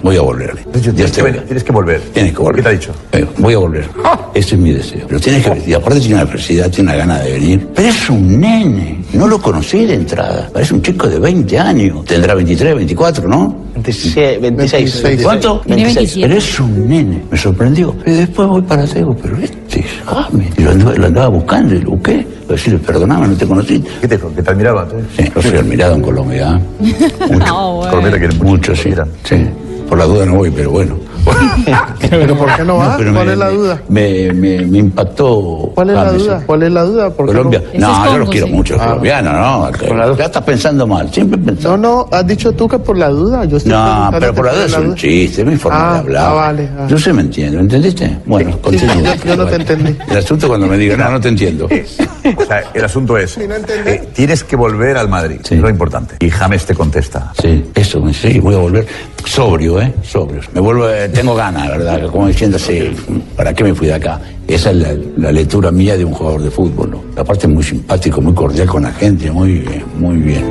[0.02, 0.54] Voy a volver.
[0.72, 2.00] Tienes que, venir, tienes que volver.
[2.12, 2.56] Tienes que volver.
[2.56, 2.92] ¿Qué te ha dicho?
[3.38, 3.88] Voy a volver.
[4.34, 5.06] Ese es mi deseo.
[5.06, 5.68] Pero tienes que venir.
[5.68, 7.68] Y aparte tiene una felicidad, tiene una gana de venir.
[7.74, 9.04] Pero es un nene.
[9.12, 10.48] No lo conocí de entrada.
[10.52, 12.04] Parece un chico de 20 años.
[12.04, 13.56] Tendrá 23, 24, ¿no?
[13.74, 14.40] 26.
[14.40, 15.22] 26.
[15.22, 15.60] ¿Cuánto?
[15.66, 16.26] Tiene 27.
[16.26, 17.22] Pero es un nene.
[17.30, 17.94] Me sorprendió.
[18.06, 20.48] Y después voy para Tego, pero este es James.
[20.56, 22.26] Y lo andaba, lo andaba buscando y lo busqué.
[22.48, 23.84] Decirle, perdóname, no te conocí.
[24.00, 24.34] ¿Qué te dijo?
[24.34, 24.84] ¿Que te admiraba?
[24.84, 25.08] entonces?
[25.16, 26.60] Sí, lo soy admirado en Colombia.
[27.50, 27.90] Ah, bueno.
[27.90, 28.90] Colombia quiere Mucho, sí.
[29.24, 29.46] Sí.
[29.88, 31.07] Por la duda no voy, pero bueno.
[32.10, 32.96] ¿Pero por qué no va?
[32.96, 33.80] ¿Cuál me- es la duda?
[33.88, 35.72] Me, me, me impactó.
[35.74, 36.42] ¿Cuál es la duda?
[36.46, 37.10] ¿Cuál es la duda?
[37.10, 37.62] ¿Por Colombia.
[37.74, 37.88] no?
[38.04, 38.52] No, yo los quiero sí.
[38.52, 38.86] mucho, los Ah.
[38.88, 40.16] colombianos, ¿no?
[40.16, 41.76] Ya estás pensando mal, siempre pensando.
[41.76, 43.44] No, no, has dicho tú que por la duda.
[43.44, 45.98] Yo estoy No, pero por la duda es un chiste, es mi forma Ah, de
[46.00, 46.24] hablar.
[46.26, 46.86] ah, vale, ah.
[46.88, 48.18] Yo sé, me entiendo, ¿entendiste?
[48.26, 48.94] Bueno, Sí, continúa.
[49.16, 49.96] yo, yo no te entendí.
[50.10, 51.66] El asunto cuando me digan, no, no te entiendo.
[51.66, 56.16] O sea, el asunto es, eh, tienes que volver al Madrid, es lo importante.
[56.20, 57.32] Y James te contesta.
[57.40, 58.86] Sí, eso, sí, voy a volver
[59.24, 59.92] sobrio, ¿eh?
[60.02, 60.40] Sobrio.
[60.54, 62.06] Me vuelvo, eh, tengo ganas, ¿verdad?
[62.12, 62.90] Como diciendo, sí,
[63.34, 64.20] ¿para qué me fui de acá?
[64.46, 67.20] Esa es la, la lectura mía de un jugador de fútbol, ¿no?
[67.20, 70.44] Aparte muy simpático, muy cordial con la gente, muy bien, muy bien.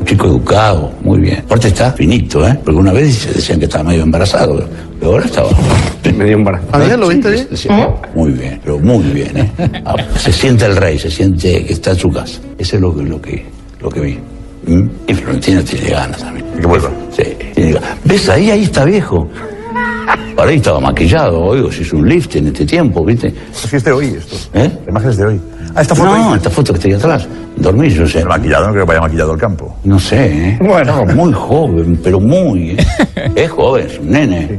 [0.00, 1.38] Un chico educado, muy bien.
[1.46, 2.58] Aparte está finito, ¿eh?
[2.64, 4.64] Porque una vez decían que estaba medio embarazado,
[4.98, 5.48] pero ahora estaba
[6.16, 6.84] medio embarazado.
[6.92, 6.96] ¿Ah?
[6.96, 7.48] ¿Lo viste bien?
[7.54, 7.68] Sí,
[8.14, 9.50] Muy bien, pero muy bien, ¿eh?
[9.84, 12.40] Ah, Se siente el rey, se siente que está en su casa.
[12.58, 13.44] Eso es lo que, lo que,
[13.80, 14.18] lo que vi.
[14.66, 14.88] ¿Mm?
[15.06, 16.46] Y Florentino tiene ganas también.
[16.60, 16.90] Que vuelva.
[17.16, 17.22] Sí,
[17.54, 17.90] tiene ganas.
[18.04, 18.50] ¿Ves ahí?
[18.50, 19.28] Ahí está viejo.
[20.36, 23.32] Para ahí estaba maquillado, oigo, se hizo un lift en este tiempo, ¿viste?
[23.52, 24.36] Pues es de hoy esto.
[24.54, 24.70] ¿Eh?
[24.88, 25.40] Imágenes de hoy.
[25.74, 26.36] Ah, esta foto No, ahí.
[26.36, 27.28] esta foto que está ahí atrás.
[27.56, 28.24] Dormí, yo sé.
[28.24, 29.76] Maquillado, no creo que vaya maquillado al campo.
[29.84, 30.58] No sé, ¿eh?
[30.60, 31.04] Bueno.
[31.14, 32.70] Muy joven, pero muy.
[32.70, 32.86] ¿eh?
[33.34, 34.58] es joven, es un nene.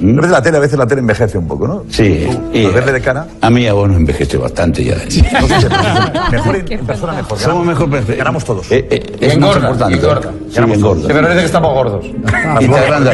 [0.00, 0.18] ¿Mm?
[0.18, 1.84] A veces la tele, a veces la tele envejece un poco, ¿no?
[1.90, 2.28] Sí.
[2.52, 3.26] y- Al verle de cara.
[3.40, 4.96] A mí a vos nos envejece bastante ya.
[6.30, 7.38] Mejor en, en persona, mejor.
[7.38, 8.16] Somos mejor perfectos.
[8.18, 8.70] Ganamos todos.
[8.70, 9.58] Eh, eh, es más engorda,
[9.90, 9.94] importante.
[9.94, 10.32] y engorda.
[10.50, 11.00] Sí, engorda.
[11.02, 12.04] Sí, pero parece que estamos gordos.
[12.60, 13.12] Y te agranda.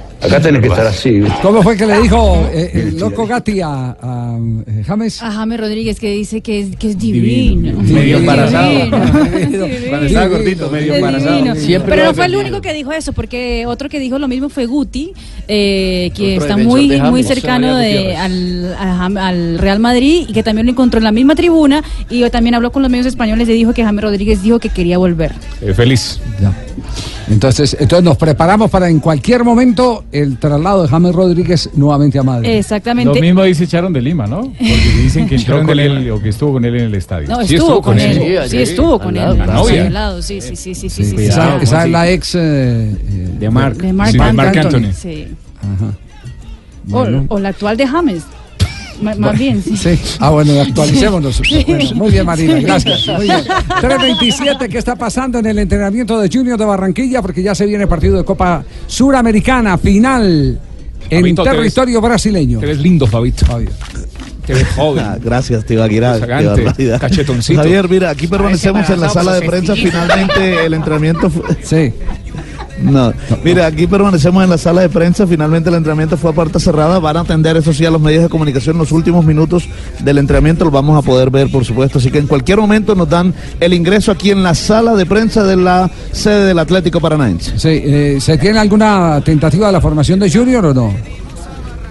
[0.22, 1.22] Acá tenés que estar así.
[1.42, 5.22] ¿Cómo fue que le dijo eh, el loco Gatti a, a, eh, James?
[5.22, 7.80] A James Rodríguez que dice que es, que es divino.
[7.82, 8.68] Medio embarazado.
[8.70, 9.66] Divino.
[9.88, 11.54] Cuando estaba gordito, medio embarazado.
[11.56, 14.48] Siempre Pero no fue el único que dijo eso, porque otro que dijo lo mismo
[14.50, 15.12] fue Guti,
[15.48, 20.26] eh, que Otro está muy, James, muy cercano de, al, a Jam- al Real Madrid
[20.28, 23.06] y que también lo encontró en la misma tribuna y también habló con los medios
[23.06, 25.32] españoles y dijo que James Rodríguez dijo que quería volver.
[25.62, 26.20] Eh, feliz.
[26.40, 26.52] Ya.
[27.28, 32.22] Entonces, entonces nos preparamos para en cualquier momento el traslado de James Rodríguez nuevamente a
[32.22, 32.50] Madrid.
[32.50, 33.14] Exactamente.
[33.14, 34.42] Lo mismo dice Charon de Lima, ¿no?
[34.42, 37.28] Porque dicen que entró con él o que estuvo con él en el estadio.
[37.28, 38.48] No, Sí estuvo, con él.
[38.48, 39.38] Sí, estuvo con él.
[40.22, 41.24] Sí, sí, sí, sí, sí, sí, sí, sí.
[41.26, 42.96] esa esa es la ex eh,
[43.38, 43.76] de Mark.
[43.76, 44.36] De Mark Sí, de Anthony.
[44.36, 44.92] Marc Anthony.
[44.92, 45.28] Sí.
[45.58, 45.92] Ajá.
[46.92, 48.24] O, o la actual de James.
[49.00, 49.76] Más bien, sí.
[49.76, 49.98] Sí.
[50.18, 51.36] Ah, bueno, actualicémonos.
[51.36, 51.64] Sí.
[51.66, 52.62] Bueno, muy bien, Marina, Sí.
[52.64, 53.06] gracias.
[53.08, 53.40] Muy bien.
[53.80, 57.22] 3.27, ¿qué está pasando en el entrenamiento de Junior de Barranquilla?
[57.22, 60.58] Porque ya se viene el partido de Copa Suramericana, final
[61.08, 62.60] en Fabito, te ves- territorio brasileño.
[62.60, 63.46] Te ves lindo, Fabito.
[64.46, 65.04] Te ves joven.
[65.06, 67.00] Ah, gracias, barbaridad.
[67.00, 67.60] cachetoncito.
[67.60, 69.74] Javier, mira, aquí permanecemos en la sala de prensa.
[69.74, 71.42] Finalmente el entrenamiento fue...
[71.62, 71.92] Sí.
[72.82, 73.12] No,
[73.44, 75.26] mira, aquí permanecemos en la sala de prensa.
[75.26, 76.98] Finalmente el entrenamiento fue a puerta cerrada.
[76.98, 79.68] Van a atender, eso sí, a los medios de comunicación los últimos minutos
[80.02, 80.64] del entrenamiento.
[80.64, 81.98] Los vamos a poder ver, por supuesto.
[81.98, 85.44] Así que en cualquier momento nos dan el ingreso aquí en la sala de prensa
[85.44, 87.58] de la sede del Atlético Paranaense.
[87.58, 90.94] Sí, eh, ¿Se tiene alguna tentativa de la formación de Junior o no?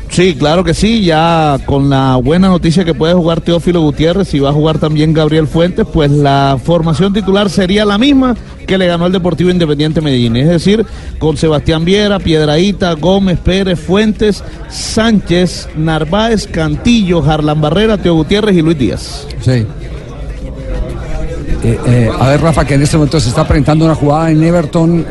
[0.09, 4.39] Sí, claro que sí, ya con la buena noticia que puede jugar Teófilo Gutiérrez y
[4.39, 8.87] va a jugar también Gabriel Fuentes, pues la formación titular sería la misma que le
[8.87, 10.85] ganó el Deportivo Independiente Medellín, es decir,
[11.19, 18.61] con Sebastián Viera, Piedraíta, Gómez, Pérez, Fuentes, Sánchez, Narváez, Cantillo, Harlan Barrera, Teo Gutiérrez y
[18.61, 19.27] Luis Díaz.
[19.41, 19.65] Sí.
[21.63, 24.43] Eh, eh, a ver, Rafa, que en este momento se está presentando una jugada en
[24.43, 25.05] Everton.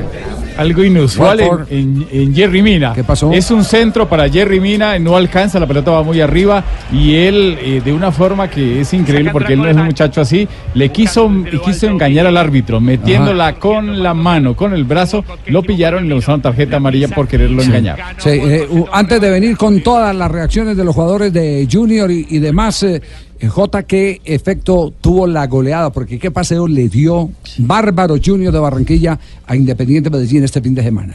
[0.59, 2.93] Algo inusual en, en- en Jerry Mina.
[2.94, 3.32] ¿Qué pasó?
[3.32, 7.56] Es un centro para Jerry Mina, no alcanza, la pelota va muy arriba y él
[7.60, 10.90] eh, de una forma que es increíble porque él no es un muchacho así, le
[10.90, 11.30] quiso,
[11.64, 16.14] quiso engañar al árbitro, metiéndola con la mano, con el brazo, lo pillaron y le
[16.16, 17.98] usaron tarjeta amarilla por quererlo engañar.
[18.18, 22.26] Sí, eh, antes de venir con todas las reacciones de los jugadores de Junior y,
[22.30, 23.01] y demás, eh,
[23.47, 25.90] J, ¿qué efecto tuvo la goleada?
[25.93, 30.82] Porque qué paseo le dio Bárbaro Junior de Barranquilla a Independiente Medellín este fin de
[30.82, 31.15] semana.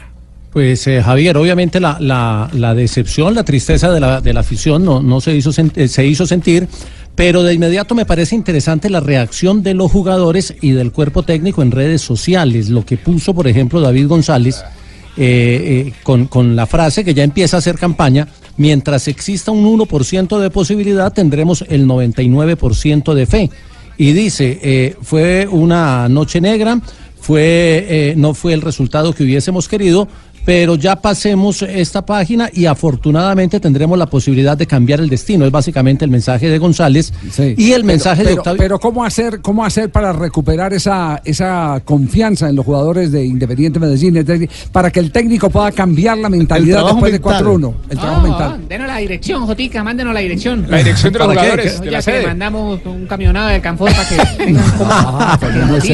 [0.52, 4.86] Pues eh, Javier, obviamente la, la- la decepción, la tristeza de la, de la afición
[4.86, 6.68] no, no se, hizo eh, se hizo sentir,
[7.16, 11.64] pero de inmediato me parece interesante la reacción de los jugadores y del cuerpo técnico
[11.64, 14.64] en redes sociales, lo que puso, por ejemplo, David González.
[15.18, 18.28] eh, eh, con, con la frase que ya empieza a hacer campaña,
[18.58, 23.50] mientras exista un 1% de posibilidad, tendremos el 99% de fe.
[23.98, 26.82] Y dice, eh, fue una noche negra,
[27.20, 30.08] fue, eh, no fue el resultado que hubiésemos querido,
[30.46, 35.46] pero ya pasemos esta página y afortunadamente tendremos la posibilidad de cambiar el destino.
[35.46, 37.14] Es básicamente el mensaje de González
[37.58, 38.58] y el Pero- mensaje de pero, Octavio.
[38.60, 43.80] Pero ¿cómo hacer, cómo hacer para recuperar esa, esa confianza en los jugadores de Independiente
[43.80, 44.18] Medellín?
[44.18, 47.44] Es decir, para que el técnico pueda cambiar la mentalidad después mental.
[47.44, 47.74] de 4-1.
[47.90, 48.62] El trabajo mental.
[48.68, 50.66] Denos la dirección, Jotica, mándenos la dirección.
[50.70, 53.90] La dirección de los jugadores de ya la que le mandamos un camionado de Canfor
[53.92, 54.16] para que
[54.46, 54.92] vengan como...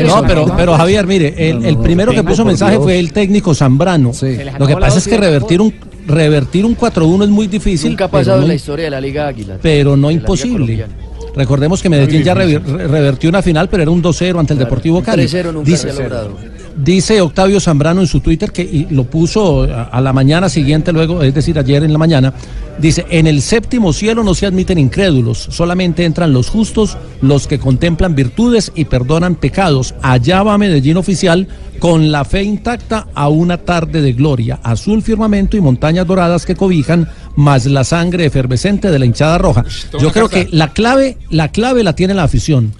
[0.07, 2.83] No, pero, pero Javier, mire, el, el primero que puso mensaje Dios.
[2.83, 4.11] fue el técnico Zambrano.
[4.21, 5.73] les Lo que pasa es que revertir un
[6.07, 7.91] revertir un 4-1 es muy difícil.
[7.91, 9.57] Nunca ha pero pasado no en la historia de la Liga Águila.
[9.61, 10.87] pero no imposible.
[11.35, 15.23] Recordemos que Medellín ya revertió una final, pero era un 2-0 ante el Deportivo Cali.
[15.25, 16.37] 3-0 nunca ha logrado.
[16.83, 20.93] Dice Octavio Zambrano en su Twitter que y lo puso a, a la mañana siguiente,
[20.93, 22.33] luego, es decir, ayer en la mañana.
[22.79, 27.59] Dice: En el séptimo cielo no se admiten incrédulos, solamente entran los justos, los que
[27.59, 29.93] contemplan virtudes y perdonan pecados.
[30.01, 31.49] Allá va Medellín oficial
[31.79, 36.55] con la fe intacta a una tarde de gloria, azul firmamento y montañas doradas que
[36.55, 39.65] cobijan, más la sangre efervescente de la hinchada roja.
[39.99, 42.73] Yo creo que la clave, la clave la tiene la afición.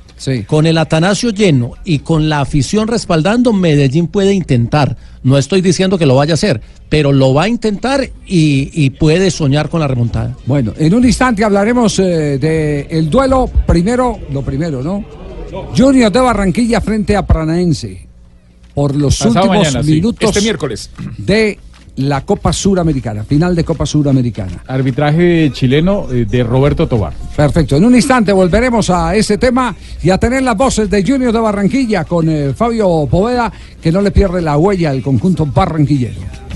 [0.47, 4.97] Con el Atanasio lleno y con la afición respaldando, Medellín puede intentar.
[5.23, 8.89] No estoy diciendo que lo vaya a hacer, pero lo va a intentar y, y
[8.91, 10.35] puede soñar con la remontada.
[10.45, 15.03] Bueno, en un instante hablaremos eh, de el duelo primero, lo primero, ¿no?
[15.75, 18.07] Junior de Barranquilla frente a Paranaense
[18.73, 19.91] por los Pasado últimos mañana, sí.
[19.91, 20.89] minutos Este miércoles.
[21.17, 21.59] de
[21.99, 24.63] la Copa Suramericana, final de Copa Suramericana.
[24.67, 27.13] Arbitraje chileno eh, de Roberto Tobar.
[27.35, 31.33] Perfecto, en un instante volveremos a ese tema y a tener las voces de Junior
[31.33, 33.51] de Barranquilla con eh, Fabio Poveda,
[33.81, 36.48] que no le pierde la huella al conjunto barranquillero.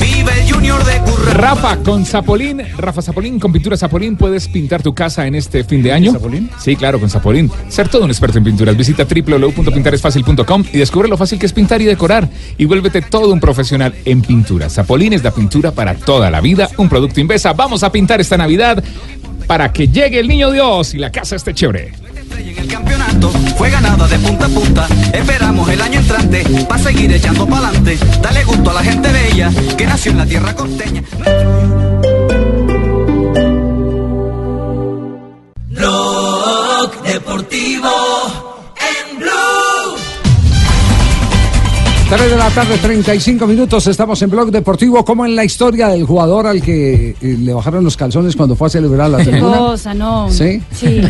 [0.00, 1.34] Vive el Junior de Curra.
[1.34, 5.82] Rafa, con Zapolín, Rafa Zapolín, con pintura Zapolín, puedes pintar tu casa en este fin
[5.82, 6.12] de año.
[6.12, 6.50] ¿Zapolín?
[6.58, 7.50] Sí, claro, con Zapolín.
[7.68, 8.76] Ser todo un experto en pinturas.
[8.76, 12.28] Visita www.pintaresfacil.com y descubre lo fácil que es pintar y decorar.
[12.58, 14.68] Y vuélvete todo un profesional en pintura.
[14.68, 17.52] Zapolín es la pintura para toda la vida, un producto Invesa.
[17.52, 18.82] Vamos a pintar esta Navidad
[19.46, 21.92] para que llegue el niño Dios y la casa esté chévere.
[22.38, 24.86] El campeonato fue ganada de punta a punta.
[25.12, 27.98] Esperamos el año entrante para seguir echando pa'lante.
[28.22, 31.02] Dale gusto a la gente bella que nació en la tierra costeña.
[35.70, 38.51] Blog Deportivo
[42.14, 46.04] 3 de la tarde, 35 minutos, estamos en Blog Deportivo, como en la historia del
[46.04, 49.56] jugador al que eh, le bajaron los calzones cuando fue a celebrar la Qué tribuna.
[49.56, 50.30] cosa, no.
[50.30, 50.60] ¿Sí?
[50.74, 51.00] Sí.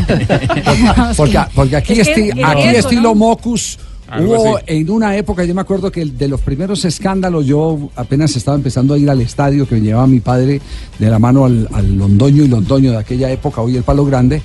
[1.16, 3.14] Porque, porque aquí, Es que esti- es aquí estilo ¿no?
[3.16, 4.64] Mocus, Algo Hubo así.
[4.68, 8.94] en una época, yo me acuerdo que de los primeros escándalos, yo apenas estaba empezando
[8.94, 10.60] a ir al estadio que me llevaba mi padre
[11.00, 14.40] de la mano al, al Londoño y Londoño de aquella época, hoy el Palo Grande.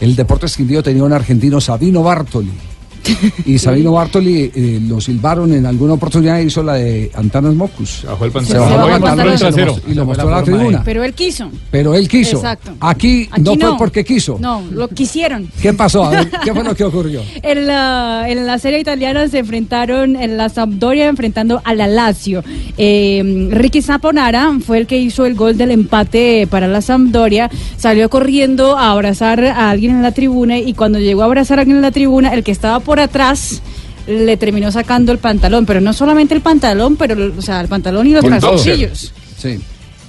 [0.00, 2.50] El Deportes Quindío tenía un argentino, Sabino Bartoli.
[3.46, 8.04] Y Sabino Bartoli eh, lo silbaron en alguna oportunidad, hizo la de Antanas Mocus.
[8.06, 8.62] Bajó el Se pantalón.
[8.68, 9.72] bajó el Bajó el pantalón y lo trasero.
[9.72, 10.82] mos- y lo mostró a la tribuna.
[10.84, 11.50] Pero él quiso.
[11.70, 12.36] Pero él quiso.
[12.36, 12.72] Exacto.
[12.80, 13.68] Aquí, Aquí no, no.
[13.70, 14.38] fue porque quiso.
[14.40, 15.48] No, lo quisieron.
[15.60, 16.04] ¿Qué pasó?
[16.04, 17.20] A ver, ¿Qué fue lo que ocurrió?
[17.42, 22.42] En la, en la serie italiana se enfrentaron en la Sampdoria enfrentando a la Lazio.
[22.78, 27.50] Eh, Ricky Saponara fue el que hizo el gol del empate para la Sampdoria.
[27.76, 31.62] Salió corriendo a abrazar a alguien en la tribuna y cuando llegó a abrazar a
[31.62, 33.62] alguien en la tribuna, el que estaba por atrás
[34.06, 38.06] le terminó sacando el pantalón, pero no solamente el pantalón, pero o sea, el pantalón
[38.06, 39.12] y los calzoncillos.
[39.38, 39.60] Sí.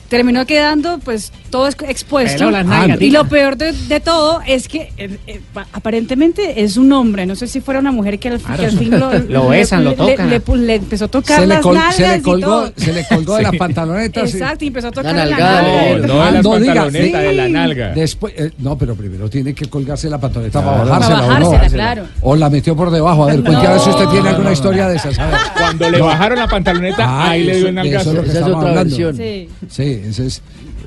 [0.10, 2.38] Terminó quedando pues todo ex- expuesto.
[2.40, 6.64] Pero las nalgas, y lo peor de, de todo es que eh, eh, pa- aparentemente
[6.64, 9.12] es un hombre, no sé si fuera una mujer que al, que al fin lo,
[9.30, 10.30] Lo besan, lo tocan.
[10.30, 12.74] Le, le- le empezó a tocar Se las col- nalgas se le y colgó, todo.
[12.76, 14.34] se le colgó de las pantalonetas.
[14.34, 15.92] Exacto, y empezó a tocar Una la nalgada, nalga.
[15.92, 16.00] eh.
[16.00, 17.28] No, no de las no diga, pantalonetas, sí.
[17.28, 17.88] de la nalga.
[17.94, 20.78] Después, eh, no, pero primero tiene que colgarse la pantaloneta Claro.
[20.78, 21.52] para bajársela, Para ¿o no?
[21.52, 22.08] bajársela, claro.
[22.22, 23.24] O la metió por debajo.
[23.24, 25.16] A ver, cuente a ver si usted tiene alguna historia de esas.
[25.58, 28.10] Cuando le bajaron la pantaloneta, Ah, ahí le dio un de eso nalgazo.
[28.12, 29.18] es lo que Esa es otra versión.
[29.18, 29.50] Sí.
[29.70, 30.42] Sí, ese es,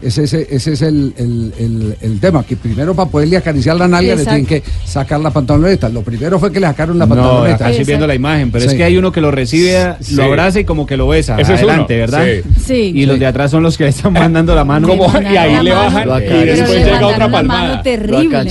[0.04, 3.88] ese, ese, ese es el, el, el, el tema, que primero para poderle acariciar la
[3.88, 4.30] nalga le Exacto.
[4.30, 5.88] tienen que sacar la pantaloneta.
[5.88, 7.54] Lo primero fue que le sacaron la No, pantaloneta.
[7.56, 10.14] acá estoy viendo la imagen, pero es que hay uno que lo recibe, Sí.
[10.14, 11.34] lo abraza y como que lo besa.
[11.40, 12.24] Ese es adelante, uno, ¿verdad?
[12.56, 12.64] sí.
[12.64, 12.92] Sí.
[12.94, 14.88] Y los de atrás son los que le están mandando la mano.
[15.22, 17.82] Y ahí le bajan y después le llega otra palmada.
[17.82, 18.44] terrible.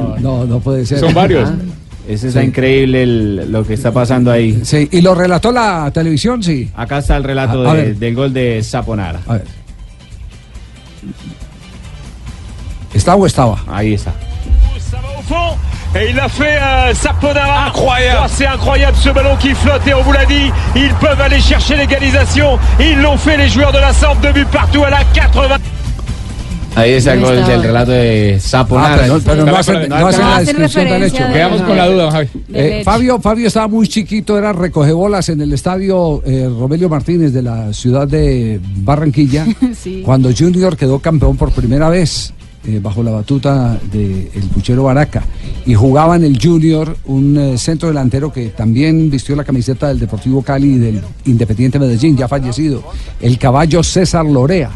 [0.00, 0.98] No, no, no puede ser.
[0.98, 1.48] Son varios.
[1.48, 1.54] Ah,
[2.08, 4.60] Ese está increíble el- lo que está pasando ahí.
[4.64, 6.68] Sí, y lo relató la televisión, sí.
[6.74, 9.20] Acá está el relato A- a de- del gol de Saponara.
[9.28, 9.44] A ver.
[12.94, 13.58] ¿Está o estaba?
[13.68, 14.12] Ahí está.
[15.94, 17.66] et il a fait euh, Saponara.
[17.66, 18.28] Incroyable.
[18.28, 21.76] c'est incroyable ce ballon qui flotte et on vous l'a dit, ils peuvent aller chercher
[21.76, 22.58] l'égalisation.
[22.78, 25.56] Ils l'ont fait les joueurs de la Samp, deux buts partout à la 80.
[26.76, 28.94] Ahí está el gol del relato de Saponara.
[28.94, 31.24] Ah, pero, no- pero no Está hacen, la- no no la descripción del hecho.
[31.26, 32.28] de- Quedamos con la duda, Javi.
[32.54, 32.82] Eh.
[32.84, 37.72] Fabio, Fabio estaba muy chiquito, era recogebolas en el estadio eh, Romelio Martínez de la
[37.72, 39.46] ciudad de Barranquilla,
[39.82, 40.02] Sí.
[40.04, 42.32] cuando Junior quedó campeón por primera vez
[42.66, 45.24] eh, bajo la batuta del Puchero Baraca.
[45.64, 49.98] Y jugaba en el Junior un eh, centro delantero que también vistió la camiseta del
[49.98, 52.82] Deportivo Cali y del Independiente Medellín, ya fallecido,
[53.20, 54.70] el caballo César Lorea.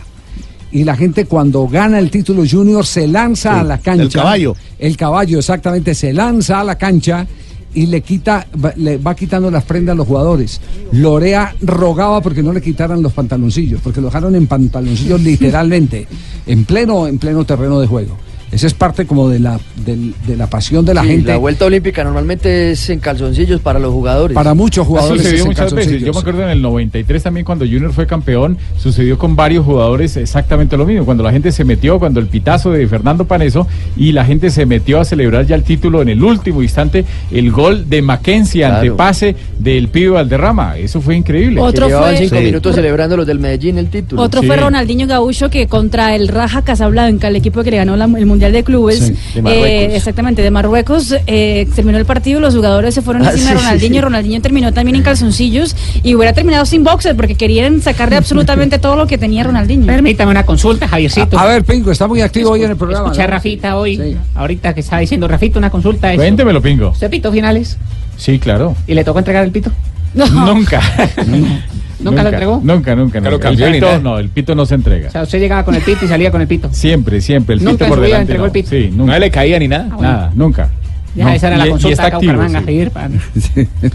[0.73, 4.03] Y la gente cuando gana el título Junior se lanza a la cancha.
[4.03, 4.57] el caballo.
[4.79, 7.27] El caballo, exactamente, se lanza a la cancha
[7.75, 10.61] y le quita, va, le va quitando las prendas a los jugadores.
[10.93, 16.07] Lorea rogaba porque no le quitaran los pantaloncillos, porque lo dejaron en pantaloncillos literalmente,
[16.47, 18.17] en pleno, en pleno terreno de juego.
[18.55, 21.33] Esa es parte como de la, del- de la pasión de la Sí, gente.
[21.33, 24.35] La vuelta olímpica normalmente es en calzoncillos para los jugadores.
[24.35, 25.17] Para muchos jugadores.
[25.21, 26.01] es sucedido en muchas veces.
[26.03, 30.17] Yo me acuerdo en el 93 también cuando Junior fue campeón, sucedió con varios jugadores
[30.17, 31.05] exactamente lo mismo.
[31.05, 33.67] Cuando la gente se metió, cuando el pitazo de Fernando Paneso
[33.97, 37.51] y la gente se metió a celebrar ya el título en el último instante, el
[37.51, 38.77] gol de Mackenzie Claro.
[38.77, 40.79] ante pase del pibe Valderrama.
[40.79, 41.61] Eso fue increíble.
[41.61, 42.45] Otro fue- cinco Sí.
[42.45, 44.23] minutos celebrando los del Medellín el título.
[44.23, 48.05] Otro fue Ronaldinho Gaúcho que contra el Raja Casablanca, el equipo que le ganó la-
[48.05, 49.69] el Mundial de Clubes, Sí, de Marruecos.
[49.69, 53.57] eh, exactamente, de Marruecos, eh, terminó el partido, los jugadores se fueron Ah, encima de
[53.57, 54.01] sí, Ronaldinho, sí.
[54.01, 58.97] Ronaldinho terminó también en calzoncillos y hubiera terminado sin boxer porque querían sacarle absolutamente todo
[58.97, 59.87] lo que tenía Ronaldinho.
[59.87, 61.39] Permítame una consulta, Javiercito.
[61.39, 63.07] A ver, Pingo, está muy activo hoy en el programa.
[63.07, 63.33] Escuché a ¿no?
[63.33, 66.13] Rafita hoy, ahorita que estaba diciendo Rafita una consulta.
[66.13, 66.21] eso.
[66.21, 66.91] Cuéntemelo, Pingo.
[66.91, 67.77] ¿Usted pitó finales?
[68.17, 68.77] Sí, claro.
[68.87, 69.71] ¿Y le tocó entregar el pito?
[70.15, 70.81] Nunca.
[72.05, 72.61] ¿Nunca lo entregó?
[72.63, 73.39] Nunca, nunca, nunca.
[73.39, 75.09] cambió el pito, no, el pito no se entrega.
[75.09, 76.69] O sea, usted llegaba con el pito y salía con el pito.
[76.73, 77.55] Siempre, siempre.
[77.57, 78.21] El Nunca pito por delante.
[78.23, 78.47] entregó no.
[78.47, 78.71] el pito.
[78.71, 79.13] Sí, nunca.
[79.15, 79.89] ¿No le caía ni nada?
[79.91, 80.13] Ah, bueno.
[80.13, 80.69] Nada, nunca.
[81.17, 82.65] Ya, No, esa era y- la y consulta está acá activo, sí.
[82.65, 83.09] seguir para,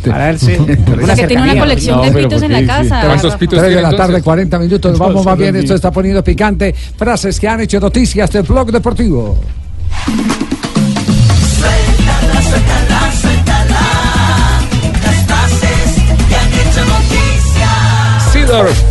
[0.09, 3.01] para sea, que tiene una colección de pitos en la casa.
[3.05, 4.23] ¿Cuántos pitos 3 de la tarde, entonces?
[4.23, 4.97] 40 minutos.
[4.97, 6.73] Vamos No, más se bien, esto está poniendo picante.
[6.73, 9.37] Frases que han hecho noticias del blog deportivo.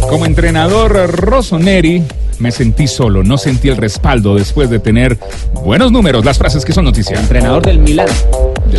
[0.08, 2.04] Como entrenador Rossoneri,
[2.38, 5.18] me sentí solo, no sentí el respaldo después de tener
[5.64, 7.18] buenos números, las frases que son noticias.
[7.18, 8.06] Entrenador del Milán.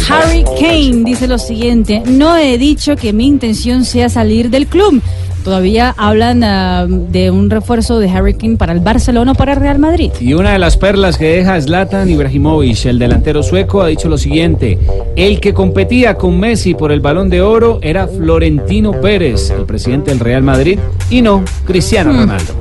[0.07, 5.01] Harry Kane dice lo siguiente, no he dicho que mi intención sea salir del club.
[5.43, 9.59] Todavía hablan ah, de un refuerzo de Harry Kane para el Barcelona o para el
[9.59, 10.11] Real Madrid.
[10.19, 14.17] Y una de las perlas que deja Zlatan Ibrahimovic, el delantero sueco, ha dicho lo
[14.17, 14.77] siguiente:
[15.15, 20.11] el que competía con Messi por el Balón de Oro era Florentino Pérez, el presidente
[20.11, 20.77] del Real Madrid,
[21.09, 22.53] y no Cristiano Ronaldo.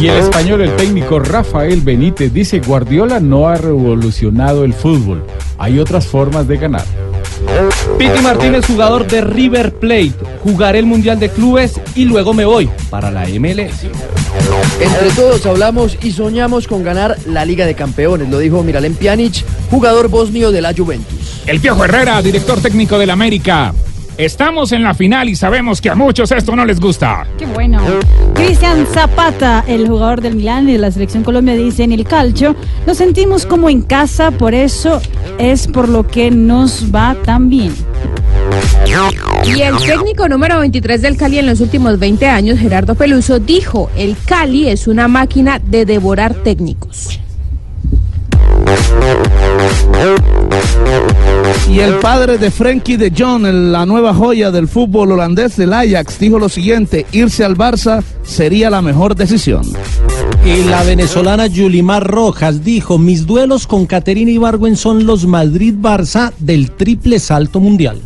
[0.00, 5.22] Y el español, el técnico Rafael Benítez, dice, Guardiola no ha revolucionado el fútbol,
[5.58, 6.84] hay otras formas de ganar.
[7.98, 10.14] Piti Martínez, jugador de River Plate.
[10.42, 13.84] Jugaré el Mundial de Clubes y luego me voy para la MLS.
[14.80, 19.44] Entre todos hablamos y soñamos con ganar la Liga de Campeones, lo dijo Miralem Pjanic,
[19.70, 21.42] jugador bosnio de la Juventus.
[21.46, 23.72] El Piojo Herrera, director técnico del América.
[24.16, 27.26] Estamos en la final y sabemos que a muchos esto no les gusta.
[27.36, 27.80] Qué bueno.
[28.34, 32.54] Cristian Zapata, el jugador del Milán y de la selección Colombia, dice en el calcio,
[32.86, 35.02] nos sentimos como en casa, por eso
[35.38, 37.74] es por lo que nos va tan bien.
[39.44, 43.90] Y el técnico número 23 del Cali en los últimos 20 años, Gerardo Peluso, dijo,
[43.96, 47.18] el Cali es una máquina de devorar técnicos.
[51.70, 53.10] Y el padre de Frenkie de
[53.46, 58.02] el- la nueva joya del fútbol holandés del Ajax, dijo lo siguiente, irse al Barça
[58.22, 59.64] sería la mejor decisión.
[60.44, 66.70] Y la venezolana Yulimar Rojas dijo, mis duelos con Caterina Ibargüen son los Madrid-Barça del
[66.72, 68.00] triple salto mundial.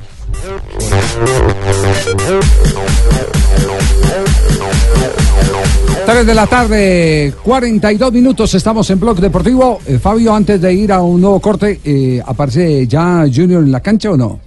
[6.09, 9.79] 3 de la tarde, 42 minutos, estamos en Blog Deportivo.
[9.87, 13.81] Eh, Fabio, antes de ir a un nuevo corte, eh, ¿aparece ya Junior en la
[13.81, 14.41] cancha o no?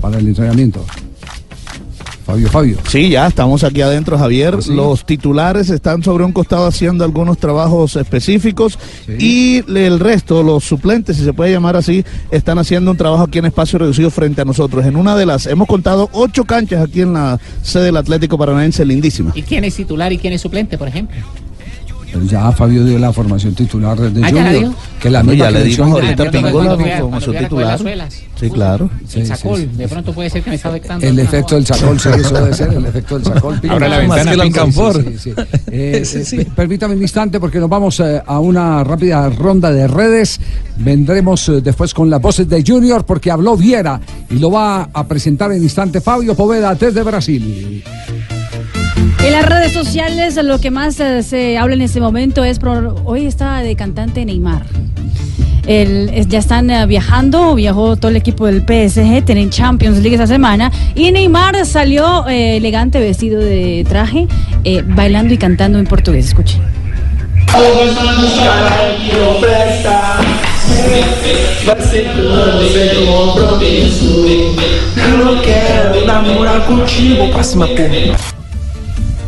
[0.00, 0.84] Para el entrenamiento.
[2.26, 2.78] Fabio, Fabio.
[2.88, 4.58] Sí, ya estamos aquí adentro, Javier.
[4.66, 8.80] Los titulares están sobre un costado haciendo algunos trabajos específicos
[9.16, 13.38] y el resto, los suplentes, si se puede llamar así, están haciendo un trabajo aquí
[13.38, 14.84] en espacio reducido frente a nosotros.
[14.86, 18.84] En una de las, hemos contado ocho canchas aquí en la sede del Atlético Paranaense,
[18.84, 19.30] lindísima.
[19.36, 21.16] ¿Y quién es titular y quién es suplente, por ejemplo?
[22.12, 24.72] Pero ya Fabio dio la formación titular de Ah, ¿ya la Junior.
[25.00, 27.00] Que la No, misma ya le dimos ahorita Ah, de pronto Pingo la cuando vea-
[27.00, 27.78] formación titular.
[28.40, 28.90] Sí, claro.
[29.14, 31.06] El sacol, de pronto puede ser que me está afectando.
[31.06, 33.60] El efecto del sacol, sí, eso debe ser el efecto del sacol.
[33.68, 35.30] Abra la ventana, que sí.
[35.70, 39.86] Eh, eh, per- Permítame un instante porque nos vamos eh, a una rápida ronda de
[39.88, 40.40] redes.
[40.78, 44.00] Vendremos eh, después con las voces de Junior porque habló Viera
[44.30, 47.82] y lo va a presentar en instante Fabio Poveda desde Brasil.
[49.24, 52.58] En las redes sociales lo que más eh, se habla en este momento es,
[53.04, 54.62] hoy está de cantante Neymar.
[55.66, 60.26] El- ya están eh, viajando, viajó todo el equipo del PSG, tienen Champions League esta
[60.28, 64.28] semana y Neymar salió eh, elegante, vestido de traje,
[64.86, 66.26] bailando y cantando en portugués.
[66.28, 66.60] Escuchen.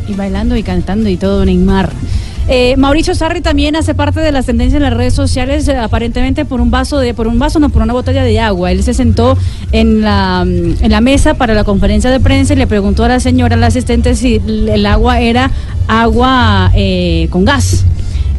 [0.09, 1.93] Y bailando y cantando y todo Neymar.
[2.51, 6.47] Eh, Mauricio Sarri también hace parte de las tendencias en las redes sociales, eh, aparentemente
[6.47, 8.73] por un vaso de, por un vaso, no por una botella de agua.
[8.73, 9.37] Él se sentó
[9.71, 13.09] en la, mm, en la mesa para la conferencia de prensa y le preguntó a
[13.09, 15.51] la señora, la asistente, si el agua era
[15.89, 17.85] agua eh, con gas.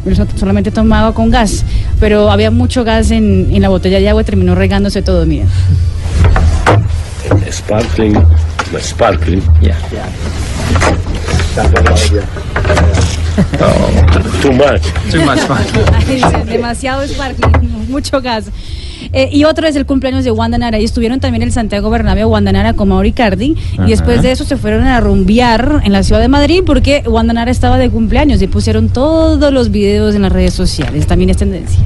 [0.04, 1.64] Él solamente tomaba con gas,
[2.00, 5.44] pero había mucho gas en, en la botella de agua y terminó regándose todo, mira.
[7.48, 8.16] Sparkling,
[8.80, 9.42] sparkling.
[9.60, 9.76] Yeah.
[14.42, 14.82] Too much.
[15.10, 15.40] Too much
[15.94, 18.50] Ay, dice, demasiado sparkling, mucho gas.
[19.12, 20.78] Eh, y otro es el cumpleaños de Wanda Nara.
[20.78, 23.56] Y estuvieron también en el Santiago Bernabéu Wanda Nara con Mauri Cardi.
[23.74, 23.86] Ajá.
[23.86, 27.32] Y después de eso se fueron a rumbear en la ciudad de Madrid porque Wanda
[27.32, 31.06] Nara estaba de cumpleaños y pusieron todos los videos en las redes sociales.
[31.06, 31.80] También es tendencia.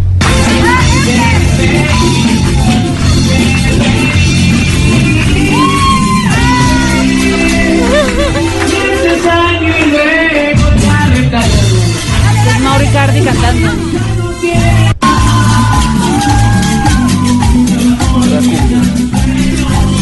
[12.93, 13.69] Cardi cantando.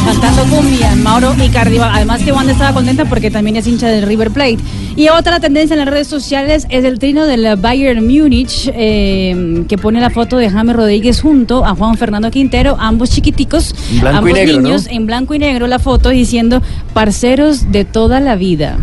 [0.05, 1.79] Cantando cumbia, Mauro Icardi.
[1.79, 4.59] Además que Wanda estaba contenta porque también es hincha del River Plate.
[4.97, 9.79] Y otra tendencia en las redes sociales es el trino del Bayern Múnich, eh, que
[9.79, 14.57] pone la foto de James Rodríguez junto a Juan Fernando Quintero, ambos chiquiticos, ambos negro,
[14.57, 14.63] ¿no?
[14.63, 18.77] niños, en blanco y negro la foto diciendo parceros de toda la vida.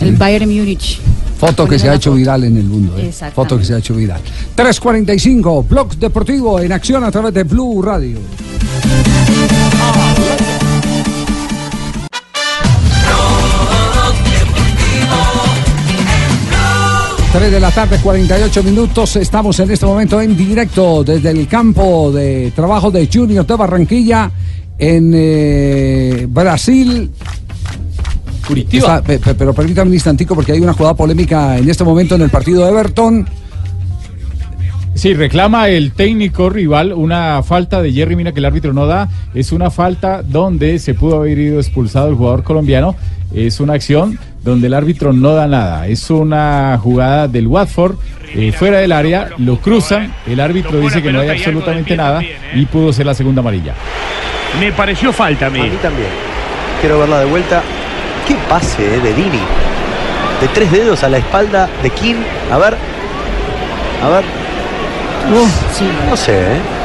[0.00, 1.00] El Bayern Múnich.
[1.38, 2.96] Foto que se ha hecho viral en el mundo.
[2.98, 3.12] ¿eh?
[3.34, 4.20] Foto que se ha hecho viral.
[4.54, 8.18] 345, Blog Deportivo en acción a través de Blue Radio.
[17.32, 19.16] Tres de la tarde, 48 minutos.
[19.16, 24.30] Estamos en este momento en directo desde el campo de trabajo de Junior de Barranquilla
[24.78, 27.10] en eh, Brasil.
[28.46, 29.02] Curitiba.
[29.02, 32.64] pero permítame un instantico porque hay una jugada polémica en este momento en el partido
[32.64, 33.26] de Everton.
[34.94, 39.08] Sí, reclama el técnico rival una falta de Jerry Mina que el árbitro no da.
[39.34, 42.96] Es una falta donde se pudo haber ido expulsado el jugador colombiano.
[43.34, 45.86] Es una acción donde el árbitro no da nada.
[45.86, 47.96] Es una jugada del Watford
[48.34, 52.22] eh, fuera del área, lo cruzan, el árbitro dice que no hay absolutamente nada
[52.54, 53.74] y pudo ser la segunda amarilla.
[54.60, 55.60] Me pareció falta a mí.
[55.60, 56.08] A mí también.
[56.80, 57.62] Quiero verla de vuelta.
[58.26, 59.40] Qué pase eh, de Dini.
[60.40, 62.16] De tres dedos a la espalda de King.
[62.50, 62.76] A ver.
[64.02, 64.24] A ver.
[66.08, 66.75] No sé, ¿eh?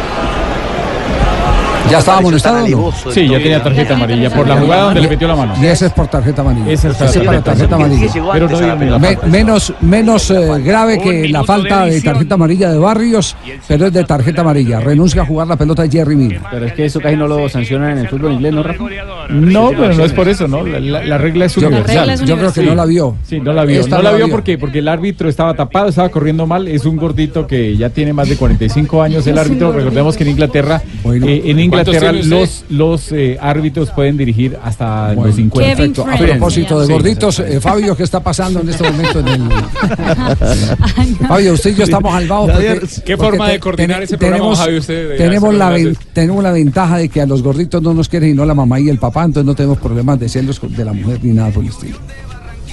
[1.92, 2.88] ¿Ya estaba Pareció tan amonestado?
[2.88, 3.12] o no?
[3.14, 5.54] Sí, ya tenía tarjeta amarilla por la jugada donde le metió la mano.
[5.62, 6.72] Y ese es por tarjeta amarilla.
[6.72, 8.08] Esa es Ese es para tarjeta amarilla.
[8.34, 13.36] Pero no Me- menos menos eh, grave que la falta de tarjeta amarilla de Barrios,
[13.68, 14.80] pero es de tarjeta amarilla.
[14.80, 16.42] Renuncia a jugar la pelota de Jerry Mina.
[16.52, 18.84] Pero es que eso casi no lo sancionan en el fútbol inglés, ¿no, Rafa?
[19.30, 20.66] No, pero no es por eso, ¿no?
[20.66, 22.26] La, la- la regla es Yo- universal.
[22.26, 23.16] yo creo que no la vio.
[23.28, 23.80] Sí, no la vio.
[23.82, 26.68] Esta no la vio porque, porque el árbitro estaba tapado, estaba corriendo mal.
[26.68, 29.72] Es un gordito que ya tiene más de 45 años el árbitro.
[29.72, 34.58] Recordemos que en Inglaterra, eh, en Inglaterra ¿Cuántos tiene los, los eh, árbitros pueden dirigir
[34.64, 35.76] hasta los 50.
[35.76, 36.06] Perfecto.
[36.08, 39.42] A propósito de gorditos, eh, Fabio, ¿qué está pasando en este momento en el...
[41.28, 42.54] Fabio, usted y yo estamos porque...
[42.54, 45.70] Javier, ¿qué porque forma de coordinar ten- ese programa, tenemos, Javi, usted de tenemos, la
[45.70, 48.54] ven- tenemos la ventaja de que a los gorditos no nos quieren y no la
[48.54, 51.50] mamá y el papá, entonces no tenemos problemas de celos de la mujer ni nada
[51.52, 51.98] por el estilo.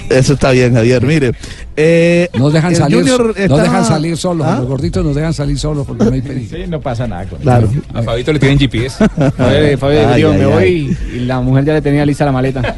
[0.09, 1.05] Eso está bien, Javier.
[1.05, 1.31] Mire,
[1.77, 4.57] eh, Nos dejan salir, nos está- dejan salir solos, ¿Ah?
[4.59, 6.57] los gorditos nos dejan salir solos porque no hay peligro.
[6.57, 7.69] Sí, no pasa nada con Claro.
[7.93, 8.97] A Fabito le tienen GPS.
[9.37, 10.51] Fabio, Fabio Ay, dijo, ay, me ay.
[10.51, 12.75] voy y la mujer ya le tenía lista la maleta.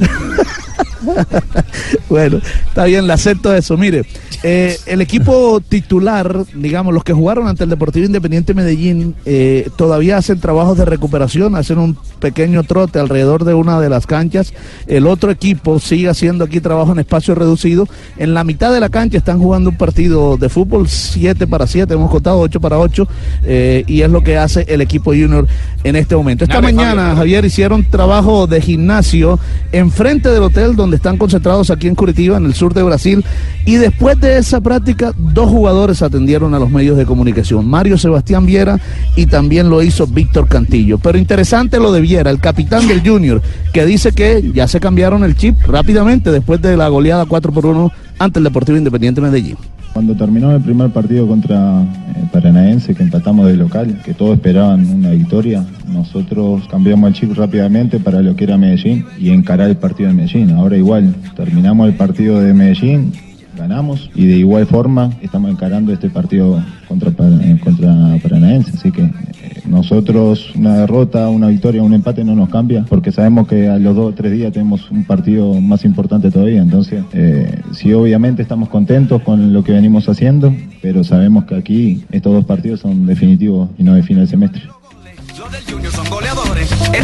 [2.10, 3.76] bueno, está bien, le acepto eso.
[3.76, 4.04] Mire,
[4.42, 10.16] eh, el equipo titular, digamos, los que jugaron ante el Deportivo Independiente Medellín, eh, todavía
[10.16, 14.52] hacen trabajos de recuperación, hacen un pequeño trote alrededor de una de las canchas.
[14.88, 17.86] El otro equipo sigue haciendo aquí trabajo en espacio reducido.
[18.18, 21.94] En la mitad de la cancha están jugando un partido de fútbol 7 para 7,
[21.94, 23.08] hemos contado 8 para 8,
[23.44, 25.46] eh, y es lo que hace el equipo junior
[25.84, 26.44] en este momento.
[26.44, 27.14] Esta Dale, mañana.
[27.14, 29.38] Javier, hicieron trabajo de gimnasio
[29.70, 33.22] enfrente del hotel donde están concentrados aquí en Curitiba, en el sur de Brasil.
[33.66, 38.46] Y después de esa práctica, dos jugadores atendieron a los medios de comunicación, Mario Sebastián
[38.46, 38.80] Viera
[39.16, 40.96] y también lo hizo Víctor Cantillo.
[40.96, 43.42] Pero interesante lo de Viera, el capitán del Junior,
[43.74, 47.66] que dice que ya se cambiaron el chip rápidamente después de la goleada 4 por
[47.66, 49.58] 1 ante el Deportivo Independiente Medellín.
[49.92, 54.86] Cuando terminó el primer partido contra eh, Paranaense, que empatamos de local, que todos esperaban
[54.88, 59.76] una victoria, nosotros cambiamos el chip rápidamente para lo que era Medellín y encarar el
[59.76, 60.50] partido de Medellín.
[60.52, 63.12] Ahora igual, terminamos el partido de Medellín,
[63.60, 68.72] ganamos y de igual forma estamos encarando este partido contra, eh, contra Paranaense.
[68.74, 73.46] Así que eh, nosotros una derrota, una victoria, un empate no nos cambia porque sabemos
[73.46, 76.62] que a los dos o tres días tenemos un partido más importante todavía.
[76.62, 82.04] Entonces, eh, sí, obviamente estamos contentos con lo que venimos haciendo, pero sabemos que aquí
[82.10, 84.62] estos dos partidos son definitivos y no define el semestre.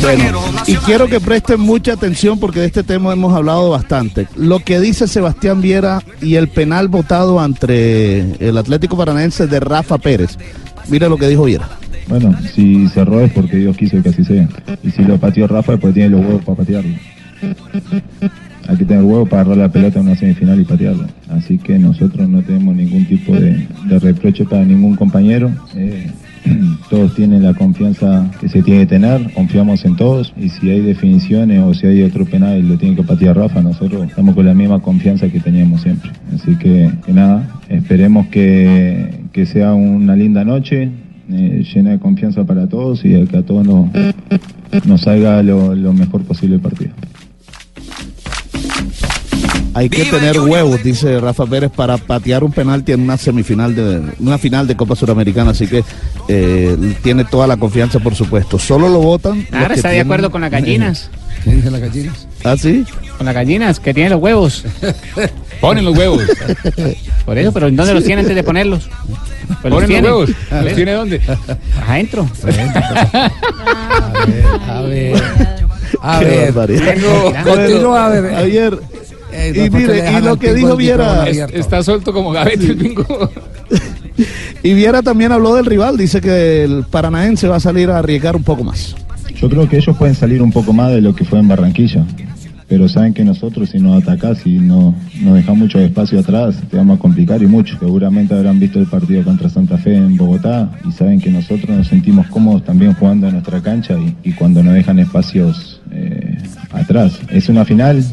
[0.02, 4.26] Bueno, y quiero que presten mucha atención porque de este tema hemos hablado bastante.
[4.36, 9.98] Lo que dice Sebastián Viera y el penal votado entre el Atlético Paranaense de Rafa
[9.98, 10.38] Pérez.
[10.88, 11.68] Mira lo que dijo Viera.
[12.08, 14.48] Bueno, si cerró es porque Dios quiso que así sea.
[14.82, 16.94] Y si lo pateó Rafa es porque tiene los huevos para patearlo.
[18.68, 21.06] Hay que tener huevos para agarrar la pelota en una semifinal y patearla.
[21.30, 25.50] Así que nosotros no tenemos ningún tipo de, de reproche para ningún compañero.
[25.74, 26.10] Eh,
[26.90, 30.81] todos tienen la confianza que se tiene que tener, confiamos en todos y si hay
[30.81, 34.47] definiciones o si hay otro penal y lo tiene que patear Rafa, nosotros estamos con
[34.47, 36.10] la misma confianza que teníamos siempre.
[36.35, 40.90] Así que, nada, esperemos que, que sea una linda noche,
[41.31, 43.90] eh, llena de confianza para todos y que a todos nos,
[44.86, 46.93] nos salga lo, lo mejor posible el partido.
[49.76, 54.00] Hay que tener huevos, dice Rafa Pérez, para patear un penalti en una semifinal de
[54.20, 55.84] una final de Copa Suramericana, así que
[56.28, 58.58] eh, tiene toda la confianza, por supuesto.
[58.58, 59.46] Solo lo votan.
[59.52, 61.10] Ahora está de tienen- acuerdo con las gallinas.
[61.44, 62.26] ¿Qué dicen las gallinas?
[62.42, 62.86] ¿Ah, sí?
[63.18, 64.64] Con las gallinas, que tienen los huevos.
[65.60, 66.22] Ponen los huevos.
[67.26, 68.88] Por eso, pero ¿en dónde los tiene antes de ponerlos?
[69.60, 70.30] Pues Ponen los huevos.
[70.50, 70.74] A ¿Los ver.
[70.74, 71.20] tiene dónde?
[71.86, 72.26] Adentro.
[74.66, 75.22] A ver,
[76.02, 76.52] a Qué ver.
[76.52, 76.94] barbaridad.
[76.94, 78.34] Tengo- Continúa, a ver.
[78.34, 78.78] Ayer.
[79.51, 81.28] Y ¿por qué le mire, y dejan lo que dijo Viera.
[81.28, 83.31] Está suelto como gavete el bingo.
[84.62, 88.35] Y Viera también habló del rival, dice que el Paranaense va a salir a arriesgar
[88.35, 88.97] un poco más.
[89.36, 92.05] Yo creo que ellos pueden salir un poco más de lo que fue en Barranquilla.
[92.68, 96.77] Pero saben que nosotros si nos atacás y no, nos dejás mucho espacio atrás, te
[96.77, 97.78] vamos a complicar y mucho.
[97.78, 101.86] Seguramente habrán visto el partido contra Santa Fe en Bogotá y saben que nosotros nos
[101.86, 106.39] sentimos cómodos también jugando en nuestra cancha y, y cuando nos dejan espacios eh,
[106.73, 107.20] atrás.
[107.31, 108.05] Es una final,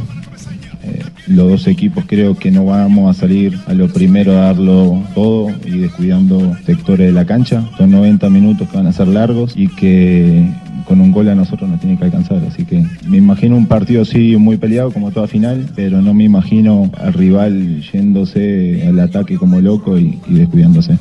[0.84, 5.02] eh, los dos equipos creo que no vamos a salir a lo primero a darlo
[5.14, 7.64] todo y descuidando sectores de la cancha.
[7.78, 10.46] Son 90 minutos que van a ser largos y que
[10.86, 12.44] con un gol a nosotros nos tiene que alcanzar.
[12.48, 16.26] Así que me imagino un partido sí muy peleado como toda final, pero no me
[16.26, 20.98] imagino al rival yéndose al ataque como loco y, y descuidándose.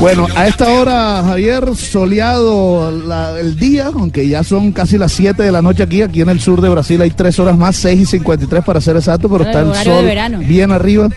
[0.00, 5.42] Bueno, a esta hora, Javier, soleado la- el día, aunque ya son casi las 7
[5.44, 8.00] de la noche aquí, aquí en el sur de Brasil hay 3 horas más, 6
[8.00, 10.04] y 53 para ser exacto, pero está el sol
[10.48, 11.08] bien arriba.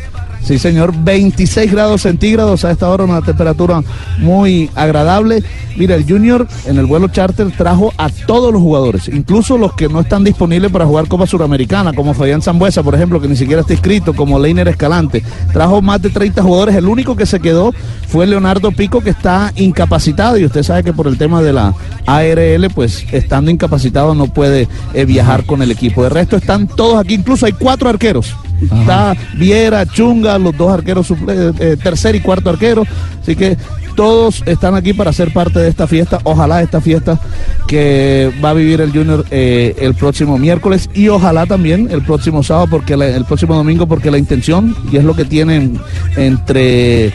[0.46, 3.82] Sí, señor, 26 grados centígrados a esta hora, una temperatura
[4.20, 5.44] muy agradable.
[5.76, 9.90] Mira, el Junior en el vuelo charter trajo a todos los jugadores, incluso los que
[9.90, 13.62] no están disponibles para jugar Copa Suramericana, como Fabián Zambuesa, por ejemplo, que ni siquiera
[13.62, 15.24] está inscrito, como Leiner Escalante.
[15.52, 17.74] Trajo más de 30 jugadores, el único que se quedó
[18.08, 21.74] fue Leonardo Pico, que está incapacitado, y usted sabe que por el tema de la
[22.06, 26.04] ARL, pues estando incapacitado no puede eh, viajar con el equipo.
[26.04, 28.36] De resto están todos aquí, incluso hay cuatro arqueros.
[28.62, 32.84] Está Viera, Chunga, los dos arqueros, suple- eh, tercer y cuarto arquero.
[33.22, 33.58] Así que
[33.96, 36.20] todos están aquí para ser parte de esta fiesta.
[36.24, 37.20] Ojalá esta fiesta
[37.68, 42.44] que va a vivir el Junior eh, el próximo miércoles y ojalá también el próximo
[42.44, 45.80] sábado, porque la- el próximo domingo, porque la intención, y es lo que tienen
[46.18, 47.14] entre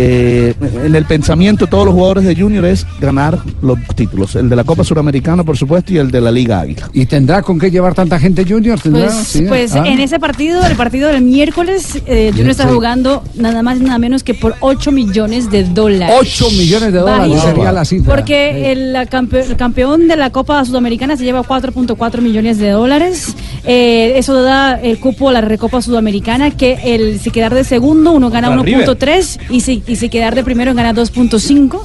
[0.00, 0.54] eh,
[0.84, 4.62] en el pensamiento todos los jugadores de Junior es ganar los títulos, el de la
[4.62, 6.88] Copa Suramericana, por supuesto, y el de la Liga Águila.
[6.92, 8.78] ¿Y tendrá con qué llevar tanta gente Junior?
[8.80, 9.06] ¿Tendrá?
[9.06, 9.82] Pues, Sí, pues ah.
[9.86, 12.74] en ese partido, el partido del miércoles, eh, Junior está Sí.
[12.74, 16.14] jugando nada más y nada menos que por 8 millones de dólares.
[16.20, 17.48] 8 millones de dólares Bajito.
[17.48, 18.14] sería la cifra.
[18.14, 23.34] Porque el, campe- el campeón de la Copa Sudamericana se lleva 4.4 millones de dólares.
[23.64, 28.12] Eh, eso da el cupo a la Recopa Sudamericana, que el si quedar de segundo
[28.12, 28.88] uno gana Para River.
[28.88, 31.80] 1.3 y si, y si quedar de primero gana 2.5.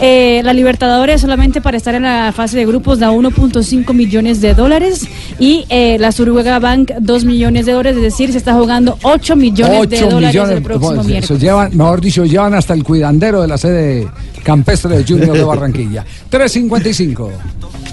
[0.00, 4.54] Eh, la Libertadores solamente para estar en la fase de grupos da 1.5 millones de
[4.54, 5.06] dólares
[5.38, 9.36] y eh, la Suruega Bank 2 millones de dólares, es decir, se está jugando 8
[9.36, 11.42] millones de 8 dólares millones, el próximo pues, miércoles.
[11.42, 14.08] llevan, mejor dicho, llevan hasta el cuidandero de la sede
[14.42, 16.04] campestre de Junior de Barranquilla.
[16.30, 17.30] 355.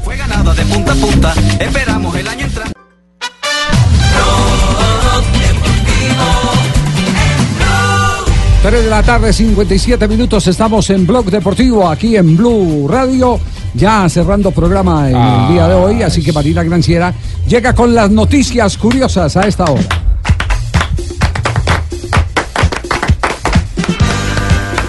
[0.03, 1.33] Fue ganada de punta a punta.
[1.59, 2.78] Esperamos el año entrante.
[8.61, 10.45] 3 de la tarde, 57 minutos.
[10.47, 13.39] Estamos en Blog Deportivo, aquí en Blue Radio.
[13.73, 17.13] Ya cerrando programa en el día de hoy, así que Marina Granciera
[17.47, 19.98] llega con las noticias curiosas a esta hora.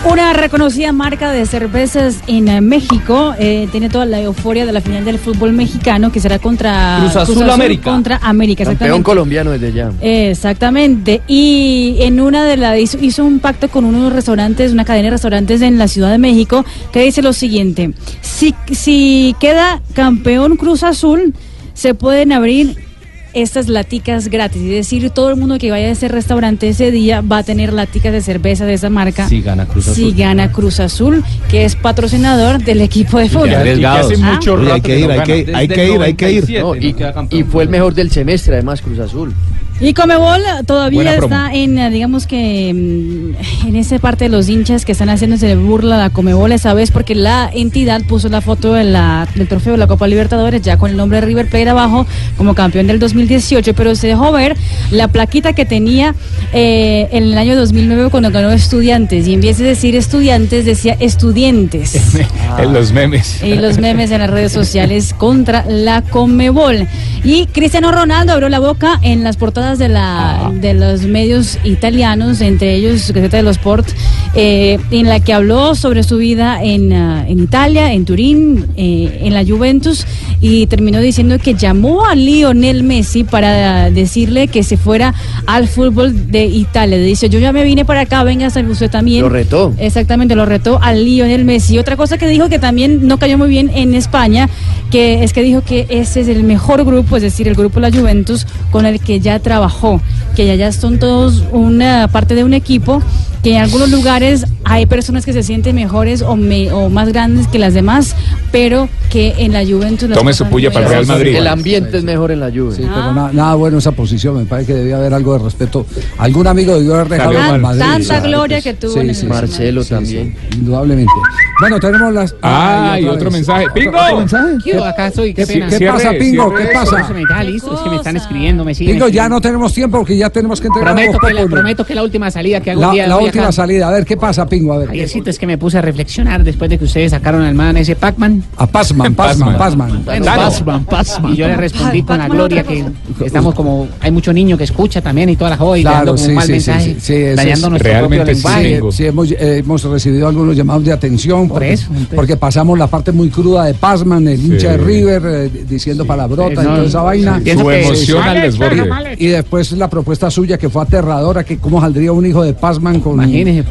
[0.02, 4.80] Una reconocida marca de cervezas en eh, México eh, tiene toda la euforia de la
[4.80, 7.90] final del fútbol mexicano que será contra Cruz Azul América.
[7.90, 9.92] Contra América, Campeón colombiano desde ya.
[10.00, 11.20] Exactamente.
[11.28, 15.10] Y en una de las hizo, hizo un pacto con unos restaurantes, una cadena de
[15.10, 20.82] restaurantes en la Ciudad de México, que dice lo siguiente: si, si queda campeón Cruz
[20.82, 21.34] Azul,
[21.74, 22.89] se pueden abrir
[23.34, 24.62] estas laticas gratis.
[24.62, 27.72] Es decir, todo el mundo que vaya a ese restaurante ese día va a tener
[27.72, 29.28] laticas de cerveza de esa marca.
[29.28, 29.94] Si gana Cruz Azul.
[29.94, 33.50] Si gana Cruz Azul, que es patrocinador del equipo de fútbol.
[33.54, 33.60] Ah.
[33.60, 36.44] hay que ir, hay que ir, hay que ir, hay que ir.
[36.44, 39.34] 97, No, y, no queda y fue el mejor del semestre, además, Cruz Azul.
[39.80, 44.92] Y Comebol todavía está en, digamos que, mm, en esa parte de los hinchas que
[44.92, 48.84] están haciéndose de burla a Comebol esa vez porque la entidad puso la foto de
[48.84, 52.06] la- del trofeo de la Copa Libertadores ya con el nombre de River Plate abajo
[52.36, 54.54] como campeón del 2018, pero se dejó ver
[54.90, 56.14] la plaquita que tenía
[56.52, 60.96] eh, en el año 2009 cuando ganó Estudiantes y en vez de decir estudiantes decía
[61.00, 61.94] estudiantes.
[62.58, 63.42] En los memes.
[63.42, 66.86] y los memes en las redes sociales contra la Comebol.
[67.24, 72.40] Y Cristiano Ronaldo abrió la boca en las portadas de, la, de los medios italianos,
[72.40, 73.88] entre ellos Gaceta dello Sport,
[74.34, 79.20] eh, en la que habló sobre su vida en, ah, en Italia, en Turín, eh,
[79.22, 80.06] en la Juventus,
[80.40, 85.14] y terminó diciendo que llamó a Lionel Messi para decirle que se fuera
[85.46, 86.96] al fútbol de Italia.
[86.96, 89.22] Le dice, yo ya me vine para acá, venga usted también.
[89.22, 89.72] Lo retó.
[89.78, 91.78] Exactamente, lo retó a Lionel Messi.
[91.78, 94.48] Otra cosa que dijo que también no cayó muy bien en España,
[94.90, 97.90] que es que dijo que ese es el mejor grupo, es decir, el grupo La
[97.90, 100.00] Juventus, con el que ya trabajó,
[100.34, 103.02] que ya, ya son todos una parte de un equipo,
[103.42, 107.46] que en algunos lugares hay personas que se sienten mejores o, me- o más grandes
[107.48, 108.14] que las demás,
[108.52, 110.10] pero que en la Juventus...
[110.10, 111.34] Tome su puya para el Real Madrid.
[111.36, 112.76] El ambiente es mejor en la lluvia.
[112.76, 114.36] Sí, pero na- nada bueno esa posición.
[114.36, 115.86] Me parece que debía haber algo de respeto.
[116.18, 117.60] Algún amigo debió haber dejado Salió en.
[117.62, 117.80] Madrid.
[117.80, 120.36] Tanta gloria que tuvo sí, en el sí, Marcelo también.
[120.50, 121.12] sí, indudablemente.
[121.60, 122.34] Bueno, tenemos las.
[122.42, 123.32] Ah, y otro vez.
[123.34, 123.66] mensaje.
[123.74, 123.98] ¡Pingo!
[123.98, 124.52] ¿Otro mensaje?
[124.64, 124.84] ¿Qué hubo?
[124.84, 125.68] Acá estoy, qué ¿Qué, pena.
[125.68, 126.54] qué Cierre, pasa, Pingo?
[126.54, 126.72] ¿Qué eso.
[126.72, 127.06] pasa?
[127.08, 129.98] Se me listo, es que me están escribiendo, me siguen Pingo, ya no tenemos tiempo
[129.98, 132.80] porque ya tenemos que entregar Prometo que, la, prometo que la última salida que hago
[132.80, 133.52] La, un día última acá.
[133.52, 133.88] salida.
[133.88, 134.72] A ver, ¿qué pasa, Pingo?
[134.72, 134.86] A ver.
[134.88, 137.96] Javiercito, es que me puse a reflexionar después de que ustedes sacaron al man ese
[137.96, 138.42] Pac-Man.
[138.56, 138.60] Pazman.
[138.60, 140.04] A Pazman, Pazman, Pazman.
[140.04, 142.84] Bueno, Y yo le respondí con la gloria que
[143.24, 143.88] estamos como.
[144.00, 146.46] Hay mucho niño que escucha también y toda la y dando Claro, sí, mal sí,
[146.46, 148.80] sí, mensaje, sí, sí, eso dañando es- nuestro propio lenguaje.
[148.92, 152.14] Sí, hemos, eh, hemos recibido algunos llamados de atención porque, eso, entonces.
[152.14, 156.64] porque pasamos la parte muy cruda de Pazman, el hincha de River, eh, diciendo palabrotas
[156.64, 157.40] Sí, no, y toda esa vaina.
[157.44, 159.16] Su emoción al desborde.
[159.18, 163.00] Y después la propuesta suya que fue aterradora, que cómo saldría un hijo de Pazman
[163.00, 163.19] con,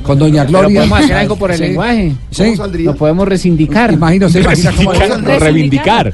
[0.03, 0.79] con Doña Gloria.
[0.81, 1.63] podemos hacer algo por el Sí.
[1.63, 2.11] lenguaje.
[2.31, 2.53] Sí.
[2.83, 3.89] Lo podemos resindicar.
[3.89, 3.95] Se
[4.39, 4.91] imagina cómo
[5.39, 6.13] Reivindicar, reivindicar.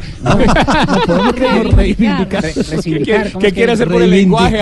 [1.75, 2.43] reivindicar.
[2.43, 4.57] ¿Qué- qué quiere hacer por el lenguaje?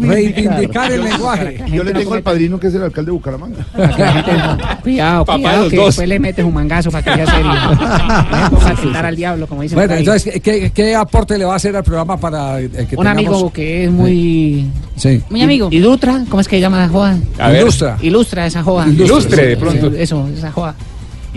[0.00, 1.64] Reivindicar el lenguaje.
[1.72, 3.66] Yo le tengo al padrino que es el alcalde de Bucaramanga.
[4.82, 7.50] Cuidado, cuidado, que después le metes un mangazo para que sea serio.
[7.52, 11.54] No ponga a tiltar al diablo, como dicen Bueno, entonces, ¿qué, qué aporte le va
[11.54, 14.66] a hacer al programa para eh, que Un amigo que es muy...
[14.96, 15.20] Sí.
[15.28, 15.68] Muy amigo.
[15.70, 17.18] Ilustra, ¿cómo es que llama joda?
[17.38, 17.65] A ver.
[17.66, 17.98] Ilustra.
[18.00, 18.86] Ilustra esa joda.
[18.88, 19.86] Ilustre, de pronto.
[19.96, 20.74] Eso, esa joda.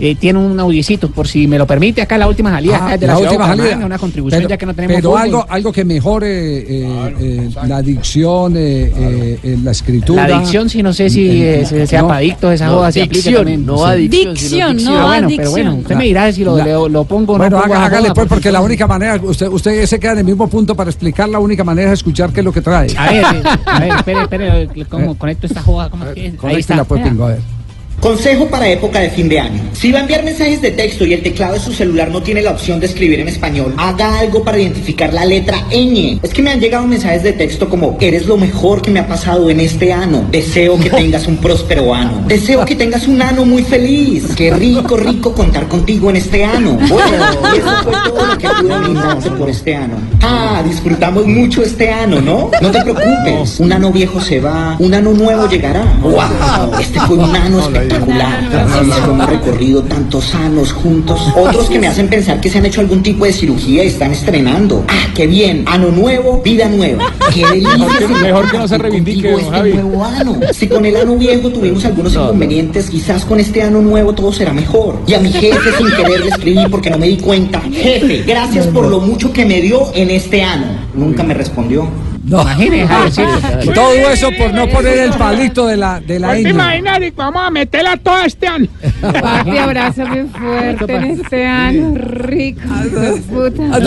[0.02, 2.96] Eh, tiene un audiecito, por si me lo permite, acá la última salida, Ah, acá
[2.96, 3.84] de la, la de última salida.
[3.84, 5.22] una contribución Pero- ya que no tenemos Pero fútbol.
[5.22, 10.26] algo, algo que mejore eh, eh, la dicción, eh, eh, eh, la escritura.
[10.26, 12.08] La adicción, sí, no sé si eh, se- sea No.
[12.08, 13.66] para adictos, esa No, joda se aplica dicción, también.
[13.66, 13.84] no Sí.
[13.84, 15.36] adicción, Dicción, Ah, no bueno, adicción.
[15.36, 17.84] pero bueno, usted me dirá si lo, La- lo, lo pongo o no Bueno, haga-
[17.84, 20.88] hágale pues, porque la única manera, usted, usted se queda en el mismo punto para
[20.88, 22.88] explicar, la única manera es escuchar qué es lo que trae.
[22.96, 25.90] A ver, eh, a ver, espere, espere, ¿cómo conecto esta joda?
[25.90, 26.34] ¿Cómo es que es?
[26.42, 26.84] Ahí está.
[26.84, 27.59] pues, pingo, a ver.
[28.00, 29.62] Consejo para época de fin de año.
[29.72, 32.40] Si va a enviar mensajes de texto y el teclado de su celular no tiene
[32.40, 36.18] la opción de escribir en español, haga algo para identificar la letra ñ.
[36.22, 39.06] Es que me han llegado mensajes de texto como eres lo mejor que me ha
[39.06, 40.26] pasado en este ano.
[40.30, 42.24] Deseo que tengas un próspero ano.
[42.26, 44.28] Deseo que tengas un ano muy feliz.
[44.34, 46.78] Qué rico, rico contar contigo en este ano.
[46.88, 49.96] Bueno, eso fue todo lo que pude brindarte por este ano.
[50.22, 52.50] Ah, disfrutamos mucho este ano, ¿no?
[52.62, 53.60] No te preocupes.
[53.60, 55.84] Un ano viejo se va, un ano nuevo llegará.
[56.00, 56.80] ¡Wow!
[56.80, 57.89] Este fue un ano espectacular.
[57.90, 61.20] Hemos recorrido tantos anos juntos.
[61.36, 64.12] Otros que me hacen pensar que se han hecho algún tipo de cirugía y están
[64.12, 64.84] estrenando.
[64.88, 65.64] ¡Ah, qué bien!
[65.66, 67.12] Ano nuevo, vida nueva.
[67.34, 68.08] ¡Qué delicia!
[68.22, 69.72] Mejor que- no se reivindique, este Javi.
[69.74, 70.38] nuevo ano.
[70.52, 74.52] Si con el ano viejo tuvimos algunos inconvenientes, quizás con este ano nuevo todo será
[74.52, 75.00] mejor.
[75.06, 77.60] Y a mi jefe sin querer le escribí porque no me di cuenta.
[77.72, 80.66] Jefe, gracias por lo mucho que me dio en este ano.
[80.94, 81.88] Nunca me respondió.
[82.24, 82.44] No.
[82.62, 86.50] Y todo eso por no poner el palito de la, de la ¿Te ñ.
[86.50, 87.00] imaginas?
[87.02, 88.68] Y Vamos a meterla toda este año.
[89.00, 91.94] Papi, abrázame fuerte en este año.
[91.96, 93.78] Rico, de puta.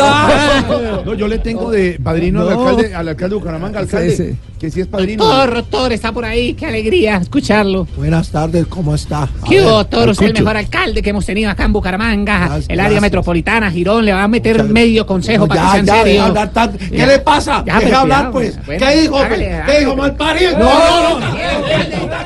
[1.05, 4.35] No, yo le tengo de padrino al, alcalde, al alcalde de Bucaramanga, alcalde, Sí, sí.
[4.63, 5.21] Que sí es padrino.
[5.25, 7.85] Toro, Toro, está por ahí, qué alegría escucharlo.
[7.97, 9.27] Buenas tardes, ¿cómo está?
[9.45, 10.11] ¿Qué A Toro?
[10.11, 13.01] Usted es el mejor alcalde que hemos tenido acá en Bucaramanga, Gracias, el área gracias.
[13.01, 15.93] metropolitana, Girón, le va a meter medio consejo No, para ya, que sea en ya,
[15.97, 16.13] serio.
[16.13, 16.77] deja hablar tanto.
[16.77, 17.05] ¿Qué Ya.
[17.07, 17.57] le pasa?
[17.57, 18.65] Ya, Deja pero hablar, cuidado, pues.
[18.65, 19.17] bueno, ¿Qué dijo?
[19.17, 19.53] hágale, pues?
[19.53, 19.71] hágale.
[19.73, 20.51] ¿Qué dijo, mal parido?
[20.59, 21.35] No, No, no.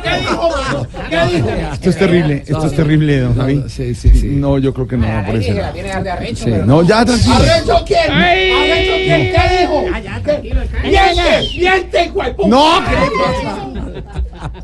[0.04, 0.88] ¿Qué dijo, mano?
[1.10, 1.50] ¿Qué dijo?
[1.74, 3.64] Esto es terrible, esto es terrible, don Javi.
[3.68, 4.28] Sí, sí, sí.
[4.28, 7.34] No, yo creo que no, por pero no, ya, tranquilo.
[7.36, 8.12] ¿Arrecho quién?
[8.12, 9.34] ¿Arrecho quién?
[9.34, 9.84] ¿Qué dijo?
[9.90, 10.62] Ya, ya, tranquilo.
[10.84, 11.60] ¡Miente!
[11.60, 12.27] ¡Miente, huevo!
[12.48, 13.68] No, ¿qué pasa?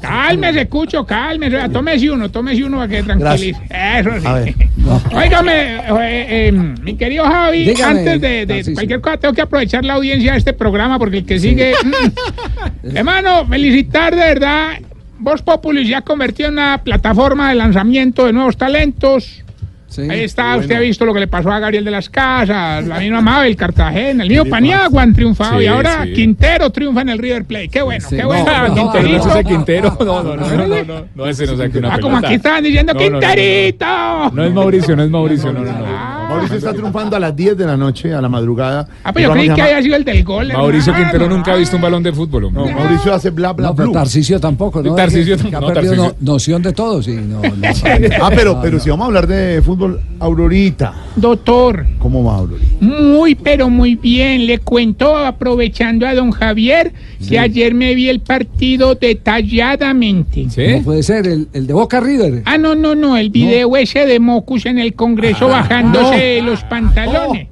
[0.02, 1.56] Cálmese, Cucho, cálmese.
[1.56, 3.62] Vea, Tómese uno, tómese uno para que tranquilice.
[3.70, 4.28] Eso sí.
[4.28, 4.56] A ver.
[5.14, 9.94] Óigame, eh, eh, mi querido Javi, Dígame, antes de, cualquier cosa tengo que aprovechar la
[9.94, 11.74] audiencia de este programa porque el que sigue...
[11.84, 12.96] mm.
[12.98, 14.80] Hermano, felicitar de verdad.
[15.20, 19.43] Voz Populi se ha convertido en una plataforma de lanzamiento de nuevos talentos.
[19.98, 23.00] Ahí está, usted ha visto lo que le pasó a Gabriel de las Casas, la
[23.00, 26.14] misma Mabel Cartagena, el mismo Paniagua han triunfado Sí, y ahora sí.
[26.14, 27.70] Quintero triunfa en el River Plate.
[27.70, 28.46] Qué bueno, Sí, qué no, bueno.
[28.70, 29.98] no, No, no ese Quintero.
[30.00, 32.64] No, no, no, no, no, no, no, ese no saque una Ah, como aquí estaban
[32.64, 33.28] diciendo No, no, no, no, no.
[33.28, 33.86] Quinterito.
[34.34, 35.86] No es Mauricio, no es Mauricio, no, no, no.
[36.30, 38.88] Mauricio está triunfando a las 10 de la noche, a la madrugada.
[39.04, 40.48] Ah, pues yo creí que había sido el del gol.
[40.52, 41.12] Mauricio hermano.
[41.12, 42.52] Quintero nunca ha visto un balón de fútbol.
[42.54, 42.66] No.
[42.66, 43.94] Mauricio hace bla, bla, No, pero blue.
[43.94, 44.96] Tarcisio tampoco, ¿no?
[44.96, 47.12] Que- que ha no, perdido noción de todo, sí.
[47.14, 47.52] No, no,
[48.22, 48.84] Ah, pero, no, pero no.
[48.84, 50.94] si vamos a hablar de fútbol, Aurorita.
[51.16, 52.68] Doctor, ¿Cómo va, Aurorita?
[52.82, 54.46] muy pero muy bien.
[54.48, 56.92] Le cuento, aprovechando a don Javier,
[57.28, 60.48] que ayer me vi el partido detalladamente.
[60.78, 62.42] No puede ser, el, el de Boca River.
[62.46, 66.13] Ah, no, no, no, el video ese de Mocus en el Congreso bajándose
[66.44, 67.48] los pantalones.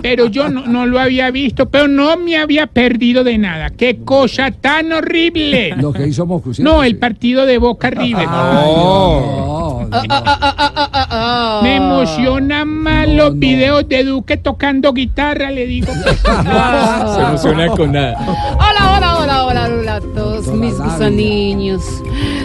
[0.00, 3.68] Pero yo no, no lo había visto, pero no me había perdido de nada.
[3.70, 5.74] ¡Qué cosa tan horrible!
[5.76, 6.26] Lo que hizo.
[6.54, 6.62] ¿cierto?
[6.62, 8.26] No, el partido de Boca River.
[8.26, 15.92] No, no, Me emociona más los videos de Duque tocando guitarra, le digo.
[17.14, 18.16] Se emociona con nada.
[18.54, 22.02] Hola, hola, hola, hola, hola a todos mis gusaninhos.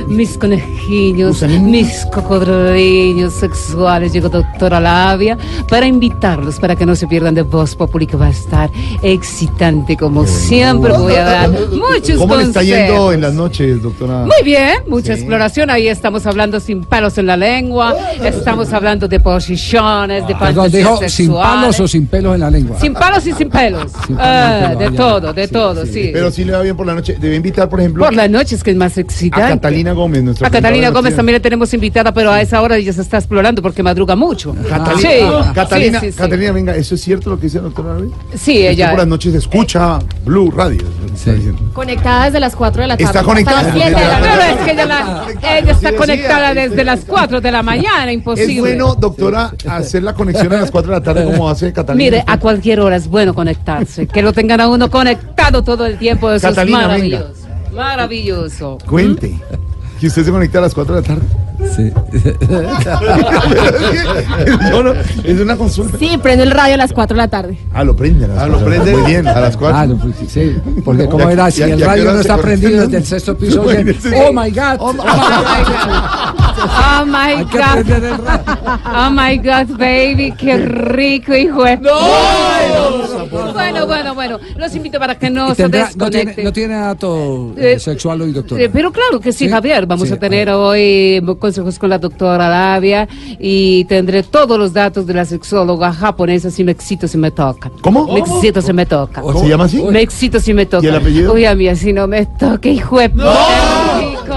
[0.08, 4.14] Mis conejillos, mis cocodrilos sexuales.
[4.14, 5.38] Llegó doctora Labia
[5.70, 8.70] para invitarlos para que no se pierdan de Voz Populi que va a estar
[9.02, 10.94] excitante como siempre.
[10.94, 14.26] Voy a dar muchos ¿Cómo le está yendo en las noches, doctora?
[14.26, 15.70] Muy bien, mucha exploración.
[15.70, 20.72] Ahí estamos hablando sin palos en la lengua, estamos hablando de posiciones, de Perdón, fantasías
[20.74, 21.54] dijo sin sexuales.
[21.56, 22.80] palos o sin pelos en la lengua.
[22.80, 23.92] Sin palos y sin pelos.
[24.06, 26.10] Sin palos, Ah, de todo, de todo, sí.
[26.14, 27.18] Pero si le va bien por la noche.
[27.20, 29.54] Debe invitar, por ejemplo, Por la noche es que es más a excitante.
[29.54, 32.94] Catalina Gómez, nuestra A Catalina Gómez también le tenemos invitada, pero a esa hora ella
[32.94, 34.56] se está explorando porque madruga mucho.
[34.70, 36.18] Catalina, Sí, Ah, Catalina, sí, sí, sí.
[36.18, 37.98] Catalina, venga, ¿eso es cierto lo que dice la doctora?
[38.36, 40.84] Sí, ella- por las noches escucha Blue Radio.
[41.74, 43.04] Conectada desde las 4 de la tarde.
[43.06, 43.64] Está hasta conectada.
[43.64, 44.52] las 7 de la Pero tarde.
[44.52, 45.26] es que ella, la-
[45.58, 48.54] ella está conectada desde las 4 de la mañana, imposible.
[48.54, 52.04] Es bueno, doctora, hacer la conexión a las 4 de la tarde como hace Catalina.
[52.04, 55.98] Mire, a cualquier hora es bueno conectarse, que lo tengan a uno conectado todo el
[55.98, 57.18] tiempo, eso Catalina, es venga.
[57.20, 57.48] maravilloso.
[57.76, 58.78] Maravilloso.
[58.88, 59.38] Cuente.
[60.00, 61.24] Que usted se conecta a las 4 de la tarde.
[61.76, 61.92] Sí.
[64.72, 64.94] Yo no-
[65.24, 65.98] es una consulta.
[65.98, 67.58] Sí, prende el radio a las 4 de la tarde.
[67.74, 68.26] Ah, lo prende.
[68.26, 68.68] A las Ah, lo cuatro.
[68.70, 68.92] prende.
[68.96, 69.76] Muy bien, a las 4.
[69.78, 70.56] Ah, no, pues, sí,
[70.86, 73.36] porque como Ya- era, si ya- el ya radio no está prendido desde el sexto
[73.38, 74.28] piso, oye, Imagínese.
[74.28, 74.78] oh my God.
[76.60, 77.86] Oh my God.
[78.86, 81.78] Oh my God, baby, qué rico, hijo de...
[83.54, 86.44] Bueno, bueno, bueno, los invito para que no se no, desconecten.
[86.44, 88.60] no tiene dato eh, sexual hoy, doctor.
[88.60, 89.52] Eh, pero claro que sí, ¿Sí?
[89.52, 89.86] Javier.
[89.86, 93.08] Vamos Sí, a tener hoy consejos con la doctora Labia
[93.40, 97.72] y tendré todos los datos de la sexóloga japonesa si me excito si me toca.
[97.82, 98.12] ¿Cómo?
[98.14, 99.22] Me excito si me toca.
[99.22, 99.40] ¿Cómo?
[99.42, 99.82] ¿Se llama así?
[99.84, 100.86] Me excito si me toca.
[100.86, 101.34] ¿Y el apellido?
[101.34, 103.12] Uy, a mí así no me toca, hijo de...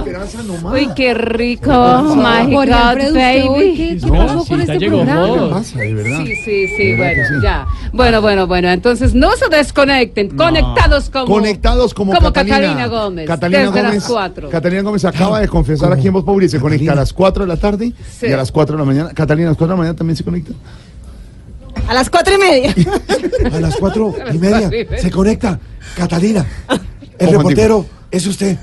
[0.05, 0.68] rico.
[0.72, 1.70] Uy, qué rico.
[2.16, 3.77] My God, Alfredo, ¿usted hoy baby.
[3.77, 5.35] qué- qué pasó con este programa?
[5.35, 6.24] ¿Qué pasa, de verdad?
[6.24, 7.66] Sí, sí, sí, bueno, ya.
[7.93, 11.27] Bueno, bueno, bueno, entonces no se desconecten, conectados como...
[11.27, 14.48] Conectados como, como Catalina, Catalina Gómez, Catalina desde Gómez, las cuatro.
[14.51, 17.48] Catalina Gómez acaba de confesar aquí en Voz Populi, se conecta a las 4 de
[17.48, 18.27] la tarde Sí.
[18.28, 19.10] y a las 4 de la mañana.
[19.14, 20.52] Catalina, a las 4 de la mañana también se conecta.
[21.89, 22.74] A las 4 y media.
[23.52, 25.59] A las cuatro y media se conecta
[25.97, 26.44] Catalina.
[27.26, 28.59] El reportero es usted.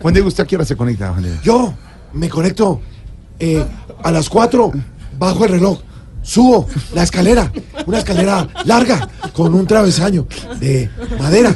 [0.00, 1.38] Juan Diego, ¿usted a qué hora se conecta, Juan Diego?
[1.42, 1.74] Yo
[2.12, 2.80] me conecto
[3.38, 3.64] eh,
[4.02, 4.70] a las cuatro,
[5.18, 5.80] bajo el reloj,
[6.22, 7.50] subo la escalera,
[7.86, 10.26] una escalera larga con un travesaño
[10.60, 10.88] de
[11.18, 11.54] madera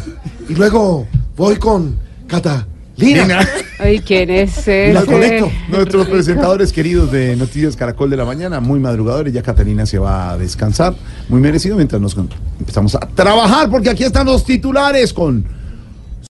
[0.48, 1.06] y luego
[1.36, 3.46] voy con Catalina.
[3.78, 4.92] Ay, ¿quién es ese?
[4.92, 5.50] La conecto.
[5.68, 10.32] Nuestros presentadores queridos de Noticias Caracol de la Mañana, muy madrugadores, ya Catalina se va
[10.32, 10.94] a descansar,
[11.28, 12.16] muy merecido, mientras nos
[12.58, 15.44] empezamos a trabajar, porque aquí están los titulares con